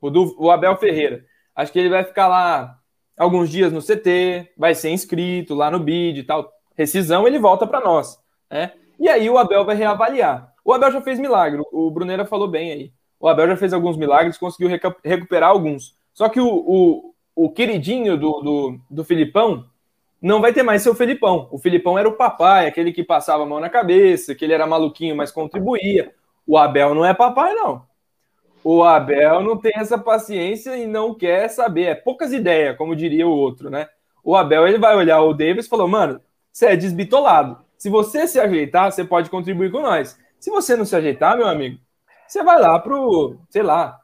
[0.00, 1.24] o do o Abel Ferreira.
[1.54, 2.78] Acho que ele vai ficar lá
[3.16, 6.52] alguns dias no CT, vai ser inscrito lá no BID e tal.
[6.76, 8.18] Rescisão, ele volta para nós.
[8.50, 8.72] Né?
[8.98, 10.52] E aí o Abel vai reavaliar.
[10.64, 12.92] O Abel já fez milagre, o Brunera falou bem aí.
[13.20, 14.68] O Abel já fez alguns milagres, conseguiu
[15.04, 15.96] recuperar alguns.
[16.12, 19.64] Só que o, o, o queridinho do, do, do Filipão
[20.20, 21.48] não vai ter mais seu Filipão.
[21.50, 24.66] O Filipão era o papai, aquele que passava a mão na cabeça, que ele era
[24.66, 26.12] maluquinho, mas contribuía.
[26.46, 27.82] O Abel não é papai, não.
[28.62, 31.84] O Abel não tem essa paciência e não quer saber.
[31.84, 33.86] É poucas ideias, como diria o outro, né?
[34.22, 36.20] O Abel ele vai olhar o Davis e falou: mano,
[36.54, 37.58] você é desbitolado.
[37.76, 40.16] Se você se ajeitar, você pode contribuir com nós.
[40.38, 41.78] Se você não se ajeitar, meu amigo,
[42.28, 43.98] você vai lá pro, sei lá,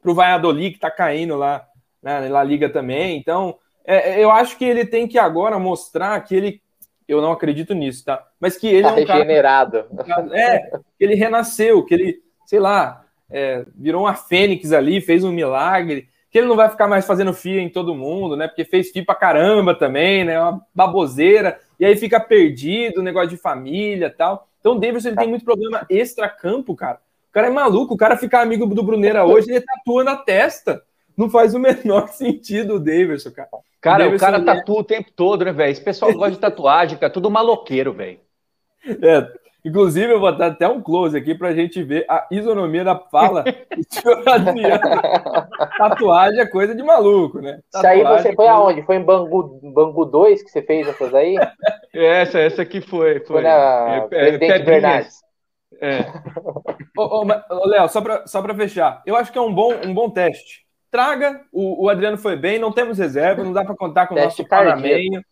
[0.00, 1.66] pro Valladolid que tá caindo lá
[2.02, 3.18] né, na Liga também.
[3.18, 6.62] Então, é, é, eu acho que ele tem que agora mostrar que ele.
[7.06, 8.26] Eu não acredito nisso, tá?
[8.40, 9.84] Mas que ele tá é um regenerado.
[10.06, 10.40] cara.
[10.40, 10.58] É,
[10.98, 16.08] que ele renasceu, que ele, sei lá, é, virou uma fênix ali, fez um milagre.
[16.30, 18.48] Que ele não vai ficar mais fazendo FIA em todo mundo, né?
[18.48, 20.40] Porque fez FIA pra caramba também, né?
[20.40, 21.60] Uma baboseira.
[21.84, 24.48] E aí fica perdido, negócio de família tal.
[24.58, 26.98] Então o Davidson ele tem muito problema extra-campo, cara.
[27.28, 30.82] O cara é maluco, o cara ficar amigo do Bruneira hoje, ele tatua na testa.
[31.14, 33.50] Não faz o menor sentido o Davidson, cara.
[33.82, 35.72] Cara, o, o cara é- tatua o tempo todo, né, velho?
[35.72, 38.18] Esse pessoal gosta de tatuagem, cara, tudo maloqueiro, velho.
[38.86, 39.30] É,
[39.64, 43.44] inclusive eu vou dar até um close aqui pra gente ver a isonomia da fala
[45.78, 47.60] Tatuagem é coisa de maluco, né?
[47.70, 48.82] Tatuagem Isso aí você foi aonde?
[48.82, 51.36] Foi em Bangu, Bangu 2 que você fez essas aí?
[51.94, 53.20] Essa, essa aqui foi.
[53.20, 55.20] Foi, foi na é, Presidente é, Bernardes.
[55.80, 56.00] É.
[56.98, 59.72] ô, ô, ô Léo, só pra, só pra fechar, eu acho que é um bom,
[59.84, 60.64] um bom teste
[60.94, 61.40] traga.
[61.50, 64.46] O, o Adriano foi bem, não temos reserva, não dá para contar com o nosso
[64.46, 65.24] Panamenho.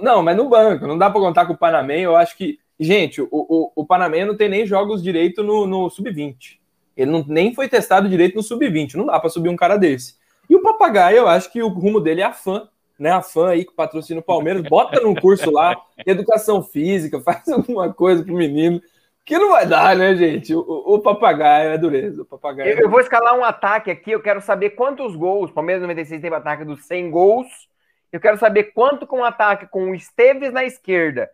[0.00, 2.10] Não, mas no banco, não dá para contar com o Panamenho.
[2.10, 5.90] Eu acho que, gente, o, o, o Panamenho não tem nem jogos direito no, no
[5.90, 6.58] sub-20.
[6.96, 8.94] Ele não, nem foi testado direito no sub-20.
[8.94, 10.16] Não dá para subir um cara desse.
[10.50, 12.68] E o Papagaio, eu acho que o rumo dele é a fã,
[12.98, 13.10] né?
[13.10, 15.76] A fã aí que patrocina o Palmeiras, bota num curso lá,
[16.06, 18.80] educação física, faz alguma coisa pro menino.
[19.24, 20.54] Que não vai dar, né, gente?
[20.54, 22.22] O, o papagaio é dureza.
[22.22, 24.10] O papagaio eu, eu, vou escalar um ataque aqui.
[24.10, 25.50] Eu quero saber quantos gols.
[25.50, 27.46] Palmeiras 96 teve ataque dos 100 gols.
[28.10, 31.28] Eu quero saber quanto com o ataque com o Esteves na esquerda,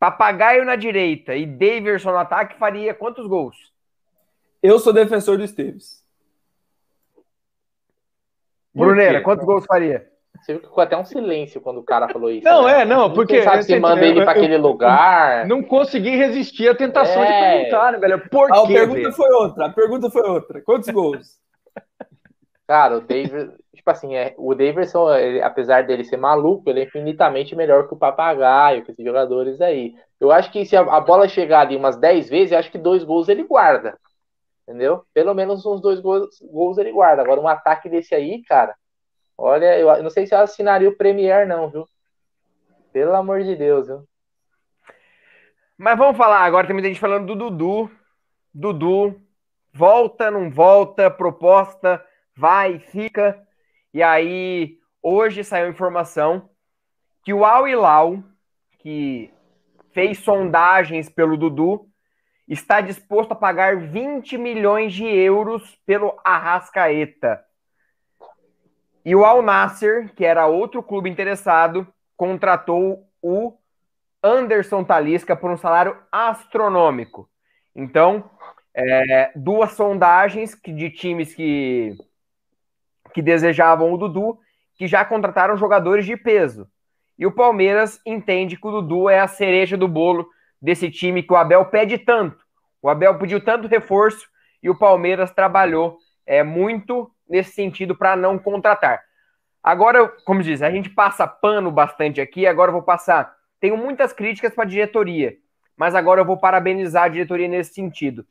[0.00, 3.70] Papagaio na direita e Daverson no ataque faria quantos gols?
[4.62, 6.02] Eu sou defensor do Esteves.
[8.74, 10.10] Bruneira, quantos gols faria?
[10.40, 12.46] Você viu que ficou até um silêncio quando o cara falou isso.
[12.46, 12.80] Não, né?
[12.80, 13.34] é, não, porque.
[13.34, 15.46] Quem sabe se manda ele para aquele lugar.
[15.46, 17.26] Não consegui resistir à tentação é.
[17.26, 18.28] de perguntar, né, velho?
[18.30, 18.58] Por a quê?
[18.58, 19.12] A pergunta velho?
[19.12, 19.66] foi outra.
[19.66, 20.62] A pergunta foi outra.
[20.62, 21.38] Quantos gols?
[22.66, 23.52] Cara, o David.
[23.80, 27.94] Tipo assim, é, o Davidson, ele, apesar dele ser maluco, ele é infinitamente melhor que
[27.94, 29.94] o Papagaio, que esses jogadores aí.
[30.20, 32.78] Eu acho que se a, a bola chegar ali umas 10 vezes, eu acho que
[32.78, 33.98] dois gols ele guarda.
[34.68, 35.04] Entendeu?
[35.14, 37.22] Pelo menos uns dois gols, gols ele guarda.
[37.22, 38.74] Agora, um ataque desse aí, cara,
[39.42, 41.88] Olha, eu não sei se eu assinaria o Premier, não, viu?
[42.92, 44.04] Pelo amor de Deus, viu?
[45.78, 47.90] Mas vamos falar agora, tem muita gente falando do Dudu.
[48.52, 49.18] Dudu,
[49.72, 52.04] volta, não volta, proposta,
[52.36, 53.42] vai, fica.
[53.92, 56.48] E aí, hoje saiu informação
[57.24, 58.22] que o Al Hilal,
[58.78, 59.32] que
[59.92, 61.88] fez sondagens pelo Dudu,
[62.46, 67.44] está disposto a pagar 20 milhões de euros pelo Arrascaeta.
[69.04, 71.86] E o Al Nasser, que era outro clube interessado,
[72.16, 73.56] contratou o
[74.22, 77.28] Anderson Talisca por um salário astronômico.
[77.74, 78.30] Então,
[78.74, 81.96] é, duas sondagens de times que,
[83.12, 84.38] que desejavam o Dudu,
[84.76, 86.66] que já contrataram jogadores de peso.
[87.18, 90.28] E o Palmeiras entende que o Dudu é a cereja do bolo
[90.60, 92.38] desse time que o Abel pede tanto.
[92.82, 94.26] O Abel pediu tanto reforço
[94.62, 99.02] e o Palmeiras trabalhou é, muito nesse sentido para não contratar.
[99.62, 103.34] Agora, como diz, a gente passa pano bastante aqui, agora eu vou passar.
[103.60, 105.36] Tenho muitas críticas para a diretoria,
[105.76, 108.24] mas agora eu vou parabenizar a diretoria nesse sentido.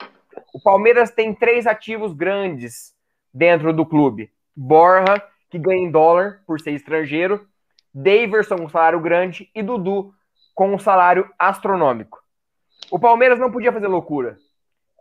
[0.53, 2.95] O Palmeiras tem três ativos grandes
[3.31, 4.31] dentro do clube:
[4.61, 7.48] Borja, que ganha em dólar por ser estrangeiro,
[7.94, 10.14] Daverson com um salário grande e Dudu
[10.53, 12.19] com um salário astronômico.
[12.91, 14.38] O Palmeiras não podia fazer loucura.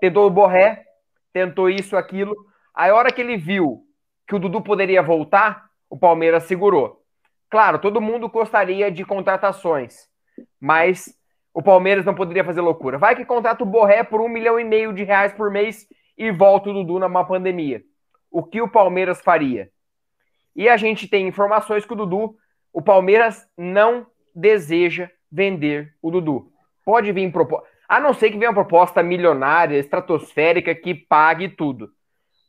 [0.00, 0.84] Tentou o Borré,
[1.32, 2.36] tentou isso, aquilo.
[2.72, 3.82] A hora que ele viu
[4.28, 7.02] que o Dudu poderia voltar, o Palmeiras segurou.
[7.50, 10.06] Claro, todo mundo gostaria de contratações,
[10.60, 11.12] mas
[11.52, 12.96] o Palmeiras não poderia fazer loucura.
[12.96, 15.84] Vai que contrata o Borré por um milhão e meio de reais por mês
[16.16, 17.82] e volta o Dudu numa pandemia.
[18.30, 19.70] O que o Palmeiras faria?
[20.54, 22.36] E a gente tem informações que o Dudu,
[22.72, 26.52] o Palmeiras não deseja vender o Dudu.
[26.84, 27.68] Pode vir proposta.
[27.88, 31.90] A não ser que venha uma proposta milionária, estratosférica, que pague tudo.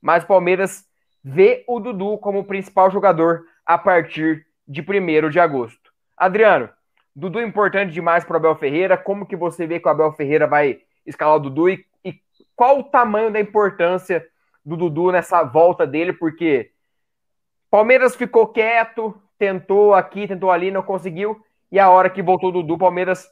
[0.01, 0.85] Mas o Palmeiras
[1.23, 5.91] vê o Dudu como o principal jogador a partir de 1 de agosto.
[6.18, 6.69] Adriano,
[7.15, 8.97] Dudu é importante demais para o Abel Ferreira.
[8.97, 12.19] Como que você vê que o Abel Ferreira vai escalar o Dudu e, e
[12.56, 14.26] qual o tamanho da importância
[14.65, 16.14] do Dudu nessa volta dele?
[16.14, 16.72] Porque
[17.69, 21.41] Palmeiras ficou quieto, tentou aqui, tentou ali, não conseguiu.
[21.72, 23.27] E a hora que voltou o Dudu, Palmeiras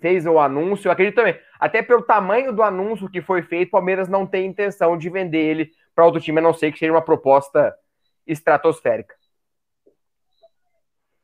[0.00, 0.88] fez o anúncio.
[0.88, 4.96] Eu acredito também, até pelo tamanho do anúncio que foi feito, Palmeiras não tem intenção
[4.96, 7.74] de vender ele para outro time, a não ser que seja uma proposta
[8.26, 9.14] estratosférica.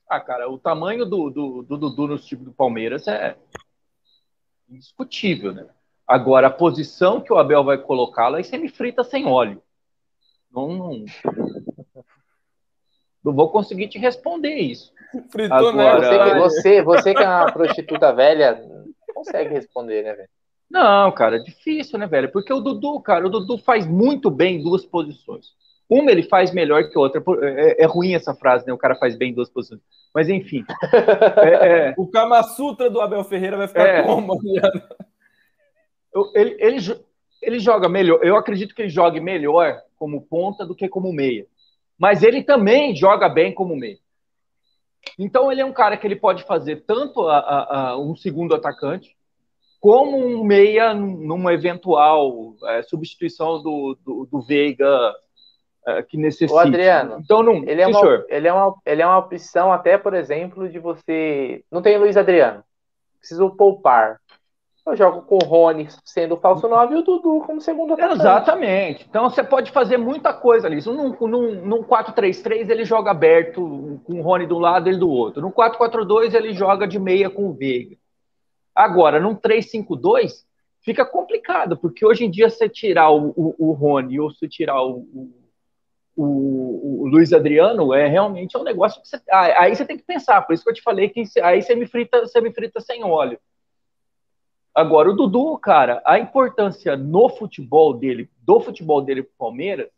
[0.08, 3.36] Ah, cara, o tamanho do Dudu do, do, do, no time do Palmeiras é
[4.68, 5.66] indiscutível, né?
[6.08, 9.62] Agora, a posição que o Abel vai colocá-lo aí você me frita sem óleo.
[10.50, 11.04] Não, não,
[13.22, 14.90] não vou conseguir te responder isso.
[15.30, 16.40] Fritou, Agora, né?
[16.40, 18.58] Você, você, que é uma prostituta velha,
[19.14, 20.28] consegue responder, né, velho?
[20.70, 22.30] Não, cara, é difícil, né, velho?
[22.30, 25.46] Porque o Dudu, cara, o Dudu faz muito bem em duas posições.
[25.88, 27.22] Uma ele faz melhor que a outra.
[27.42, 28.72] É, é, ruim essa frase, né?
[28.72, 29.80] O cara faz bem em duas posições.
[30.14, 30.64] Mas enfim.
[31.42, 31.94] é, é...
[31.96, 34.02] O Kama Sutra do Abel Ferreira vai ficar é...
[36.12, 36.32] como?
[36.34, 36.78] ele, ele,
[37.42, 38.20] ele joga melhor.
[38.22, 41.46] Eu acredito que ele jogue melhor como ponta do que como meia.
[41.98, 43.98] Mas ele também joga bem como meia.
[45.18, 48.54] Então ele é um cara que ele pode fazer tanto a, a, a um segundo
[48.54, 49.16] atacante,
[49.80, 55.14] como um meia numa eventual é, substituição do, do, do Veiga
[55.86, 56.54] é, que necessita.
[56.54, 59.96] O Adriano, então não, ele é, uma, ele, é uma, ele é uma opção até,
[59.96, 61.64] por exemplo, de você.
[61.70, 62.62] Não tem Luiz Adriano.
[63.18, 64.20] Preciso poupar.
[64.88, 68.20] Eu jogo com o Rony sendo o falso 9 e o Dudu como segundo atacante.
[68.20, 69.06] Exatamente.
[69.08, 70.80] Então você pode fazer muita coisa ali.
[70.86, 75.10] Num, num, num 4-3-3 ele joga aberto com o Rony do lado e ele do
[75.10, 75.42] outro.
[75.42, 77.96] No 4-4-2 ele joga de meia com o Veiga.
[78.74, 80.46] Agora, num 3-5-2
[80.80, 84.80] fica complicado, porque hoje em dia você tirar o, o, o Rony ou se tirar
[84.82, 85.06] o,
[86.16, 90.04] o, o, Luiz Adriano é realmente um negócio que você, ah, aí você tem que
[90.04, 92.80] pensar, por isso que eu te falei que aí você me frita, você me frita
[92.80, 93.38] sem óleo.
[94.78, 99.88] Agora, o Dudu, cara, a importância no futebol dele, do futebol dele pro Palmeiras,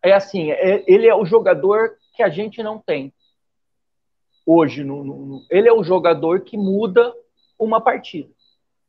[0.00, 3.12] é assim, é, ele é o jogador que a gente não tem
[4.46, 4.84] hoje.
[4.84, 7.12] No, no, ele é o jogador que muda
[7.58, 8.30] uma partida.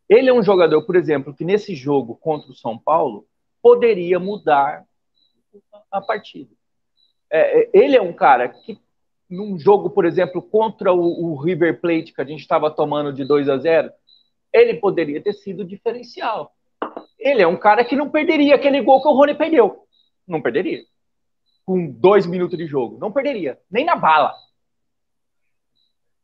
[0.08, 3.26] Ele é um jogador, por exemplo, que nesse jogo contra o São Paulo
[3.64, 4.86] poderia mudar
[5.90, 6.54] a partida.
[7.32, 8.80] É, é ele é um cara que,
[9.28, 13.26] num jogo, por exemplo, contra o, o River Plate, que a gente estava tomando de
[13.26, 13.92] 2 a 0,
[14.56, 16.54] ele poderia ter sido diferencial.
[17.20, 19.86] Ele é um cara que não perderia aquele gol que o Rony perdeu.
[20.28, 20.84] Não perderia.
[21.66, 22.98] Com dois minutos de jogo.
[23.00, 23.60] Não perderia.
[23.70, 24.34] Nem na bala.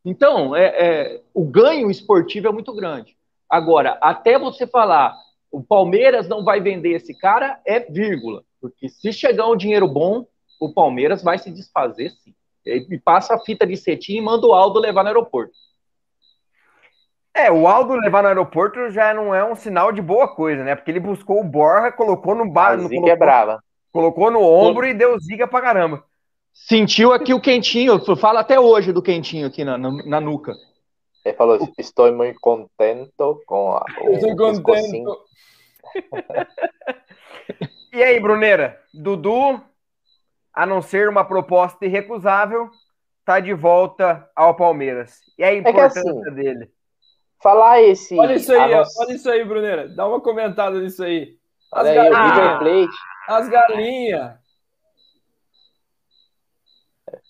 [0.05, 3.17] Então, é, é, o ganho esportivo é muito grande.
[3.49, 5.15] Agora, até você falar
[5.51, 8.43] o Palmeiras não vai vender esse cara, é vírgula.
[8.61, 10.25] Porque se chegar um dinheiro bom,
[10.59, 12.33] o Palmeiras vai se desfazer sim.
[12.63, 15.51] Ele passa a fita de cetim e manda o Aldo levar no aeroporto.
[17.33, 20.75] É, o Aldo levar no aeroporto já não é um sinal de boa coisa, né?
[20.75, 22.77] Porque ele buscou o Borra, colocou no bar.
[22.77, 23.63] No, colocou, é brava.
[23.91, 26.03] colocou no ombro e deu ziga pra caramba.
[26.53, 30.53] Sentiu aqui o quentinho, fala até hoje do quentinho aqui na, na, na nuca.
[31.23, 33.85] Ele falou: Estou muito contento com a.
[34.09, 35.17] Estou contento.
[37.93, 38.79] e aí, Bruneira?
[38.93, 39.61] Dudu,
[40.53, 42.69] a não ser uma proposta irrecusável,
[43.23, 45.19] tá de volta ao Palmeiras.
[45.37, 46.71] E a importância é assim, dele?
[47.41, 48.17] Falar esse.
[48.17, 49.03] Olha isso aí, nossa...
[49.03, 49.87] olha isso aí, Bruneira.
[49.89, 51.35] Dá uma comentada nisso aí.
[51.71, 52.17] As olha galinhas.
[52.17, 52.97] Aí, River Plate.
[53.27, 54.41] As galinhas.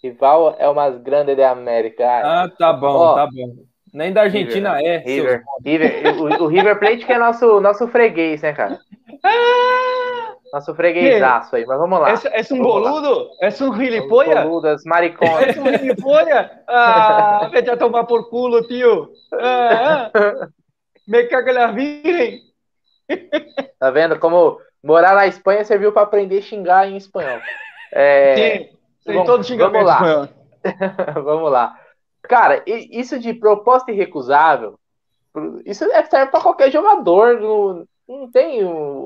[0.03, 2.05] Rival é uma grande da América.
[2.05, 3.55] Ah, tá bom, Ó, tá bom.
[3.93, 5.03] Nem da Argentina River, é.
[5.05, 8.79] River, River o, o, River Plate que é nosso, nosso freguês, né, cara?
[10.51, 12.09] Nosso freguesaço aí, mas vamos lá.
[12.09, 13.29] É, um boludo?
[13.39, 14.41] É um rilipoia?
[14.41, 15.55] Boludas, maricones.
[15.55, 16.63] É um rilipoia?
[16.67, 19.09] Ah, vai te tomar por culo, tio.
[19.33, 20.47] Ah, ah.
[21.07, 22.41] Me caga la virem.
[23.79, 27.39] Tá vendo como morar na Espanha serviu para aprender a xingar em espanhol.
[27.93, 28.69] É, Sim,
[29.05, 30.29] tem todo xingamento vamos lá.
[31.23, 31.75] Vamos lá.
[32.21, 34.79] Cara, isso de proposta irrecusável,
[35.65, 37.39] isso é, serve para qualquer jogador.
[37.39, 37.85] Não,
[38.19, 38.61] não tem.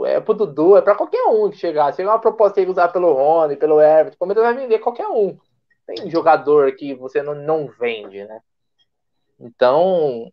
[0.05, 1.93] É pro Dudu, é para qualquer um que chegar.
[1.93, 5.37] Se uma proposta irrecusável pelo Rony, pelo Everton, o Palmeiras vai vender qualquer um.
[5.85, 8.39] Tem jogador que você não, não vende, né?
[9.39, 10.31] Então,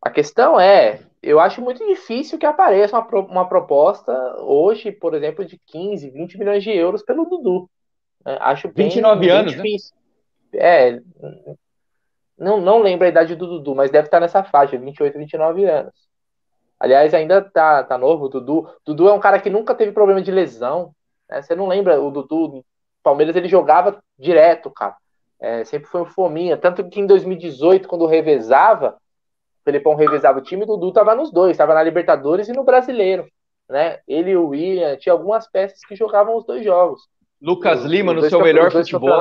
[0.00, 5.44] a questão é, eu acho muito difícil que apareça uma, uma proposta hoje, por exemplo,
[5.44, 7.70] de 15, 20 milhões de euros pelo Dudu.
[8.26, 9.62] É, acho bem, 29 bem anos, né?
[9.62, 9.94] difícil.
[10.52, 10.60] Né?
[10.60, 11.00] É,
[12.36, 15.94] não, não lembro a idade do Dudu, mas deve estar nessa faixa, 28, 29 anos.
[16.82, 18.68] Aliás, ainda tá, tá novo o Dudu.
[18.84, 20.92] Dudu é um cara que nunca teve problema de lesão.
[21.30, 21.40] Né?
[21.40, 22.64] Você não lembra o Dudu?
[23.04, 24.96] Palmeiras ele jogava direto, cara.
[25.40, 26.56] É, sempre foi um fominha.
[26.56, 28.96] Tanto que em 2018, quando revezava,
[29.60, 32.64] o Felipão revezava o time, o Dudu tava nos dois, tava na Libertadores e no
[32.64, 33.28] Brasileiro.
[33.68, 34.00] Né?
[34.08, 37.08] Ele e o William, tinha algumas peças que jogavam os dois jogos.
[37.40, 39.20] Lucas Lima no seu melhor futebol.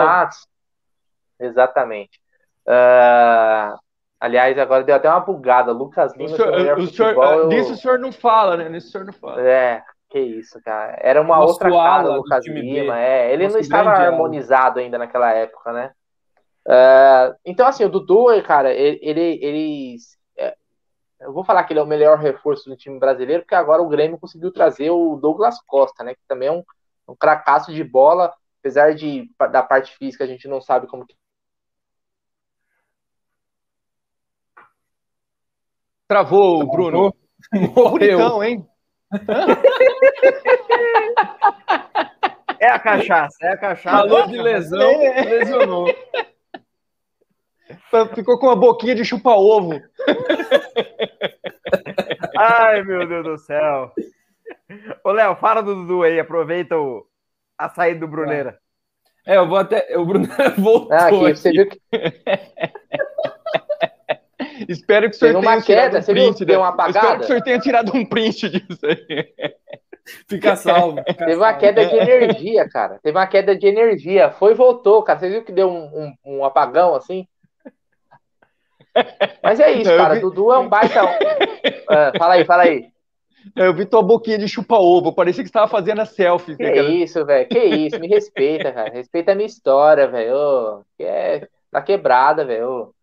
[1.39, 2.19] Exatamente.
[2.65, 3.77] Uh,
[4.21, 5.71] aliás, agora deu até uma bugada.
[5.71, 6.31] Lucas Lima.
[6.31, 8.69] O senhor, o senhor, Nisso o senhor não fala, né?
[8.69, 9.41] Nisso o senhor não fala.
[9.41, 10.97] É, que isso, cara.
[11.01, 12.99] Era uma Nosso outra cara, Lucas Lima.
[12.99, 14.85] É, ele Nosso não estava harmonizado ala.
[14.85, 15.91] ainda naquela época, né?
[16.67, 19.95] Uh, então, assim, o Dudu, cara, ele, ele, ele
[20.37, 20.55] é,
[21.21, 23.89] eu vou falar que ele é o melhor reforço do time brasileiro, porque agora o
[23.89, 26.13] Grêmio conseguiu trazer o Douglas Costa, né?
[26.13, 26.63] Que também é um,
[27.07, 31.15] um cracaço de bola, apesar de da parte física a gente não sabe como que
[36.11, 37.15] Travou, Bruno.
[37.53, 38.17] Morreu.
[38.17, 38.67] Bonitão, hein?
[42.59, 43.97] É a cachaça, é a cachaça.
[43.97, 45.23] Falou de lesão, é.
[45.23, 45.87] lesionou.
[48.13, 49.81] Ficou com uma boquinha de chupa-ovo.
[52.37, 53.93] Ai, meu Deus do céu.
[55.05, 57.07] Ô, Léo, fala do Dudu aí, aproveita o...
[57.57, 58.59] a saída do Bruneira.
[59.25, 59.97] É, eu vou até.
[59.97, 60.91] O Bruneira voltou.
[60.91, 61.35] Ah, aqui, aqui.
[61.37, 61.79] Você viu que.
[64.67, 66.45] Espero que o senhor tenha queda, um print.
[66.45, 66.99] Deu uma apagada?
[66.99, 69.33] Espero que o senhor tenha tirado um print disso aí.
[70.27, 70.97] Fica salvo.
[70.97, 71.43] Fica Teve salvo.
[71.43, 72.99] uma queda de energia, cara.
[73.01, 74.31] Teve uma queda de energia.
[74.31, 75.19] Foi e voltou, cara.
[75.19, 77.27] Você viu que deu um, um, um apagão assim?
[79.41, 80.15] Mas é isso, cara.
[80.15, 80.21] Vi...
[80.21, 81.05] Dudu é um baita.
[81.05, 82.91] uh, fala aí, fala aí.
[83.55, 85.13] Eu vi tua boquinha de chupa-ovo.
[85.13, 86.55] Parecia que você estava fazendo a selfie.
[86.55, 87.47] Que né, isso, velho.
[87.47, 87.99] Que isso.
[87.99, 88.91] Me respeita, cara.
[88.91, 90.83] Respeita a minha história, velho.
[90.97, 91.47] Que é...
[91.71, 92.93] Tá quebrada, velho.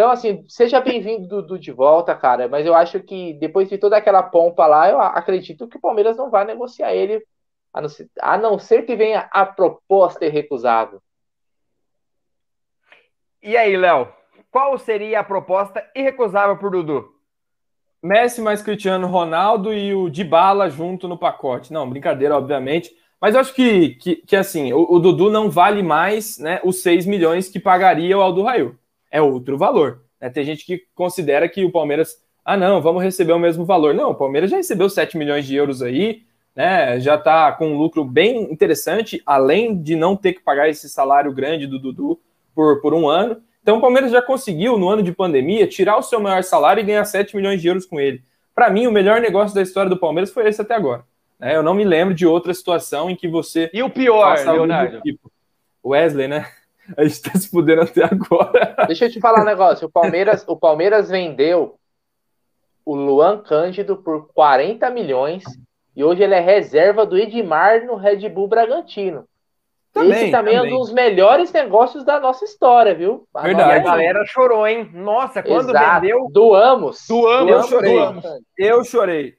[0.00, 2.48] Então, assim, seja bem-vindo, Dudu, de volta, cara.
[2.48, 6.16] Mas eu acho que depois de toda aquela pompa lá, eu acredito que o Palmeiras
[6.16, 7.22] não vai negociar ele,
[7.70, 11.02] a não ser, a não ser que venha a proposta irrecusável.
[13.42, 14.08] E aí, Léo?
[14.50, 17.06] Qual seria a proposta irrecusável por Dudu?
[18.02, 21.74] Messi mais Cristiano Ronaldo e o Dybala junto no pacote.
[21.74, 22.90] Não, brincadeira, obviamente.
[23.20, 26.80] Mas eu acho que, que, que assim, o, o, Dudu não vale mais né, os
[26.80, 28.80] 6 milhões que pagaria o Aldo Raio
[29.10, 30.02] é outro valor.
[30.20, 30.30] Né?
[30.30, 33.94] Tem gente que considera que o Palmeiras, ah, não, vamos receber o mesmo valor.
[33.94, 36.22] Não, o Palmeiras já recebeu 7 milhões de euros aí,
[36.54, 36.98] né?
[37.00, 41.32] Já está com um lucro bem interessante, além de não ter que pagar esse salário
[41.32, 42.20] grande do Dudu
[42.54, 43.40] por, por um ano.
[43.62, 46.84] Então o Palmeiras já conseguiu, no ano de pandemia, tirar o seu maior salário e
[46.84, 48.22] ganhar 7 milhões de euros com ele.
[48.54, 51.04] Para mim, o melhor negócio da história do Palmeiras foi esse até agora.
[51.38, 51.54] Né?
[51.56, 53.70] Eu não me lembro de outra situação em que você.
[53.72, 55.00] E o pior, Leonardo?
[55.00, 55.30] Tipo.
[55.84, 56.46] Wesley, né?
[56.96, 58.74] A gente tá se fudendo até agora.
[58.86, 59.86] Deixa eu te falar um negócio.
[59.86, 61.76] O Palmeiras, o Palmeiras vendeu
[62.84, 65.44] o Luan Cândido por 40 milhões
[65.94, 69.26] e hoje ele é reserva do Edmar no Red Bull Bragantino.
[69.92, 73.26] Também, Esse também, também, é um dos melhores negócios da nossa história, viu?
[73.34, 73.80] A Verdade.
[73.80, 74.88] A galera chorou, hein?
[74.94, 76.00] Nossa, quando Exato.
[76.00, 76.28] vendeu.
[76.30, 77.06] Doamos.
[77.08, 77.50] Doamos.
[77.50, 77.94] Eu chorei.
[77.94, 78.24] Doamos.
[78.56, 79.34] Eu chorei.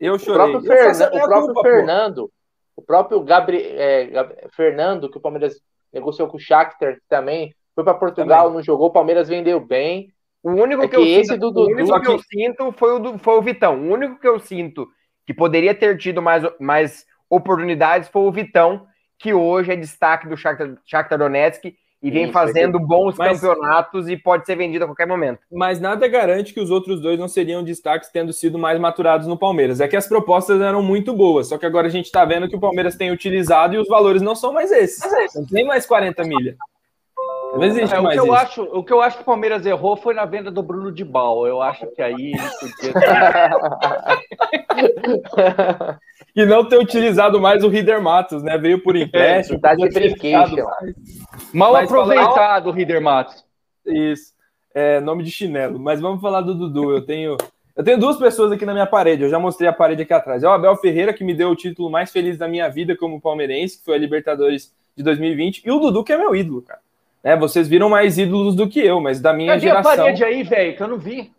[0.00, 0.56] Eu chorei.
[0.56, 2.32] O próprio, Fernan o próprio culpa, Fernando, pô.
[2.76, 5.60] o próprio Gabriel, é, Fernando, que o Palmeiras
[5.92, 8.56] negociou com o Shakhtar também, foi para Portugal, também.
[8.56, 10.12] não jogou, o Palmeiras vendeu bem.
[10.42, 12.72] O único é que, que, eu esse sinto, do Dudu, o único que eu sinto
[12.72, 13.78] foi o, do, foi o Vitão.
[13.78, 14.86] O único que eu sinto
[15.26, 18.86] que poderia ter tido mais, mais oportunidades foi o Vitão,
[19.18, 24.08] que hoje é destaque do Shakhtar, Shakhtar Donetsk e vem Isso, fazendo bons mas, campeonatos
[24.08, 25.40] e pode ser vendido a qualquer momento.
[25.50, 29.36] Mas nada garante que os outros dois não seriam destaques tendo sido mais maturados no
[29.36, 29.80] Palmeiras.
[29.80, 32.56] É que as propostas eram muito boas, só que agora a gente está vendo que
[32.56, 35.02] o Palmeiras tem utilizado e os valores não são mais esses.
[35.34, 36.56] Não tem mais 40 milha.
[37.54, 38.26] Não existe é, mais o que isso.
[38.26, 40.92] Eu acho, o que eu acho que o Palmeiras errou foi na venda do Bruno
[40.92, 41.46] de Bal.
[41.46, 42.92] Eu acho que aí ele podia.
[46.36, 48.58] e não ter utilizado mais o Rider Matos, né?
[48.58, 49.58] Veio por empréstimo.
[49.58, 49.82] Tá de
[51.50, 52.76] Mal Mas aproveitado, fala...
[52.76, 53.42] Rider Matos.
[53.86, 54.34] Isso.
[54.74, 55.80] É, nome de chinelo.
[55.80, 56.92] Mas vamos falar do Dudu.
[56.92, 57.38] Eu tenho,
[57.74, 59.22] eu tenho duas pessoas aqui na minha parede.
[59.22, 60.42] Eu já mostrei a parede aqui atrás.
[60.42, 63.18] É o Abel Ferreira, que me deu o título mais feliz da minha vida como
[63.18, 65.62] palmeirense, que foi a Libertadores de 2020.
[65.64, 66.80] E o Dudu, que é meu ídolo, cara.
[67.24, 69.92] É, vocês viram mais ídolos do que eu, mas da minha Cadê geração.
[69.92, 71.32] a parede aí, velho, que eu não vi.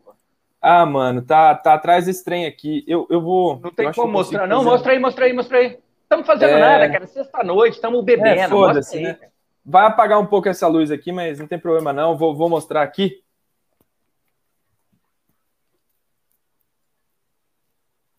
[0.70, 2.84] Ah, mano, tá, tá atrás desse trem aqui.
[2.86, 3.58] Eu, eu vou.
[3.58, 4.46] Não tem eu acho como mostrar.
[4.48, 5.80] Não, fazer- mostra aí, mostra aí, mostra aí.
[6.04, 6.60] Estamos fazendo É.
[6.60, 7.08] nada, cara.
[7.08, 8.42] Sexta-noite, estamos bebendo.
[8.42, 9.18] É, foda-se, né?
[9.66, 12.18] Vai apagar um pouco essa luz aqui, mas não tem problema não.
[12.18, 13.24] Vou, vou mostrar aqui.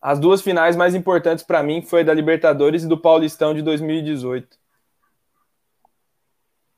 [0.00, 4.56] As duas finais mais importantes pra mim foi da Libertadores e do Paulistão de 2018.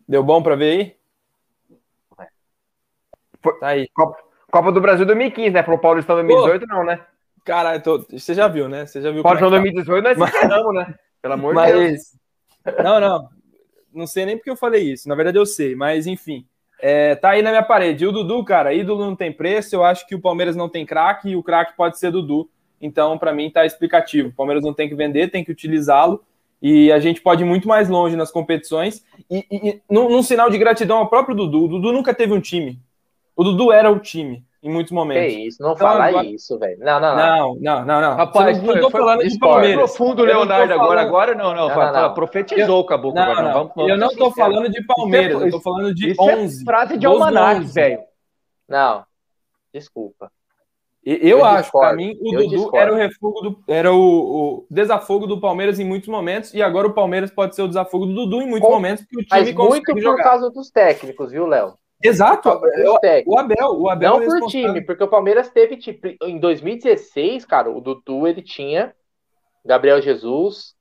[0.09, 0.97] Deu bom pra ver aí?
[3.41, 3.89] Foi- Tá aí.
[3.95, 4.19] Copa,
[4.51, 5.63] Copa do Brasil 2015, né?
[5.63, 7.01] Pro Paulistão 2018, não, né?
[7.45, 8.87] Caralho, tô- você já viu, né?
[8.87, 10.95] Você já viu Paulistão é que 2018 nós Mas- encerramos, né?
[11.23, 12.01] Pelo amor de Deus.
[12.83, 13.29] Não, não.
[13.93, 15.09] Não sei nem porque eu falei isso.
[15.09, 16.47] Na verdade, eu sei, mas enfim.
[16.83, 18.05] É, tá aí na minha parede.
[18.05, 19.75] E o Dudu, cara, ídolo não tem preço.
[19.75, 22.49] Eu acho que o Palmeiras não tem craque e o craque pode ser Dudu.
[22.81, 24.29] Então, pra mim, tá explicativo.
[24.29, 26.23] O Palmeiras não tem que vender, tem que utilizá-lo.
[26.63, 29.05] E a gente pode ir muito mais longe nas competições.
[29.31, 31.65] E, e- e num, num sinal de gratidão ao próprio Dudu.
[31.65, 32.79] O Dudu nunca teve um time.
[33.37, 35.35] O Dudu era o time em muitos Que momentos.
[35.35, 36.79] isso, não Então, fala agora- isso, velho.
[36.81, 37.27] Não, não, não.
[37.27, 38.17] Não, não, não, não.
[38.17, 39.55] Rapaz, Você não, não foi- tô foi- falando de discordo.
[39.55, 39.77] Palmeiras.
[39.97, 41.69] Profundo, não Leonardo, agora, falando- agora não, não.
[41.69, 42.15] Não, fa- não, não.
[42.15, 43.15] Profetizou, Caboclo.
[43.15, 43.53] Não, agora, não.
[43.55, 44.35] Vamos, vamos eu não tô sinceros.
[44.37, 46.63] falando de Palmeiras, Isso é- eu tô falando de Isso 11.
[46.63, 47.73] é frase de almanac, 11.
[47.75, 48.01] velho.
[48.69, 49.05] Não.
[49.73, 50.31] Desculpa.
[51.03, 52.77] Eu, Eu acho, pra mim, o eu Dudu discordo.
[52.77, 56.87] era o refugo do, era o, o desafogo do Palmeiras em muitos momentos, e agora
[56.87, 59.47] o Palmeiras pode ser o desafogo do Dudu em muitos Com- momentos, porque o Mas
[59.49, 60.23] time muito consegue por jogar.
[60.25, 61.73] causa dos técnicos, viu, Léo?
[62.03, 62.61] Exato,
[63.01, 63.35] técnicos.
[63.35, 67.45] o Abel, o Abel Não é por time, porque o Palmeiras teve, tipo, em 2016,
[67.45, 68.95] cara, o Dudu, ele tinha
[69.65, 70.75] Gabriel Jesus,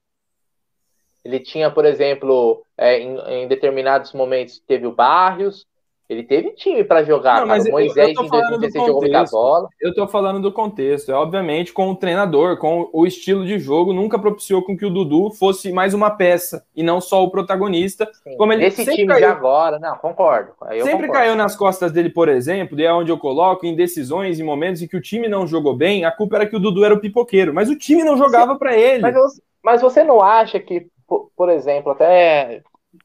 [1.24, 5.68] ele tinha, por exemplo, é, em, em determinados momentos teve o Barrios,
[6.10, 7.46] ele teve time pra jogar, Não, cara.
[7.46, 9.32] mas O eu- Moisés eu tô em falando do 2016 jogou muita contexto.
[9.34, 9.70] bola.
[9.80, 13.94] Eu tô falando do contexto, é obviamente com o treinador, com o estilo de jogo,
[13.94, 18.10] nunca propiciou com que o Dudu fosse mais uma peça e não só o protagonista.
[18.24, 18.36] Sim.
[18.38, 20.54] Como ele Esse time caiu- de agora, não, concordo.
[20.72, 21.12] Eu Sempre concordo.
[21.14, 24.82] caiu nas costas dele, por exemplo, e é onde eu coloco em decisões, em momentos
[24.82, 27.00] em que o time não jogou bem, a culpa era que o Dudu era o
[27.00, 29.02] pipoqueiro, mas o time não jogava pra ele.
[29.04, 32.64] Mas você, mas você não acha que, por, por exemplo, até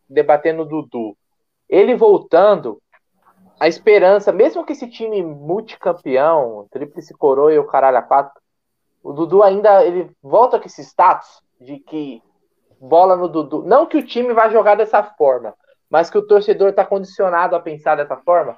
[0.09, 1.15] debatendo o Dudu,
[1.69, 2.79] ele voltando,
[3.65, 8.39] a esperança, mesmo que esse time multicampeão, tríplice coroa e o caralho a quatro,
[9.03, 12.23] o Dudu ainda ele volta com esse status de que
[12.79, 13.63] bola no Dudu.
[13.63, 15.55] Não que o time vai jogar dessa forma,
[15.89, 18.55] mas que o torcedor está condicionado a pensar dessa forma.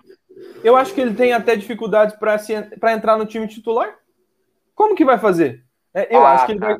[0.64, 3.96] Eu acho que ele tem até dificuldades pra entrar no time titular.
[4.74, 5.64] Como que vai fazer?
[5.94, 6.76] É, Eu Ah, acho que ele vai.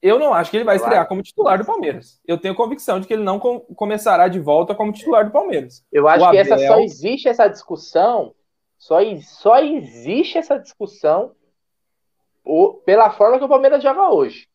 [0.00, 2.20] Eu não acho que ele vai estrear como titular do Palmeiras.
[2.26, 5.84] Eu tenho convicção de que ele não com- começará de volta como titular do Palmeiras.
[5.92, 8.32] Eu acho O que essa Abel- só existe essa discussão,
[8.78, 11.32] só, só existe essa discussão
[12.44, 14.46] o- pela forma que o Palmeiras joga hoje.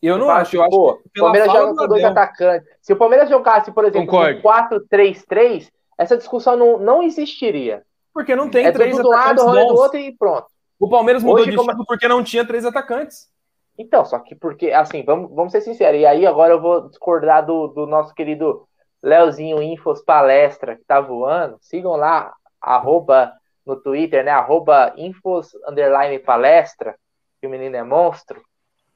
[0.00, 0.56] Eu não acho.
[0.56, 2.68] Eu acho pô, que o Palmeiras joga do com dois Abel- atacantes.
[2.80, 4.36] Se o Palmeiras jogasse, por exemplo, Concordo.
[4.36, 7.82] com 4-3-3, essa discussão não, não existiria.
[8.14, 9.80] Porque não tem é três do lado, atacantes do bons.
[9.80, 10.46] outro e pronto.
[10.78, 13.30] O Palmeiras mudou Hoje, de como- porque não tinha três atacantes.
[13.78, 16.00] Então, só que porque, assim, vamos, vamos ser sinceros.
[16.00, 18.66] E aí agora eu vou discordar do, do nosso querido
[19.02, 21.58] Leozinho Infos Palestra, que tá voando.
[21.60, 23.32] Sigam lá, arroba
[23.66, 24.30] no Twitter, né?
[24.30, 26.96] Arroba Infos underline palestra,
[27.40, 28.42] que o menino é monstro.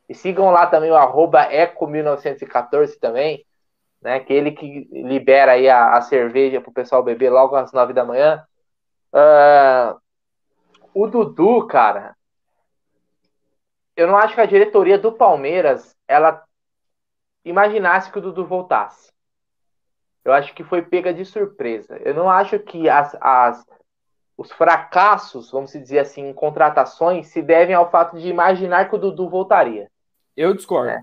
[0.09, 3.44] E sigam lá também o arroba Eco1914 também,
[4.01, 4.20] né?
[4.20, 8.05] Que ele que libera aí a, a cerveja pro pessoal beber logo às nove da
[8.05, 8.44] manhã.
[9.12, 9.97] Ah,
[10.94, 12.15] o Dudu, cara,
[13.97, 16.44] eu não acho que a diretoria do Palmeiras ela
[17.44, 19.10] imaginasse que o Dudu voltasse.
[20.24, 21.97] Eu acho que foi pega de surpresa.
[22.05, 23.64] Eu não acho que as, as-
[24.36, 28.98] os fracassos, vamos dizer assim, em contratações se devem ao fato de imaginar que o
[28.98, 29.89] Dudu voltaria.
[30.36, 30.90] Eu discordo.
[30.90, 31.01] É.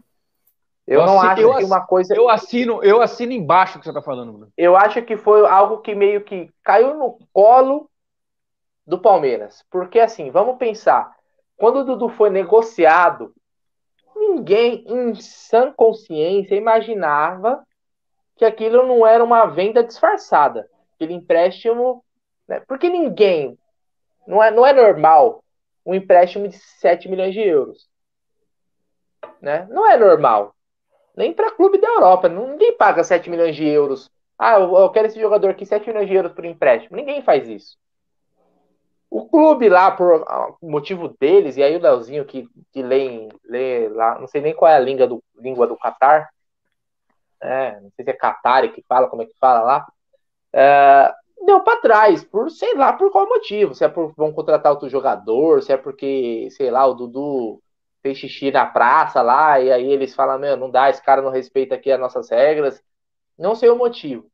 [0.86, 2.14] Eu, Eu não acho eu que uma coisa.
[2.14, 4.52] Eu assino, eu assino embaixo o que você tá falando, Bruno.
[4.58, 7.90] Eu acho que foi algo que meio que caiu no colo
[8.86, 9.64] do Palmeiras.
[9.72, 11.16] Porque assim, vamos pensar.
[11.64, 13.34] Quando o Dudu foi negociado,
[14.14, 17.66] ninguém em sã consciência imaginava
[18.36, 20.70] que aquilo não era uma venda disfarçada.
[20.94, 22.04] Aquele empréstimo.
[22.46, 22.60] né?
[22.68, 23.58] Porque ninguém.
[24.28, 25.42] Não é, não é normal
[25.86, 27.88] um empréstimo de 7 milhões de euros.
[29.42, 29.66] Né?
[29.70, 30.54] Não é normal.
[31.16, 32.28] Nem para clube da Europa.
[32.28, 34.12] Ninguém paga 7 milhões de euros.
[34.38, 36.98] Ah, eu, eu quero esse jogador aqui, 7 milhões de euros por empréstimo.
[36.98, 37.78] Ninguém faz isso.
[39.14, 43.88] O clube lá, por ah, motivo deles, e aí o Leozinho que, que lê, lê
[43.90, 46.34] lá, não sei nem qual é a língua do, língua do Qatar.
[47.40, 49.88] É, não sei se é Qatar que fala, como é que fala lá.
[50.52, 51.14] É,
[51.46, 53.76] deu para trás, por sei lá por qual motivo.
[53.76, 57.62] Se é por vão contratar outro jogador, se é porque, sei lá, o Dudu
[58.02, 61.30] fez xixi na praça lá, e aí eles falam, meu, não dá, esse cara não
[61.30, 62.82] respeita aqui as nossas regras.
[63.38, 64.26] Não sei o motivo.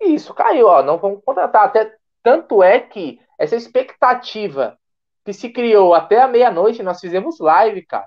[0.00, 1.64] E isso caiu, ó, não vamos contratar.
[1.64, 4.78] Até tanto é que essa expectativa
[5.24, 8.06] que se criou até a meia-noite, nós fizemos live, cara.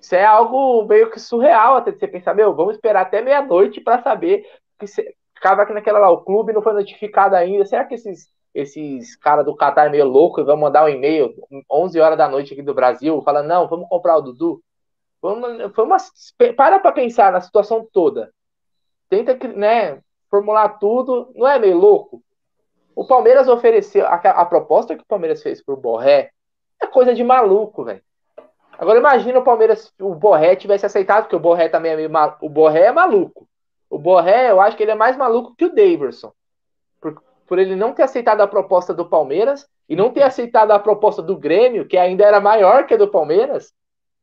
[0.00, 3.80] Isso é algo meio que surreal até de você pensar, meu, vamos esperar até meia-noite
[3.80, 4.46] para saber
[4.78, 7.64] que se, ficava aqui naquela lá, o clube não foi notificado ainda.
[7.64, 11.34] Será que esses esses caras do Qatar é meio louco e vão mandar um e-mail
[11.70, 14.62] 11 horas da noite aqui do Brasil, falando, não, vamos comprar o Dudu.
[15.20, 15.96] Vamos, uma,
[16.56, 18.32] para para pensar na situação toda.
[19.10, 20.00] Tenta né,
[20.30, 21.30] formular tudo.
[21.34, 22.22] Não é meio louco?
[22.96, 24.04] O Palmeiras ofereceu.
[24.06, 26.30] A, a proposta que o Palmeiras fez pro Borré
[26.82, 28.02] é coisa de maluco, velho.
[28.76, 32.44] Agora imagina o Palmeiras, o Borré tivesse aceitado, porque o Borré também é meio maluco.
[32.44, 33.48] O Borré é maluco.
[33.88, 36.32] O Borré, eu acho que ele é mais maluco que o Daverson
[37.46, 41.22] por ele não ter aceitado a proposta do Palmeiras e não ter aceitado a proposta
[41.22, 43.72] do Grêmio, que ainda era maior que a do Palmeiras,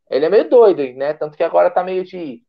[0.09, 1.13] ele é meio doido, né?
[1.13, 2.43] Tanto que agora tá meio de,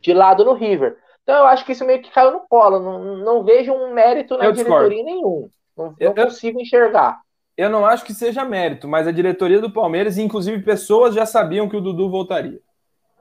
[0.00, 0.96] de lado no River.
[1.28, 2.80] Então eu acho que isso meio que caiu no colo.
[2.80, 5.04] Não, não vejo um mérito na eu diretoria discordo.
[5.04, 5.50] nenhum.
[5.76, 7.20] Não, eu, não consigo enxergar.
[7.54, 11.68] Eu não acho que seja mérito, mas a diretoria do Palmeiras, inclusive pessoas já sabiam
[11.68, 12.58] que o Dudu voltaria.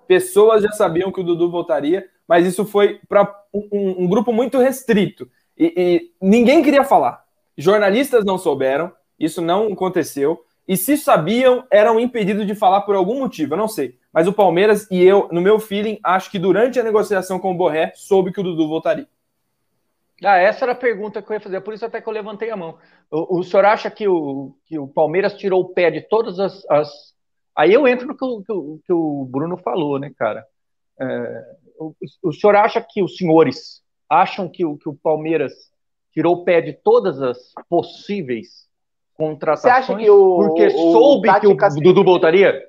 [0.07, 4.57] Pessoas já sabiam que o Dudu voltaria, mas isso foi para um, um, grupo muito
[4.57, 5.29] restrito.
[5.57, 7.25] E, e, ninguém queria falar.
[7.57, 8.89] Jornalistas não souberam,
[9.19, 10.41] isso não aconteceu.
[10.67, 13.97] E se sabiam, eram impedidos de falar por algum motivo, eu não sei.
[14.11, 17.57] Mas o Palmeiras e eu, no meu feeling, acho que durante a negociação com o
[17.57, 19.07] Borré, soube que o Dudu voltaria.
[20.23, 22.49] Ah, essa era a pergunta que eu ia fazer, por isso até que eu levantei
[22.49, 22.77] a mão.
[23.09, 26.65] O, o senhor acha que o, que o Palmeiras tirou o pé de todas as.
[26.69, 26.89] as...
[27.55, 30.45] Aí eu entro no que o, que que o Bruno falou, né, cara?
[30.99, 35.53] É, o, o senhor acha que os senhores acham que o, que o Palmeiras
[36.11, 38.66] tirou o pé de todas as possíveis
[39.17, 39.85] contratações?
[39.85, 42.61] Você acha que o, porque o, soube o que o Dudu voltaria?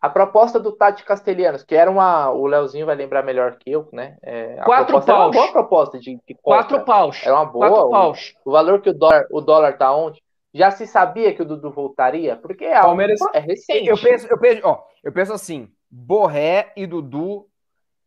[0.00, 2.30] A proposta do Tati Castelhanos, que era uma.
[2.30, 4.16] O Leozinho vai lembrar melhor que eu, né?
[4.22, 5.08] É, Quatro paus.
[5.08, 7.22] Era uma boa proposta de, de Quatro paus.
[7.24, 7.68] Era uma boa.
[7.68, 8.34] Quatro paus.
[8.44, 10.22] O, o, valor que o dólar, o dólar tá onde?
[10.52, 12.36] Já se sabia que o Dudu voltaria?
[12.36, 13.88] Porque é, Palmeiras, é recente.
[13.88, 17.46] Eu penso, eu, penso, ó, eu penso assim: Borré e Dudu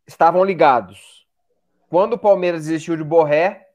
[0.06, 1.20] estavam ligados
[1.90, 3.66] quando o Palmeiras desistiu de Borré,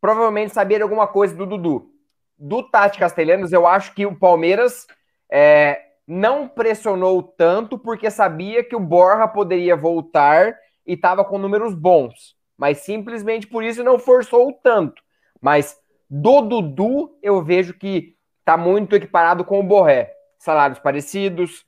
[0.00, 1.90] provavelmente sabia de alguma coisa do Dudu.
[2.38, 4.86] Do Tati Castelhanos, eu acho que o Palmeiras
[5.30, 10.56] é, não pressionou tanto porque sabia que o Borja poderia voltar
[10.86, 12.36] e estava com números bons.
[12.56, 15.02] Mas simplesmente por isso não forçou tanto.
[15.40, 15.76] Mas
[16.08, 20.12] do Dudu, eu vejo que está muito equiparado com o Borré.
[20.38, 21.64] Salários parecidos,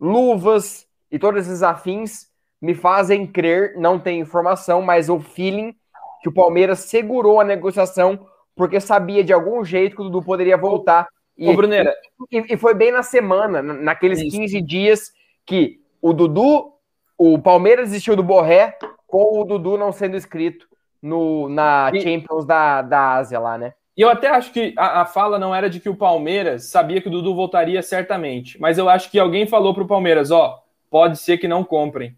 [0.00, 2.26] luvas e todos esses afins
[2.60, 5.74] me fazem crer, não tem informação, mas o feeling
[6.20, 8.26] que o Palmeiras segurou a negociação
[8.56, 11.06] porque sabia de algum jeito que o Dudu poderia voltar.
[11.36, 11.94] E, Ô, Brunera.
[12.32, 14.36] E, e, foi bem na semana, naqueles Isso.
[14.36, 15.12] 15 dias
[15.44, 16.72] que o Dudu,
[17.18, 18.76] o Palmeiras desistiu do Borré,
[19.06, 20.66] com o Dudu não sendo inscrito
[21.02, 23.74] no, na e, Champions da, da Ásia lá, né?
[23.94, 27.00] E eu até acho que a, a, fala não era de que o Palmeiras sabia
[27.00, 30.62] que o Dudu voltaria certamente, mas eu acho que alguém falou para o Palmeiras, ó,
[30.90, 32.16] pode ser que não comprem.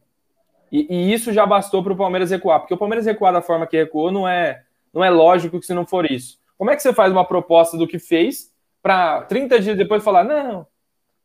[0.70, 3.66] E, e isso já bastou para o Palmeiras recuar, porque o Palmeiras recuar da forma
[3.66, 4.62] que recuou não é,
[4.92, 6.38] não é lógico que se não for isso.
[6.56, 8.52] Como é que você faz uma proposta do que fez
[8.82, 10.66] para 30 dias depois falar, não,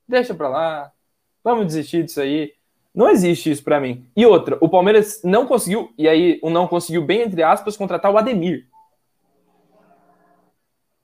[0.07, 0.91] deixa para lá,
[1.43, 2.53] vamos desistir disso aí?
[2.93, 4.07] Não existe isso para mim.
[4.15, 8.11] E outra, o Palmeiras não conseguiu, e aí o não conseguiu, bem entre aspas, contratar
[8.11, 8.67] o Ademir.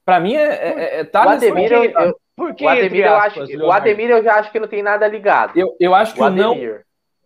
[0.06, 3.16] Para mim é, é, é tá o Ademir, eu, eu, Por que, o Ademir, eu
[3.16, 5.58] acho, o Ademir eu já acho que não tem nada ligado.
[5.58, 6.56] Eu, eu acho que o, o não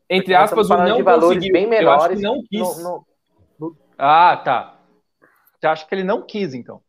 [0.10, 1.54] entre aspas, o não de valores conseguiu.
[1.54, 2.22] bem menores.
[2.22, 2.84] não quis.
[2.84, 3.06] No,
[3.60, 3.76] no...
[3.98, 4.73] Ah, tá.
[5.64, 6.82] Você acha que ele não quis, então?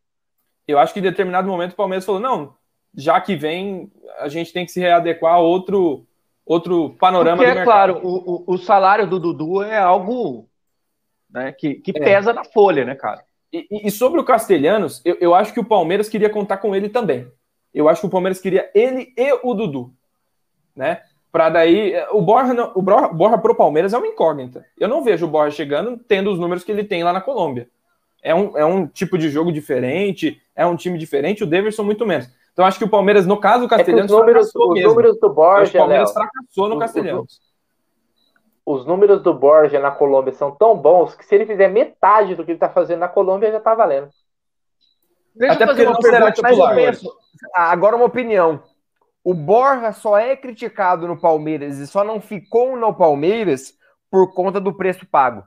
[0.66, 2.56] Eu acho que em determinado momento o Palmeiras falou: não,
[2.92, 3.88] já que vem,
[4.18, 6.04] a gente tem que se readequar a outro,
[6.44, 10.48] outro panorama Porque, é claro, o, o, o, salário do Dudu é algo
[11.30, 12.00] né, que, que é.
[12.00, 13.22] pesa na folha, né, cara?
[13.52, 16.88] E, e sobre o Castelhanos, eu, eu acho que o Palmeiras queria contar com ele
[16.88, 17.30] também.
[17.72, 19.94] Eu acho que o Palmeiras queria ele e o Dudu.
[20.74, 21.00] Né?
[21.30, 21.94] para daí.
[22.12, 24.64] O Borja, o Borja pro Palmeiras é uma incógnita.
[24.78, 27.68] Eu não vejo o Borja chegando tendo os números que ele tem lá na Colômbia.
[28.24, 32.06] É um, é um tipo de jogo diferente, é um time diferente, o Davidson muito
[32.06, 32.26] menos.
[32.54, 34.10] Então acho que o Palmeiras, no caso, o Castelhanos.
[34.10, 35.76] É os números, os números do Borja.
[35.76, 37.40] O Palmeiras Léo, fracassou no Castelhanos.
[38.64, 42.42] Os números do Borja na Colômbia são tão bons que se ele fizer metade do
[42.42, 44.08] que ele está fazendo na Colômbia, já está valendo.
[45.34, 46.74] Deixa Até porque ele não será titular.
[46.74, 47.14] Penso,
[47.54, 48.62] agora uma opinião.
[49.22, 53.74] O Borja só é criticado no Palmeiras e só não ficou no Palmeiras
[54.10, 55.42] por conta do preço pago.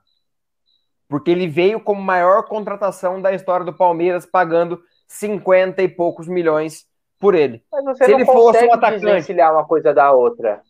[1.09, 6.85] Porque ele veio como maior contratação da história do Palmeiras, pagando 50 e poucos milhões
[7.19, 7.63] por ele.
[7.71, 10.61] Mas você Se não ele fosse um atacante, uma coisa da outra.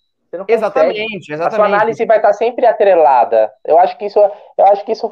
[0.48, 1.42] exatamente, exatamente.
[1.42, 3.52] A sua análise vai estar sempre atrelada.
[3.66, 5.12] Eu acho que isso, eu acho que isso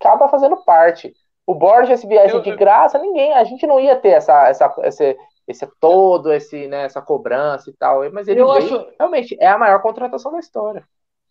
[0.00, 1.14] acaba fazendo parte.
[1.46, 4.74] O Borja, se viesse eu, de graça, ninguém, a gente não ia ter essa, essa,
[4.82, 5.16] esse,
[5.46, 8.10] esse todo, esse, né, essa cobrança e tal.
[8.10, 8.88] Mas ele eu veio, acho...
[8.98, 10.82] realmente é a maior contratação da história.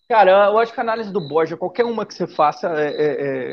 [0.07, 3.51] Cara, eu acho que a análise do Borja, qualquer uma que você faça, é, é,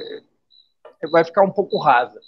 [1.02, 2.20] é, vai ficar um pouco rasa.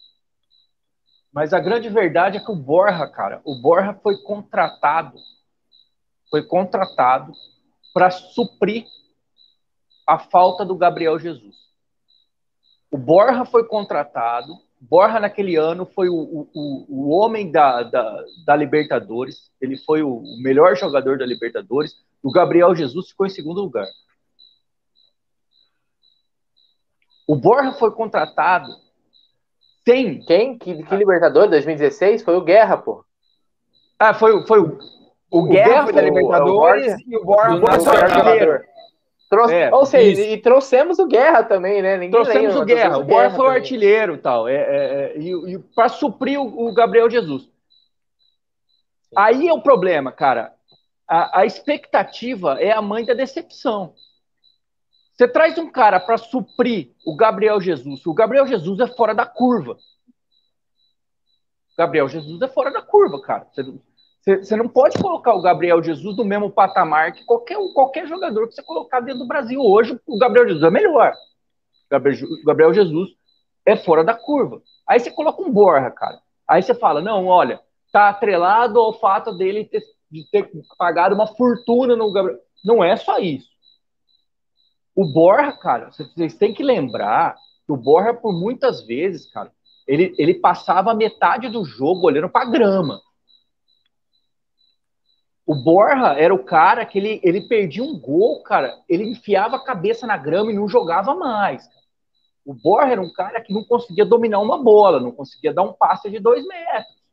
[1.30, 5.18] Mas a grande verdade é que o Borja, cara, o Borja foi contratado,
[6.30, 7.32] foi contratado
[7.92, 8.86] para suprir
[10.06, 11.56] a falta do Gabriel Jesus.
[12.90, 18.56] O Borja foi contratado, Borja naquele ano foi o, o, o homem da, da, da
[18.56, 21.92] Libertadores, ele foi o melhor jogador da Libertadores,
[22.22, 23.86] o Gabriel Jesus ficou em segundo lugar.
[27.26, 28.68] O Borja foi contratado
[29.84, 30.20] sem.
[30.20, 30.58] Quem?
[30.58, 31.48] Que, que Libertador?
[31.48, 32.22] 2016?
[32.22, 33.04] Foi o Guerra, pô.
[33.98, 34.78] Ah, foi, foi o.
[35.30, 38.64] O, o Guerra, Guerra foi da Libertadores o, e o Borja foi o artilheiro.
[39.28, 40.30] Trouxe, é, ou seja, isso.
[40.30, 41.94] e trouxemos o Guerra também, né?
[41.94, 42.98] Ninguém trouxemos lembra, o Guerra.
[42.98, 46.72] O Borja foi o artilheiro tal, é, é, é e, e para suprir o, o,
[46.72, 47.50] Gabriel Jesus.
[49.16, 50.52] Aí é o problema, cara.
[51.08, 53.94] A, a expectativa é a mãe da decepção.
[55.14, 58.04] Você traz um cara para suprir o Gabriel Jesus.
[58.04, 59.72] O Gabriel Jesus é fora da curva.
[59.72, 59.76] O
[61.78, 63.46] Gabriel Jesus é fora da curva, cara.
[63.52, 68.48] Você, você não pode colocar o Gabriel Jesus no mesmo patamar que qualquer, qualquer jogador
[68.48, 69.60] que você colocar dentro do Brasil.
[69.60, 71.12] Hoje, o Gabriel Jesus é melhor.
[71.12, 73.10] O Gabriel, Jesus
[73.64, 74.60] é fora da curva.
[74.86, 76.20] Aí você coloca um Borja, cara.
[76.48, 77.60] Aí você fala, não, olha,
[77.92, 82.40] tá atrelado ao fato dele ter, de ter pagado uma fortuna no Gabriel.
[82.64, 83.53] Não é só isso.
[84.94, 89.50] O Borja, cara, vocês têm que lembrar que o Borja, por muitas vezes, cara,
[89.86, 93.00] ele, ele passava metade do jogo olhando para grama.
[95.46, 99.64] O Borja era o cara que ele, ele perdia um gol, cara, ele enfiava a
[99.64, 101.68] cabeça na grama e não jogava mais.
[102.44, 105.72] O Borja era um cara que não conseguia dominar uma bola, não conseguia dar um
[105.72, 107.04] passe de dois metros.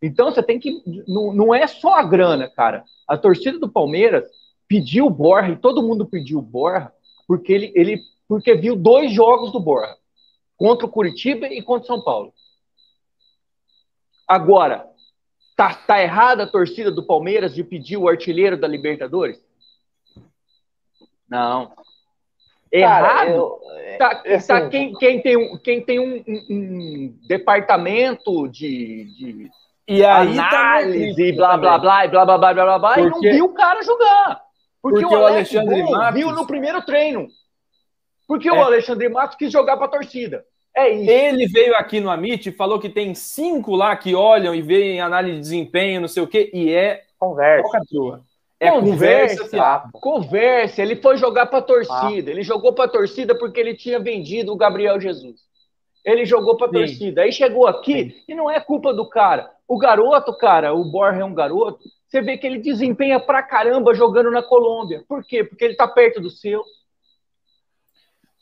[0.00, 0.82] Então você tem que.
[1.06, 2.84] Não, não é só a grana, cara.
[3.06, 4.24] A torcida do Palmeiras
[4.72, 6.90] pediu o Borja, e todo mundo pediu o Borja,
[7.28, 9.94] porque ele, ele porque viu dois jogos do Borja,
[10.56, 12.32] contra o Curitiba e contra o São Paulo.
[14.26, 14.88] Agora,
[15.54, 19.38] tá, tá errada a torcida do Palmeiras de pedir o artilheiro da Libertadores?
[21.28, 21.72] Não.
[22.72, 23.02] Errado.
[23.02, 23.60] Cara, eu,
[23.98, 29.04] tá, é, tá assim, quem, quem, tem, um, quem tem um, um, um departamento de,
[29.18, 29.50] de
[29.86, 33.44] e aí análise, blá, blá, blá, blá, blá, blá, blá, blá, blá, e não viu
[33.44, 34.51] o cara jogar.
[34.82, 37.28] Porque, Porque o, Alexandre Matos viu no primeiro treino.
[38.26, 38.52] Porque é.
[38.52, 40.44] o Alexandre Matos quis jogar para a torcida.
[40.74, 41.10] É isso.
[41.10, 45.00] Ele veio aqui no Amit e falou que tem cinco lá que olham e veem
[45.00, 47.68] análise de desempenho, não sei o quê, e é conversa.
[48.58, 50.82] É conversa, conversa, conversa.
[50.82, 52.30] Ele foi jogar para a torcida.
[52.30, 55.40] Ele jogou para a torcida porque ele tinha vendido o Gabriel Jesus.
[56.04, 57.22] Ele jogou para a torcida.
[57.22, 58.14] Aí chegou aqui Sim.
[58.28, 59.50] e não é culpa do cara.
[59.68, 61.80] O garoto, cara, o Borja é um garoto
[62.12, 65.02] você vê que ele desempenha pra caramba jogando na Colômbia.
[65.08, 65.42] Por quê?
[65.42, 66.62] Porque ele tá perto do seu.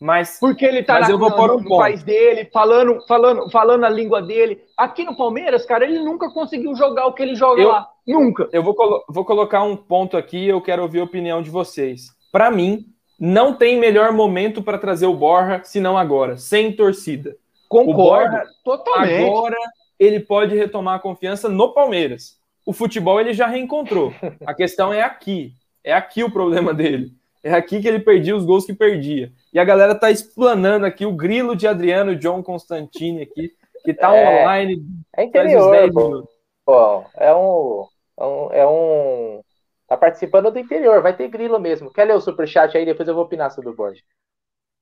[0.01, 3.49] Mas, porque ele tá mas na, eu vou no, um no país dele, falando, falando,
[3.49, 4.61] falando a língua dele.
[4.77, 7.89] Aqui no Palmeiras, cara, ele nunca conseguiu jogar o que ele joga eu, lá.
[8.05, 8.49] Nunca.
[8.53, 12.09] Eu vou, colo vou colocar um ponto aqui eu quero ouvir a opinião de vocês.
[12.33, 12.87] Para mim,
[13.21, 17.37] não tem melhor momento para trazer o Borja senão agora, sem torcida.
[17.69, 19.29] Concordo, Borja, totalmente.
[19.29, 19.57] Agora
[19.97, 24.13] ele pode retomar a confiança no Palmeiras o futebol ele já reencontrou.
[24.47, 25.53] A questão é aqui.
[25.83, 27.13] É aqui o problema dele.
[27.43, 29.33] É aqui que ele perdia os gols que perdia.
[29.53, 34.15] E a galera tá explanando aqui o grilo de Adriano John Constantini aqui, que tá
[34.15, 34.83] é, online.
[35.17, 36.29] É interior, pô.
[36.67, 37.05] pô.
[37.17, 37.87] é um,
[38.19, 39.41] é um, é um.
[39.89, 41.93] Tá participando do interior, vai ter grilo mesmo.
[41.93, 42.85] Quer ler o superchat aí?
[42.85, 44.05] Depois eu vou opinar sobre o Borges.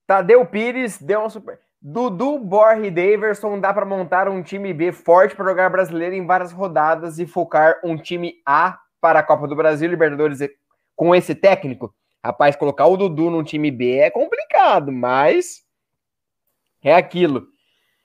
[0.07, 1.61] Tadeu Pires deu um super.
[1.81, 6.27] Dudu, Borre e Daverson dá para montar um time B forte para jogar brasileiro em
[6.27, 10.41] várias rodadas e focar um time A para a Copa do Brasil, Libertadores
[10.97, 11.95] com esse técnico?
[12.25, 15.63] Rapaz, colocar o Dudu num time B é complicado, mas
[16.83, 17.47] é aquilo.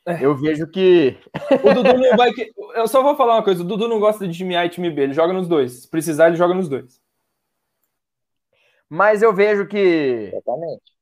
[0.05, 0.23] É.
[0.23, 1.17] Eu vejo que.
[1.63, 2.29] O Dudu não vai.
[2.75, 4.91] Eu só vou falar uma coisa: o Dudu não gosta de time A e time
[4.91, 5.83] B, ele joga nos dois.
[5.83, 7.01] Se precisar, ele joga nos dois.
[8.87, 10.29] Mas eu vejo que.
[10.31, 10.92] Exatamente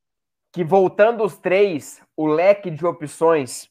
[0.51, 3.69] que voltando os três, o leque de opções,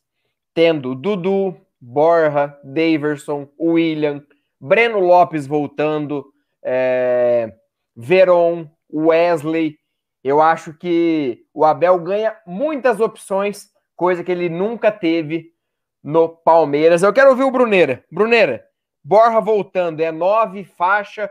[0.54, 4.24] tendo Dudu, Borja, Daverson, William,
[4.60, 6.32] Breno Lopes voltando,
[6.62, 7.54] é,
[7.94, 9.78] Veron, Wesley,
[10.22, 15.54] eu acho que o Abel ganha muitas opções, coisa que ele nunca teve
[16.02, 17.02] no Palmeiras.
[17.02, 18.04] Eu quero ouvir o Bruneira.
[18.10, 18.66] Bruneira,
[19.02, 21.30] Borja voltando, é nove, faixa,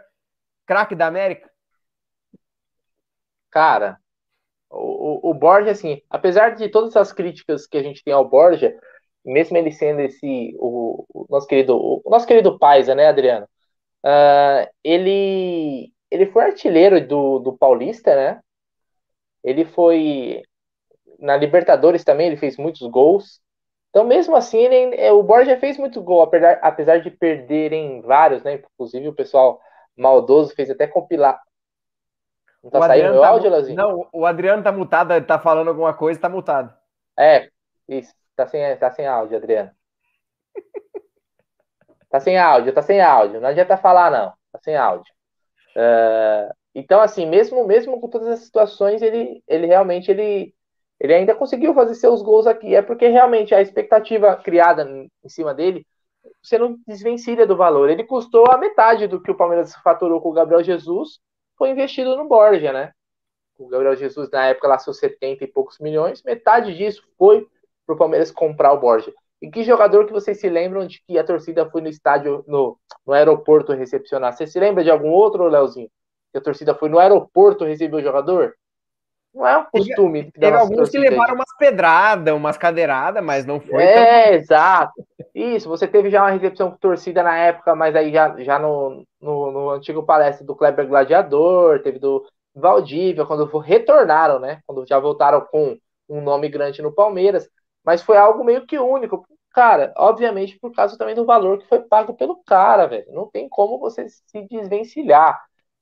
[0.65, 1.49] craque da América?
[3.51, 3.99] Cara,
[4.69, 8.27] O, o, o Borja, assim, apesar de todas as críticas que a gente tem ao
[8.27, 8.75] Borja,
[9.25, 13.47] mesmo ele sendo esse o, o nosso querido o, nosso querido Paisa, né, Adriano?
[14.05, 18.41] Uh, ele ele foi artilheiro do, do Paulista, né?
[19.43, 20.41] Ele foi
[21.19, 23.41] na Libertadores também, ele fez muitos gols.
[23.89, 28.43] Então, mesmo assim, ele, é, o Borja fez muito gol, apesar, apesar de perderem vários,
[28.43, 28.55] né?
[28.55, 29.59] Inclusive, o pessoal
[29.97, 31.41] maldoso fez até compilar.
[32.63, 33.77] Não tá o saindo meu tá, áudio, Leozinho?
[33.77, 36.73] Não, o Adriano tá mutado, ele tá falando alguma coisa, tá mutado.
[37.17, 37.49] É,
[37.87, 38.13] isso.
[38.35, 39.71] Tá sem, tá sem áudio, Adriano.
[42.09, 43.41] tá sem áudio, tá sem áudio.
[43.41, 44.33] Não adianta falar, não.
[44.51, 45.11] Tá sem áudio.
[45.75, 50.53] Uh, então, assim, mesmo, mesmo com todas as situações, ele, ele realmente ele,
[50.99, 52.75] ele ainda conseguiu fazer seus gols aqui.
[52.75, 55.85] É porque realmente a expectativa criada em cima dele,
[56.41, 57.89] você não desvencilha do valor.
[57.89, 61.19] Ele custou a metade do que o Palmeiras faturou com o Gabriel Jesus,
[61.59, 62.93] foi investido no Borja, né?
[63.59, 67.45] O Gabriel Jesus, na época, lá, seus 70 e poucos milhões, metade disso foi
[67.85, 69.13] para o Palmeiras comprar o Borja.
[69.41, 72.79] E que jogador que vocês se lembram de que a torcida foi no estádio, no,
[73.05, 74.33] no aeroporto recepcionar?
[74.33, 75.89] Você se lembra de algum outro, Leozinho?
[76.31, 78.55] Que a torcida foi no aeroporto receber o jogador?
[79.33, 80.31] Não é um costume.
[80.31, 83.83] Teve, alguns que levaram umas pedradas, umas cadeiradas, mas não foi.
[83.83, 84.33] É, tão...
[84.33, 84.93] exato.
[85.33, 89.51] Isso, você teve já uma recepção torcida na época, mas aí já, já no, no,
[89.51, 92.25] no antigo palestra do Kleber Gladiador, teve do
[92.55, 94.59] Valdívia, quando retornaram, né?
[94.65, 95.77] Quando já voltaram com
[96.09, 97.47] um nome grande no Palmeiras.
[97.85, 99.25] Mas foi algo meio que único.
[99.53, 103.11] Cara, obviamente por causa também do valor que foi pago pelo cara, velho.
[103.13, 105.39] Não tem como você se desvencilhar.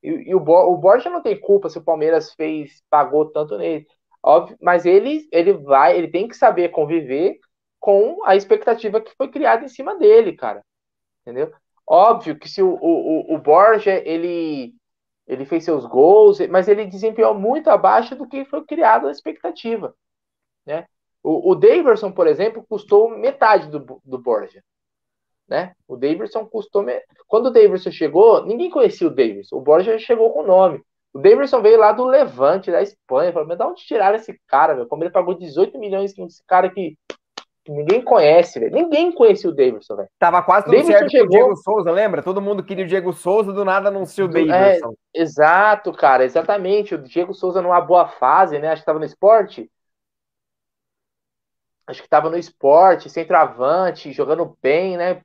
[0.08, 3.86] E, e o, o Borja não tem culpa se o Palmeiras fez, pagou tanto nele.
[4.24, 7.40] Óbvio, mas ele, ele vai, ele tem que saber conviver
[7.80, 10.64] com a expectativa que foi criada em cima dele, cara.
[11.22, 11.52] Entendeu?
[11.86, 14.74] Óbvio que se o, o, o Borja, ele,
[15.28, 19.94] ele fez seus gols, mas ele desempenhou muito abaixo do que foi criado a expectativa,
[20.66, 20.86] né?
[21.24, 24.64] O, o Daverson, por exemplo, custou metade do, do Borja
[25.48, 25.74] né?
[25.88, 26.84] O Davidson custou.
[26.84, 27.02] Me...
[27.28, 29.57] Quando o Davidson chegou, ninguém conhecia o Davidson.
[29.57, 30.82] O Borja chegou com o nome.
[31.14, 33.32] O Davidson veio lá do Levante, da Espanha.
[33.32, 34.88] Falou, mas de onde tiraram esse cara, velho?
[34.88, 36.95] Como ele pagou 18 milhões esse cara que,
[37.68, 38.74] ninguém conhece, velho.
[38.74, 40.10] Ninguém conhecia o Davidson, velho.
[40.19, 41.28] Tava quase tudo Davidson certo chegou...
[41.28, 42.24] o Diego Souza, lembra?
[42.24, 44.94] Todo mundo queria o Diego Souza, do nada anunciou o Davidson.
[45.15, 46.95] É, exato, cara, exatamente.
[46.95, 48.69] O Diego Souza numa boa fase, né?
[48.69, 49.69] Acho que tava no esporte
[51.88, 55.19] acho que estava no esporte, centroavante, jogando bem, né?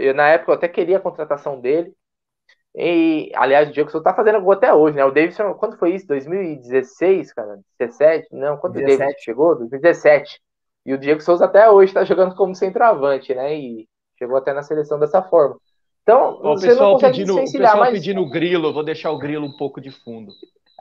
[0.00, 1.92] Eu, na época eu até queria a contratação dele.
[2.76, 5.04] E, aliás, o Diego Souza tá fazendo gol até hoje, né?
[5.04, 6.06] O Davidson, quando foi isso?
[6.08, 7.60] 2016, cara?
[7.78, 8.28] 17?
[8.32, 8.94] Não, quando 17.
[8.94, 9.54] o Davidson chegou?
[9.56, 10.40] 2017.
[10.84, 13.56] E o Diego Souza até hoje está jogando como centroavante, né?
[13.56, 15.56] E chegou até na seleção dessa forma.
[16.02, 17.92] Então, o você pessoal não consegue pedindo, o pessoal mas...
[17.92, 20.32] pedindo o grilo, vou deixar o grilo um pouco de fundo.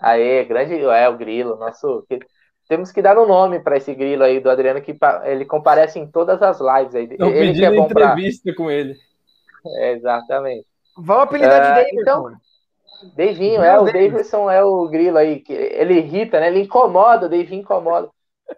[0.01, 2.05] Aê, grande, é o grilo, nosso
[2.73, 6.07] temos que dar um nome para esse grilo aí do Adriano, que ele comparece em
[6.07, 7.03] todas as lives aí.
[7.03, 8.55] Estão ele pedindo é entrevista pra...
[8.55, 8.95] com ele.
[9.77, 10.65] É, exatamente.
[10.97, 12.01] Vamos apelidar de Davidson.
[12.01, 12.31] Então,
[13.15, 16.47] Davinho, é, o Davidson é o grilo aí, que ele irrita, né?
[16.47, 18.09] Ele incomoda, o Davinho incomoda.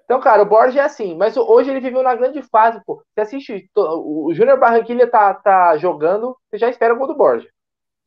[0.06, 3.04] Então, cara, o Borges é assim, mas hoje ele viveu na grande fase, pô.
[3.14, 7.50] Você assiste, o Júnior Barranquilla tá, tá jogando, você já espera o gol do Borges.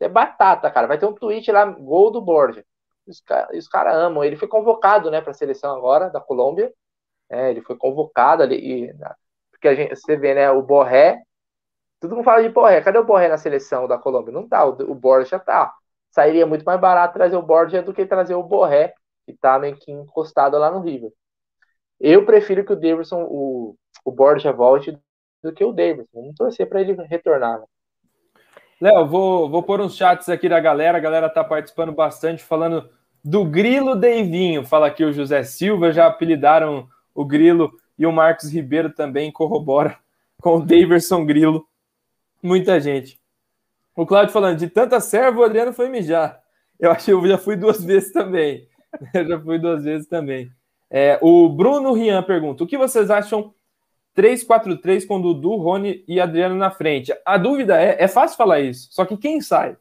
[0.01, 0.87] É batata, cara.
[0.87, 2.65] Vai ter um tweet lá, gol do Borges
[3.09, 4.25] os caras cara amam.
[4.25, 6.73] Ele foi convocado, né, para a seleção agora da Colômbia.
[7.31, 8.95] É, ele foi convocado ali, e,
[9.51, 11.23] porque a gente, você vê, né, o Borré,
[12.01, 14.33] todo mundo fala de Borré, cadê o Borré na seleção da Colômbia?
[14.33, 15.75] Não tá, o, o Borja tá.
[16.11, 18.95] Sairia muito mais barato trazer o Borja do que trazer o Borré,
[19.27, 21.13] que tá meio que encostado lá no River.
[22.01, 24.99] Eu prefiro que o Davidson, o, o Borja volte
[25.43, 26.09] do que o Davidson.
[26.15, 27.61] Vamos torcer para ele retornar.
[27.61, 27.67] Né?
[28.81, 30.99] Léo, vou, vou pôr uns chats aqui da galera.
[30.99, 32.89] A galera tá participando bastante, falando
[33.25, 34.65] do Grilo Deivinho.
[34.65, 39.99] Fala aqui o José Silva, já apelidaram o Grilo e o Marcos Ribeiro também corrobora
[40.41, 41.67] com o Daverson Grilo.
[42.43, 43.21] Muita gente.
[43.95, 46.41] O Claudio falando, de tanta serva, o Adriano foi mijar.
[46.79, 48.69] Eu acho que eu já fui duas vezes também.
[49.13, 50.51] Eu já fui duas vezes também.
[50.89, 53.53] É, o Bruno Rian pergunta: o que vocês acham
[54.17, 57.13] 3-4-3 com Dudu, Rony e Adriano na frente?
[57.27, 59.77] A dúvida é: é fácil falar isso, só que quem sai?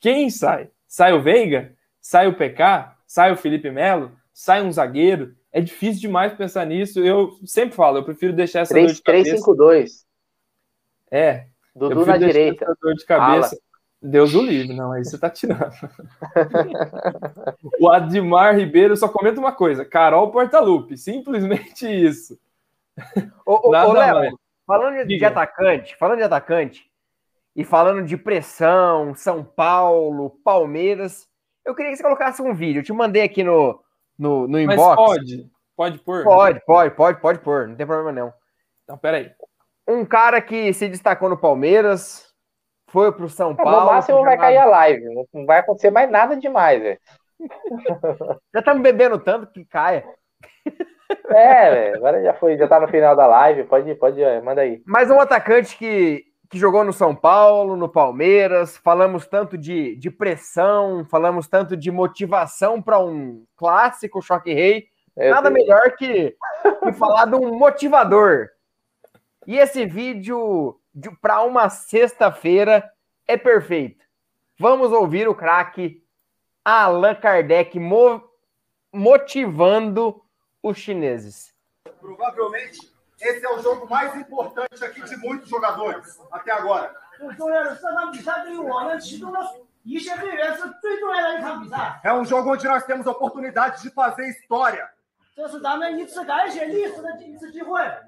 [0.00, 0.70] Quem sai?
[0.86, 1.77] Sai o Veiga?
[2.00, 5.36] Sai o PK, sai o Felipe Melo, sai um zagueiro.
[5.52, 7.00] É difícil demais pensar nisso.
[7.00, 9.50] Eu sempre falo, eu prefiro deixar essa 3, dor de 3, cabeça.
[9.50, 9.88] 3-5-2.
[11.10, 11.46] É.
[11.74, 12.64] Dudu na direita.
[12.64, 13.54] Essa dor de cabeça.
[13.54, 13.68] Ala.
[14.00, 15.72] Deus o livre, não, aí você tá tirando.
[17.80, 22.38] o Admar Ribeiro só comenta uma coisa: Carol Portalupe, simplesmente isso.
[23.44, 26.88] Ô, ô, ô Léo, falando de, de atacante, falando de atacante
[27.56, 31.28] e falando de pressão, São Paulo, Palmeiras,
[31.64, 32.80] eu queria que você colocasse um vídeo.
[32.80, 33.80] Eu te mandei aqui no,
[34.18, 34.96] no, no Mas inbox.
[34.96, 36.24] pode, pode pôr.
[36.24, 38.32] Pode, pode, pode, pode pôr, não tem problema não.
[38.84, 39.30] Então, peraí.
[39.86, 42.26] Um cara que se destacou no Palmeiras,
[42.90, 43.80] foi pro São É, Paulo.
[43.80, 45.04] no máximo vai cair a live.
[45.32, 46.98] Não- vai acontecer mais nada demais, velho.
[48.52, 50.04] Já estamos bebendo tanto que caia.
[51.30, 51.96] É, velho.
[51.96, 53.64] Agora já foi, já tá no final da live.
[53.64, 54.82] Pode, pode, manda aí.
[54.86, 58.76] Mais um atacante que, que jogou no São Paulo, no Palmeiras.
[58.78, 64.88] Falamos tanto de, de pressão, falamos tanto de motivação para um clássico choque rei.
[65.16, 65.62] Meu Nada Deus.
[65.66, 66.36] melhor que,
[66.84, 68.48] que falar de um motivador.
[69.46, 70.78] E esse vídeo
[71.20, 72.88] para uma sexta-feira
[73.26, 74.04] é perfeito.
[74.58, 76.02] Vamos ouvir o craque
[76.64, 78.22] Allan Kardec mo-
[78.92, 80.22] motivando
[80.62, 81.52] os chineses.
[82.00, 82.78] Provavelmente,
[83.20, 86.94] esse é o jogo mais importante aqui de muitos jogadores, até agora.
[92.04, 94.88] É um jogo onde nós temos a oportunidade de fazer história.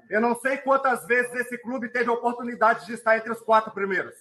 [0.09, 3.71] Eu não sei quantas vezes esse clube teve a oportunidade de estar entre os quatro
[3.71, 4.13] primeiros.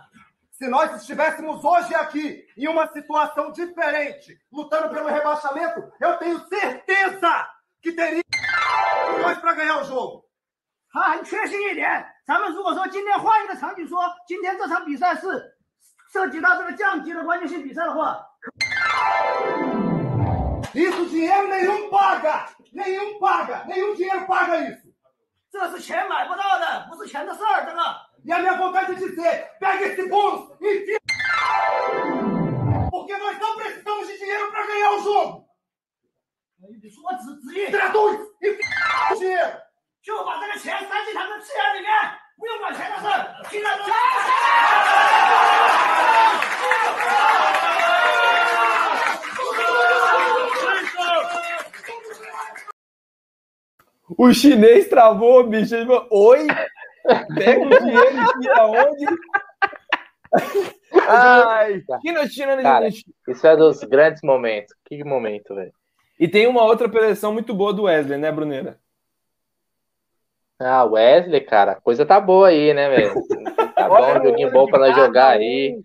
[0.52, 7.48] Se nós estivéssemos hoje aqui em uma situação diferente, lutando pelo rebaixamento, eu tenho certeza
[7.82, 8.24] que teria
[9.14, 10.26] milhões para ganhar o jogo.
[10.92, 15.58] 他很确信一点，咱们如果说今天换一个场景说，今天这场比赛是
[16.12, 18.26] 涉及到这个降级的关键性比赛的话，
[20.75, 22.49] Isso dinheiro nenhum paga!
[22.73, 23.65] Nenhum paga!
[23.67, 24.91] Nenhum dinheiro paga isso!
[25.51, 27.67] 这是钱买不到的，不是钱的事儿。
[27.67, 30.99] 这个 E a minha vontade de dizer, pega esse bônus e enfia...
[32.89, 35.45] Porque nós não precisamos de dinheiro para ganhar o jogo!
[36.59, 38.17] 你说直直译，Traduz!
[38.41, 39.61] Enfia o dinheiro!
[40.03, 41.93] 就把这个钱塞进他们资源里面，
[42.39, 43.43] 不用管钱的事儿。
[43.51, 43.93] 听到没有？
[54.19, 55.75] O chinês travou, bicho.
[55.75, 56.47] Ele falou, Oi?
[57.35, 59.07] Pega o dinheiro e tira onde?
[61.09, 62.91] Ai, China, China, Cara.
[62.91, 63.15] China.
[63.29, 64.75] Isso é dos grandes momentos.
[64.85, 65.73] Que momento, velho.
[66.19, 68.79] E tem uma outra preleção muito boa do Wesley, né, Bruneira?
[70.61, 73.15] Ah, Wesley, cara, a coisa tá boa aí, né, velho?
[73.75, 75.83] Tá bom, um joguinho bom pra nós cada jogar aí.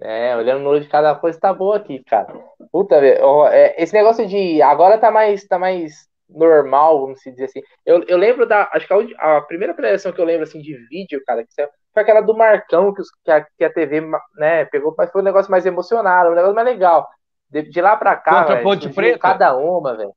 [0.00, 2.32] É, olhando no olho de cada coisa, tá boa aqui, cara.
[2.72, 4.62] Puta, velho, é, esse negócio de.
[4.62, 7.62] Agora tá mais, tá mais normal, vamos dizer assim.
[7.84, 8.68] Eu, eu lembro da.
[8.72, 11.52] Acho que a, a primeira preleção que eu lembro, assim, de vídeo, cara, que
[11.94, 14.02] foi aquela do Marcão, que, os- que, a, que a TV,
[14.36, 17.08] né, pegou, mas foi um negócio mais emocionado, um negócio mais legal.
[17.50, 19.18] De, de lá pra cá, Contra velho, Ponte Preta?
[19.18, 20.12] cada uma, velho.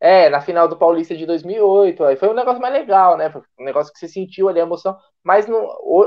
[0.00, 3.30] É, na final do Paulista de 2008, aí foi um negócio mais legal, né?
[3.30, 5.66] Foi um negócio que você sentiu ali a emoção, mas não,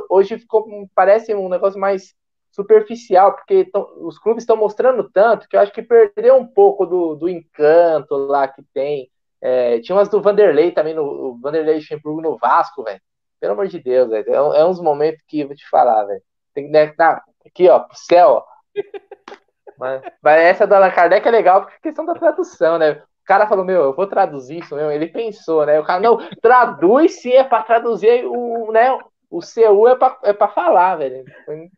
[0.09, 0.65] hoje ficou,
[0.95, 2.13] parece um negócio mais
[2.51, 6.85] superficial, porque tão- os clubes estão mostrando tanto que eu acho que perdeu um pouco
[6.87, 9.09] do, do encanto lá que tem.
[9.45, 13.01] É, tinha umas do Vanderlei também, no, o Vanderlei Luxemburgo no Vasco, velho.
[13.41, 14.25] Pelo amor de Deus, velho.
[14.29, 16.21] É, é uns momentos que eu vou te falar, velho.
[16.53, 18.45] Tem que né, tá, aqui, ó, pro céu, ó.
[19.75, 22.91] Mas, mas essa do Allan Kardec é legal porque é questão da tradução, né?
[22.91, 24.91] O cara falou, meu, eu vou traduzir isso mesmo.
[24.91, 25.79] Ele pensou, né?
[25.79, 28.95] O cara, não, traduz se é pra traduzir o, né?
[29.31, 31.25] O CU é pra, é pra falar, velho.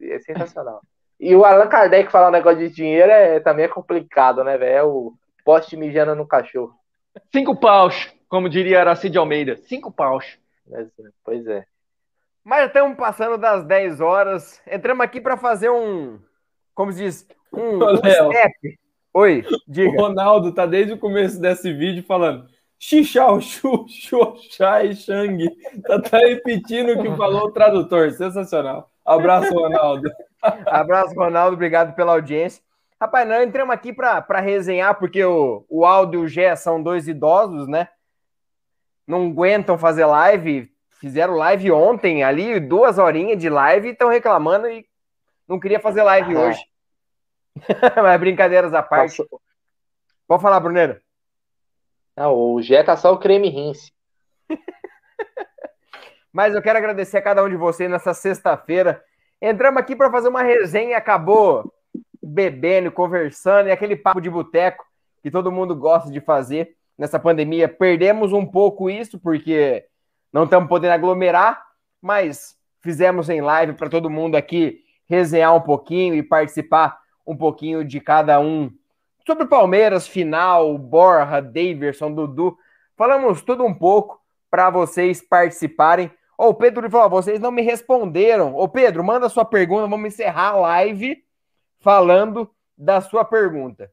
[0.01, 0.81] É sensacional.
[1.17, 4.75] E o Allan Kardec falar um negócio de dinheiro é, também é complicado, né, velho?
[4.75, 5.13] É o
[5.45, 6.75] poste mijando no cachorro.
[7.31, 9.57] Cinco paus, como diria Aracide Almeida.
[9.57, 10.37] Cinco paus.
[11.23, 11.65] Pois é.
[12.43, 14.61] mas estamos passando das 10 horas.
[14.67, 16.19] Entramos aqui para fazer um.
[16.73, 17.27] Como se diz?
[17.53, 18.79] Um, Ô, um step.
[19.13, 20.01] Oi, O diga.
[20.01, 22.47] Ronaldo tá desde o começo desse vídeo falando
[22.77, 25.45] Xixau, Xu, Xu, Xai, Xang.
[25.87, 28.11] Tá, tá repetindo o que falou o tradutor.
[28.11, 28.91] Sensacional.
[29.05, 30.09] Abraço, Ronaldo.
[30.41, 31.53] Abraço, Ronaldo.
[31.55, 32.61] Obrigado pela audiência.
[33.01, 37.07] Rapaz, nós entramos aqui para resenhar, porque o, o Aldo e o Gé são dois
[37.07, 37.89] idosos, né?
[39.05, 40.71] Não aguentam fazer live.
[40.99, 44.85] Fizeram live ontem ali, duas horinhas de live, e estão reclamando e
[45.47, 46.37] não queria fazer live É.
[46.39, 46.61] hoje.
[48.01, 49.17] Mas brincadeiras à parte.
[49.17, 49.41] Passou-
[50.27, 50.99] Pode falar, Bruneiro.
[52.15, 53.91] Não, o Gé tá só o creme rinse.
[56.31, 59.03] Mas eu quero agradecer a cada um de vocês nessa sexta-feira.
[59.41, 61.71] Entramos aqui para fazer uma resenha, acabou
[62.25, 64.83] bebendo, conversando, e aquele papo de boteco
[65.21, 67.67] que todo mundo gosta de fazer nessa pandemia.
[67.69, 69.85] Perdemos um pouco isso, porque
[70.33, 71.63] não estamos podendo aglomerar,
[72.01, 76.97] mas fizemos em live para todo mundo aqui resenhar um pouquinho e participar
[77.27, 78.71] um pouquinho de cada um.
[79.25, 82.57] Sobre Palmeiras, final, Borja, Daverson, Dudu.
[82.95, 84.19] Falamos tudo um pouco
[84.49, 86.11] para vocês participarem.
[86.37, 88.55] Ô, oh, Pedro falou, vocês não me responderam.
[88.55, 91.24] Ô, Pedro, manda sua pergunta, vamos encerrar a live
[91.85, 93.91] falando da sua pergunta.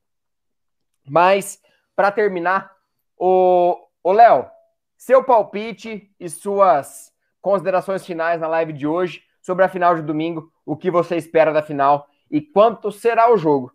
[1.06, 1.60] Mas,
[1.94, 2.74] para terminar,
[3.18, 4.50] o, Léo,
[4.96, 7.12] seu palpite e suas
[7.42, 11.52] considerações finais na live de hoje sobre a final de domingo, o que você espera
[11.52, 13.70] da final e quanto será o jogo.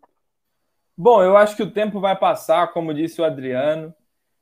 [0.97, 3.93] Bom, eu acho que o tempo vai passar, como disse o Adriano,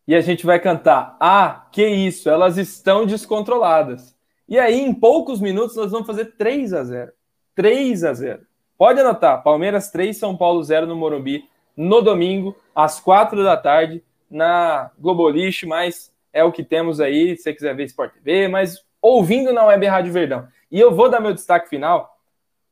[0.08, 4.16] e a gente vai cantar: Ah, que isso, elas estão descontroladas.
[4.48, 7.12] E aí, em poucos minutos, nós vamos fazer 3 a 0
[7.56, 13.00] 3 a 0 Pode anotar: Palmeiras 3, São Paulo 0 no Morumbi, no domingo, às
[13.00, 17.86] 4 da tarde, na Globolist, mas é o que temos aí, se você quiser ver
[17.86, 20.48] Sport TV, mas ouvindo na Web Rádio Verdão.
[20.72, 22.18] E eu vou dar meu destaque final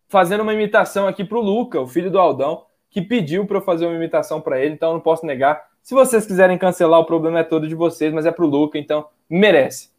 [0.10, 3.62] fazendo uma imitação aqui para o Luca, o filho do Aldão, que pediu para eu
[3.62, 5.66] fazer uma imitação para ele, então eu não posso negar.
[5.82, 8.78] Se vocês quiserem cancelar, o problema é todo de vocês, mas é para o Luca,
[8.78, 9.92] então merece.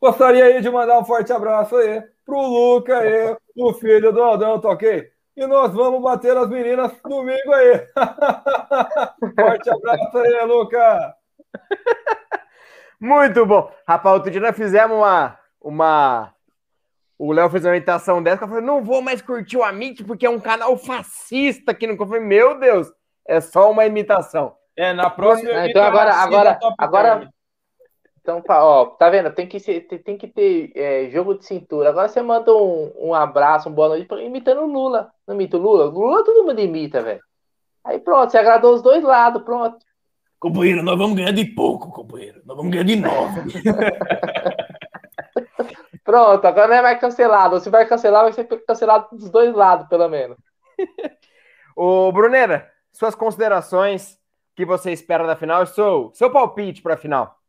[0.00, 4.60] Gostaria aí de mandar um forte abraço aí pro Luca aí, o filho do Aldão,
[4.60, 5.10] tá ok?
[5.36, 7.86] E nós vamos bater as meninas domingo aí.
[9.34, 11.16] forte abraço aí, Luca!
[13.00, 13.72] Muito bom.
[13.88, 15.38] Rapaz, outro dia nós fizemos uma.
[15.60, 16.34] uma...
[17.18, 20.26] O Léo fez uma imitação dessa, eu falei, não vou mais curtir o Amit porque
[20.26, 22.92] é um canal fascista aqui no falei, meu Deus,
[23.26, 24.56] é só uma imitação.
[24.76, 25.68] É, na próxima.
[25.68, 27.30] então agora, agora, agora,
[28.22, 29.32] então, ó, tá vendo?
[29.32, 31.88] Tem que, ser, tem que ter é, jogo de cintura.
[31.88, 35.12] Agora você manda um, um abraço, um boa noite, imitando o Lula.
[35.26, 35.86] Não imita o Lula?
[35.86, 37.20] Lula todo mundo imita, velho.
[37.82, 39.84] Aí pronto, você agradou os dois lados, pronto.
[40.38, 42.40] Companheiro, nós vamos ganhar de pouco, companheiro.
[42.44, 43.42] Nós vamos ganhar de nove.
[46.04, 47.58] pronto, agora não é mais cancelado.
[47.58, 50.36] Se vai cancelar, vai ser cancelado dos dois lados, pelo menos.
[51.74, 54.16] Ô, Brunera, suas considerações
[54.54, 57.41] que você espera da final, seu, seu palpite para a final.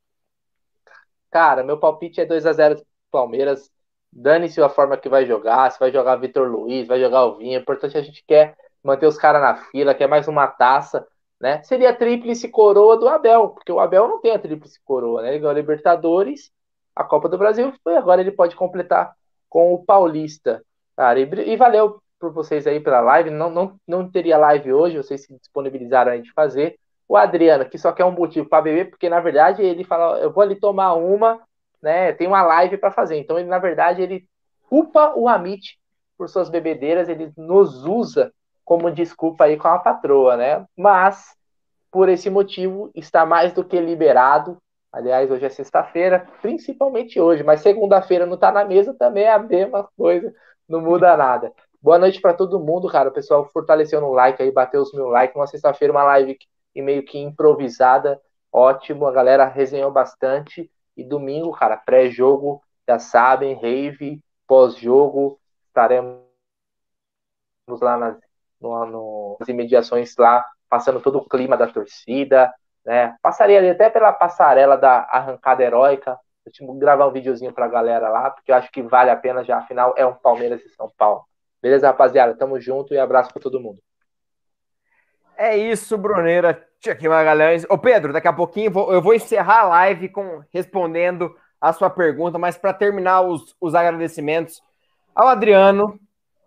[1.33, 3.71] Cara, meu palpite é 2 a 0 Palmeiras.
[4.11, 7.57] Dane-se a forma que vai jogar, se vai jogar Vitor Luiz, vai jogar o Vinha.
[7.57, 11.07] O importante é a gente quer manter os caras na fila, quer mais uma taça,
[11.41, 11.63] né?
[11.63, 15.29] Seria a tríplice coroa do Abel, porque o Abel não tem a tríplice coroa, né?
[15.29, 16.51] Ele ganhou a Libertadores,
[16.95, 19.15] a Copa do Brasil, e agora ele pode completar
[19.49, 20.63] com o Paulista.
[20.95, 23.31] Cara, e, e valeu por vocês aí pela live.
[23.31, 26.77] Não, não, não teria live hoje, vocês se disponibilizaram aí de fazer
[27.13, 30.31] o Adriano, que só quer um motivo para beber, porque na verdade ele fala, eu
[30.31, 31.39] vou ali tomar uma,
[31.79, 32.11] né?
[32.11, 33.17] Tem uma live para fazer.
[33.17, 34.25] Então ele na verdade ele
[34.67, 35.77] culpa o Amit
[36.17, 38.33] por suas bebedeiras, ele nos usa
[38.65, 40.65] como desculpa aí com a patroa, né?
[40.75, 41.35] Mas
[41.91, 44.57] por esse motivo está mais do que liberado.
[44.91, 49.37] Aliás, hoje é sexta-feira, principalmente hoje, mas segunda-feira não está na mesa também é a
[49.37, 50.33] mesma coisa,
[50.67, 51.51] não muda nada.
[51.79, 53.09] Boa noite para todo mundo, cara.
[53.09, 55.35] O pessoal fortaleceu no like aí, bateu os mil likes.
[55.35, 56.39] Uma sexta-feira, uma live
[56.75, 58.19] e meio que improvisada.
[58.51, 60.69] Ótimo, a galera resenhou bastante.
[60.95, 66.21] E domingo, cara, pré-jogo, já sabem, rave, pós-jogo, estaremos
[67.81, 68.17] lá nas,
[68.61, 72.53] no, no, nas imediações lá, passando todo o clima da torcida,
[72.85, 73.15] né?
[73.21, 76.19] Passaria ali até pela passarela da arrancada heróica.
[76.45, 79.57] Eu gravar um videozinho pra galera lá, porque eu acho que vale a pena já,
[79.59, 81.25] afinal é um Palmeiras e São Paulo.
[81.61, 82.35] Beleza, rapaziada?
[82.35, 83.79] Tamo junto e abraço pra todo mundo.
[85.43, 86.65] É isso, Bruneira.
[86.89, 87.65] Aqui, Magalhães.
[87.69, 92.39] Ô, Pedro, daqui a pouquinho eu vou encerrar a live com, respondendo a sua pergunta,
[92.39, 94.63] mas para terminar os, os agradecimentos
[95.13, 95.99] ao Adriano,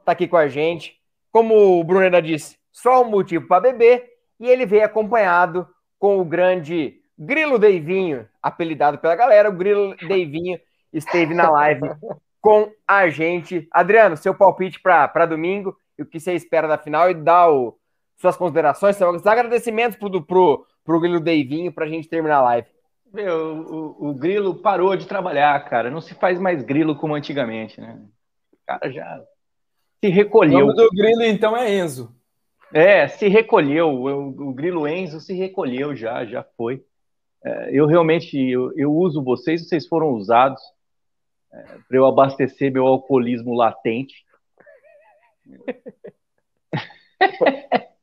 [0.02, 0.97] tá aqui com a gente.
[1.31, 4.09] Como o Bruneira disse, só um motivo para beber,
[4.40, 5.68] e ele veio acompanhado
[5.98, 9.51] com o grande Grilo Deivinho, apelidado pela galera.
[9.51, 10.59] O Grilo Deivinho
[10.90, 11.82] esteve na live
[12.40, 13.68] com a gente.
[13.70, 17.77] Adriano, seu palpite para domingo e o que você espera da final e dá o
[18.17, 22.69] suas considerações, seus agradecimentos pro, pro, pro Grilo Deivinho pra gente terminar a live.
[23.13, 25.91] Meu, o, o, Grilo parou de trabalhar, cara.
[25.91, 28.01] Não se faz mais Grilo como antigamente, né?
[28.53, 29.23] O cara já
[30.05, 30.59] se recolheu.
[30.59, 32.15] O nome do Grilo, então, é Enzo.
[32.75, 33.89] É, se recolheu.
[33.89, 36.85] O, o Grilo Enzo se recolheu já, já foi.
[37.45, 40.61] É, eu realmente, eu, eu, uso vocês, vocês foram usados
[41.53, 44.27] é, para eu abastecer meu alcoolismo latente.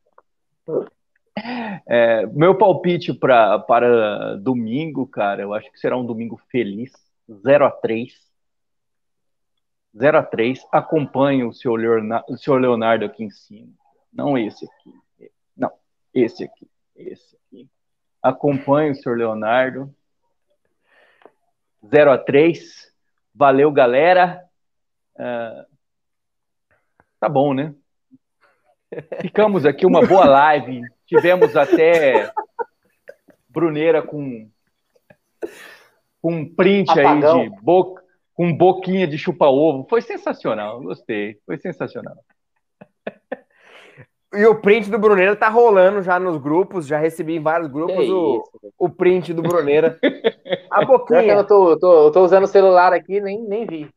[1.88, 6.92] É, meu palpite pra, para domingo, cara, eu acho que será um domingo feliz.
[7.32, 8.14] 0 a 3
[9.98, 13.74] 0 a 3 Acompanhe o senhor, Leonardo, o senhor Leonardo aqui em cima.
[14.12, 15.32] Não esse aqui.
[15.56, 15.72] Não,
[16.14, 16.70] esse aqui.
[16.96, 17.70] Esse aqui.
[18.22, 19.94] Acompanhe o senhor Leonardo.
[21.86, 22.94] 0 a 3
[23.36, 24.48] Valeu, galera.
[25.16, 25.66] Uh,
[27.20, 27.74] tá bom, né?
[29.22, 30.82] Ficamos aqui uma boa live.
[31.06, 32.32] Tivemos até
[33.50, 34.50] Bruneira com,
[36.22, 37.42] com um print Apagão.
[37.42, 38.04] aí de boca,
[38.34, 39.86] com boquinha de chupa-ovo.
[39.90, 41.38] Foi sensacional, gostei.
[41.46, 42.16] Foi sensacional.
[44.36, 48.10] E o print do Bruneira tá rolando já nos grupos, já recebi em vários grupos
[48.10, 48.44] o,
[48.80, 50.00] o print do Bruneira.
[50.72, 51.34] A boquinha.
[51.34, 53.90] Eu tô, tô, tô usando o celular aqui, nem, nem vi.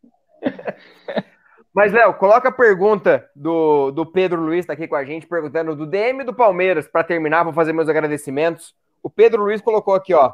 [1.77, 5.77] Mas, Léo, coloca a pergunta do, do Pedro Luiz, tá aqui com a gente, perguntando
[5.77, 8.74] do DM do Palmeiras, para terminar, vou fazer meus agradecimentos.
[9.03, 10.32] O Pedro Luiz colocou aqui, ó.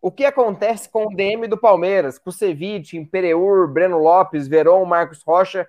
[0.00, 2.16] O que acontece com o DM do Palmeiras?
[2.16, 5.68] Kusevich, Impereur, Breno Lopes, Veron, Marcos Rocha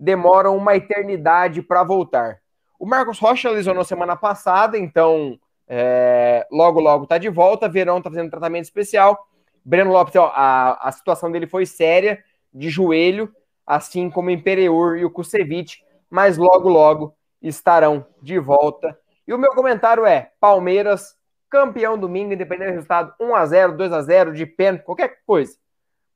[0.00, 2.38] demoram uma eternidade para voltar.
[2.80, 5.38] O Marcos Rocha lesionou semana passada, então
[5.68, 7.68] é, logo, logo tá de volta.
[7.68, 9.28] Verão tá fazendo tratamento especial.
[9.62, 12.24] Breno Lopes, ó, a, a situação dele foi séria,
[12.54, 13.30] de joelho
[13.66, 18.98] assim como o Imperiur e o Kusevich, mas logo, logo estarão de volta.
[19.26, 21.16] E o meu comentário é: Palmeiras,
[21.50, 25.56] campeão domingo, independente do resultado, 1x0, 2x0, de pênalti, qualquer coisa.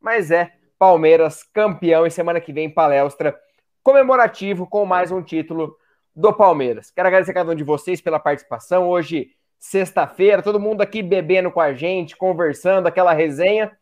[0.00, 3.38] Mas é Palmeiras campeão e semana que vem palestra
[3.82, 5.76] comemorativo com mais um título
[6.14, 6.90] do Palmeiras.
[6.90, 8.88] Quero agradecer a cada um de vocês pela participação.
[8.88, 13.76] Hoje, sexta-feira, todo mundo aqui bebendo com a gente, conversando, aquela resenha.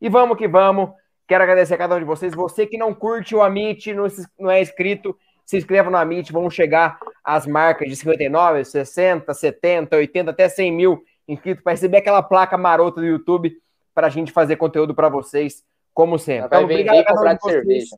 [0.00, 0.90] E vamos que vamos.
[1.26, 2.34] Quero agradecer a cada um de vocês.
[2.34, 3.94] Você que não curte o Amit,
[4.38, 6.32] não, é inscrito, se inscreva no Amit.
[6.32, 11.98] Vamos chegar às marcas de 59, 60, 70, 80, até 100 mil inscritos para receber
[11.98, 13.56] aquela placa marota do YouTube
[13.94, 15.64] para a gente fazer conteúdo para vocês,
[15.94, 16.48] como sempre.
[16.48, 17.88] Vai então, obrigado a cada um de vocês.
[17.88, 17.96] Cerveja.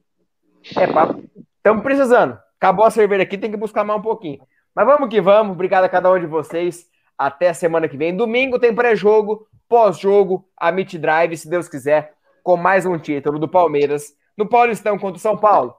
[0.77, 1.25] É, papo.
[1.57, 2.39] Estamos precisando.
[2.61, 4.41] Acabou a cerveja aqui, tem que buscar mais um pouquinho.
[4.75, 5.53] Mas vamos que vamos.
[5.53, 6.87] Obrigado a cada um de vocês.
[7.19, 8.15] Até a semana que vem.
[8.15, 12.16] Domingo tem pré-jogo, pós-jogo, a Meet Drive, se Deus quiser
[12.47, 15.75] com mais um título do Palmeiras no Paulistão contra o São Paulo.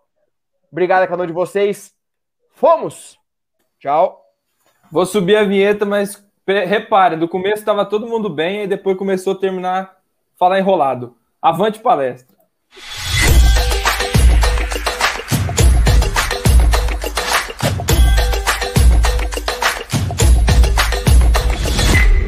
[0.69, 1.95] Obrigado a cada um de vocês.
[2.52, 3.18] Fomos!
[3.80, 4.22] Tchau.
[4.91, 9.31] Vou subir a vinheta, mas repare, do começo estava todo mundo bem e depois começou
[9.31, 9.95] a terminar
[10.38, 11.15] falar enrolado.
[11.41, 12.35] Avante palestra.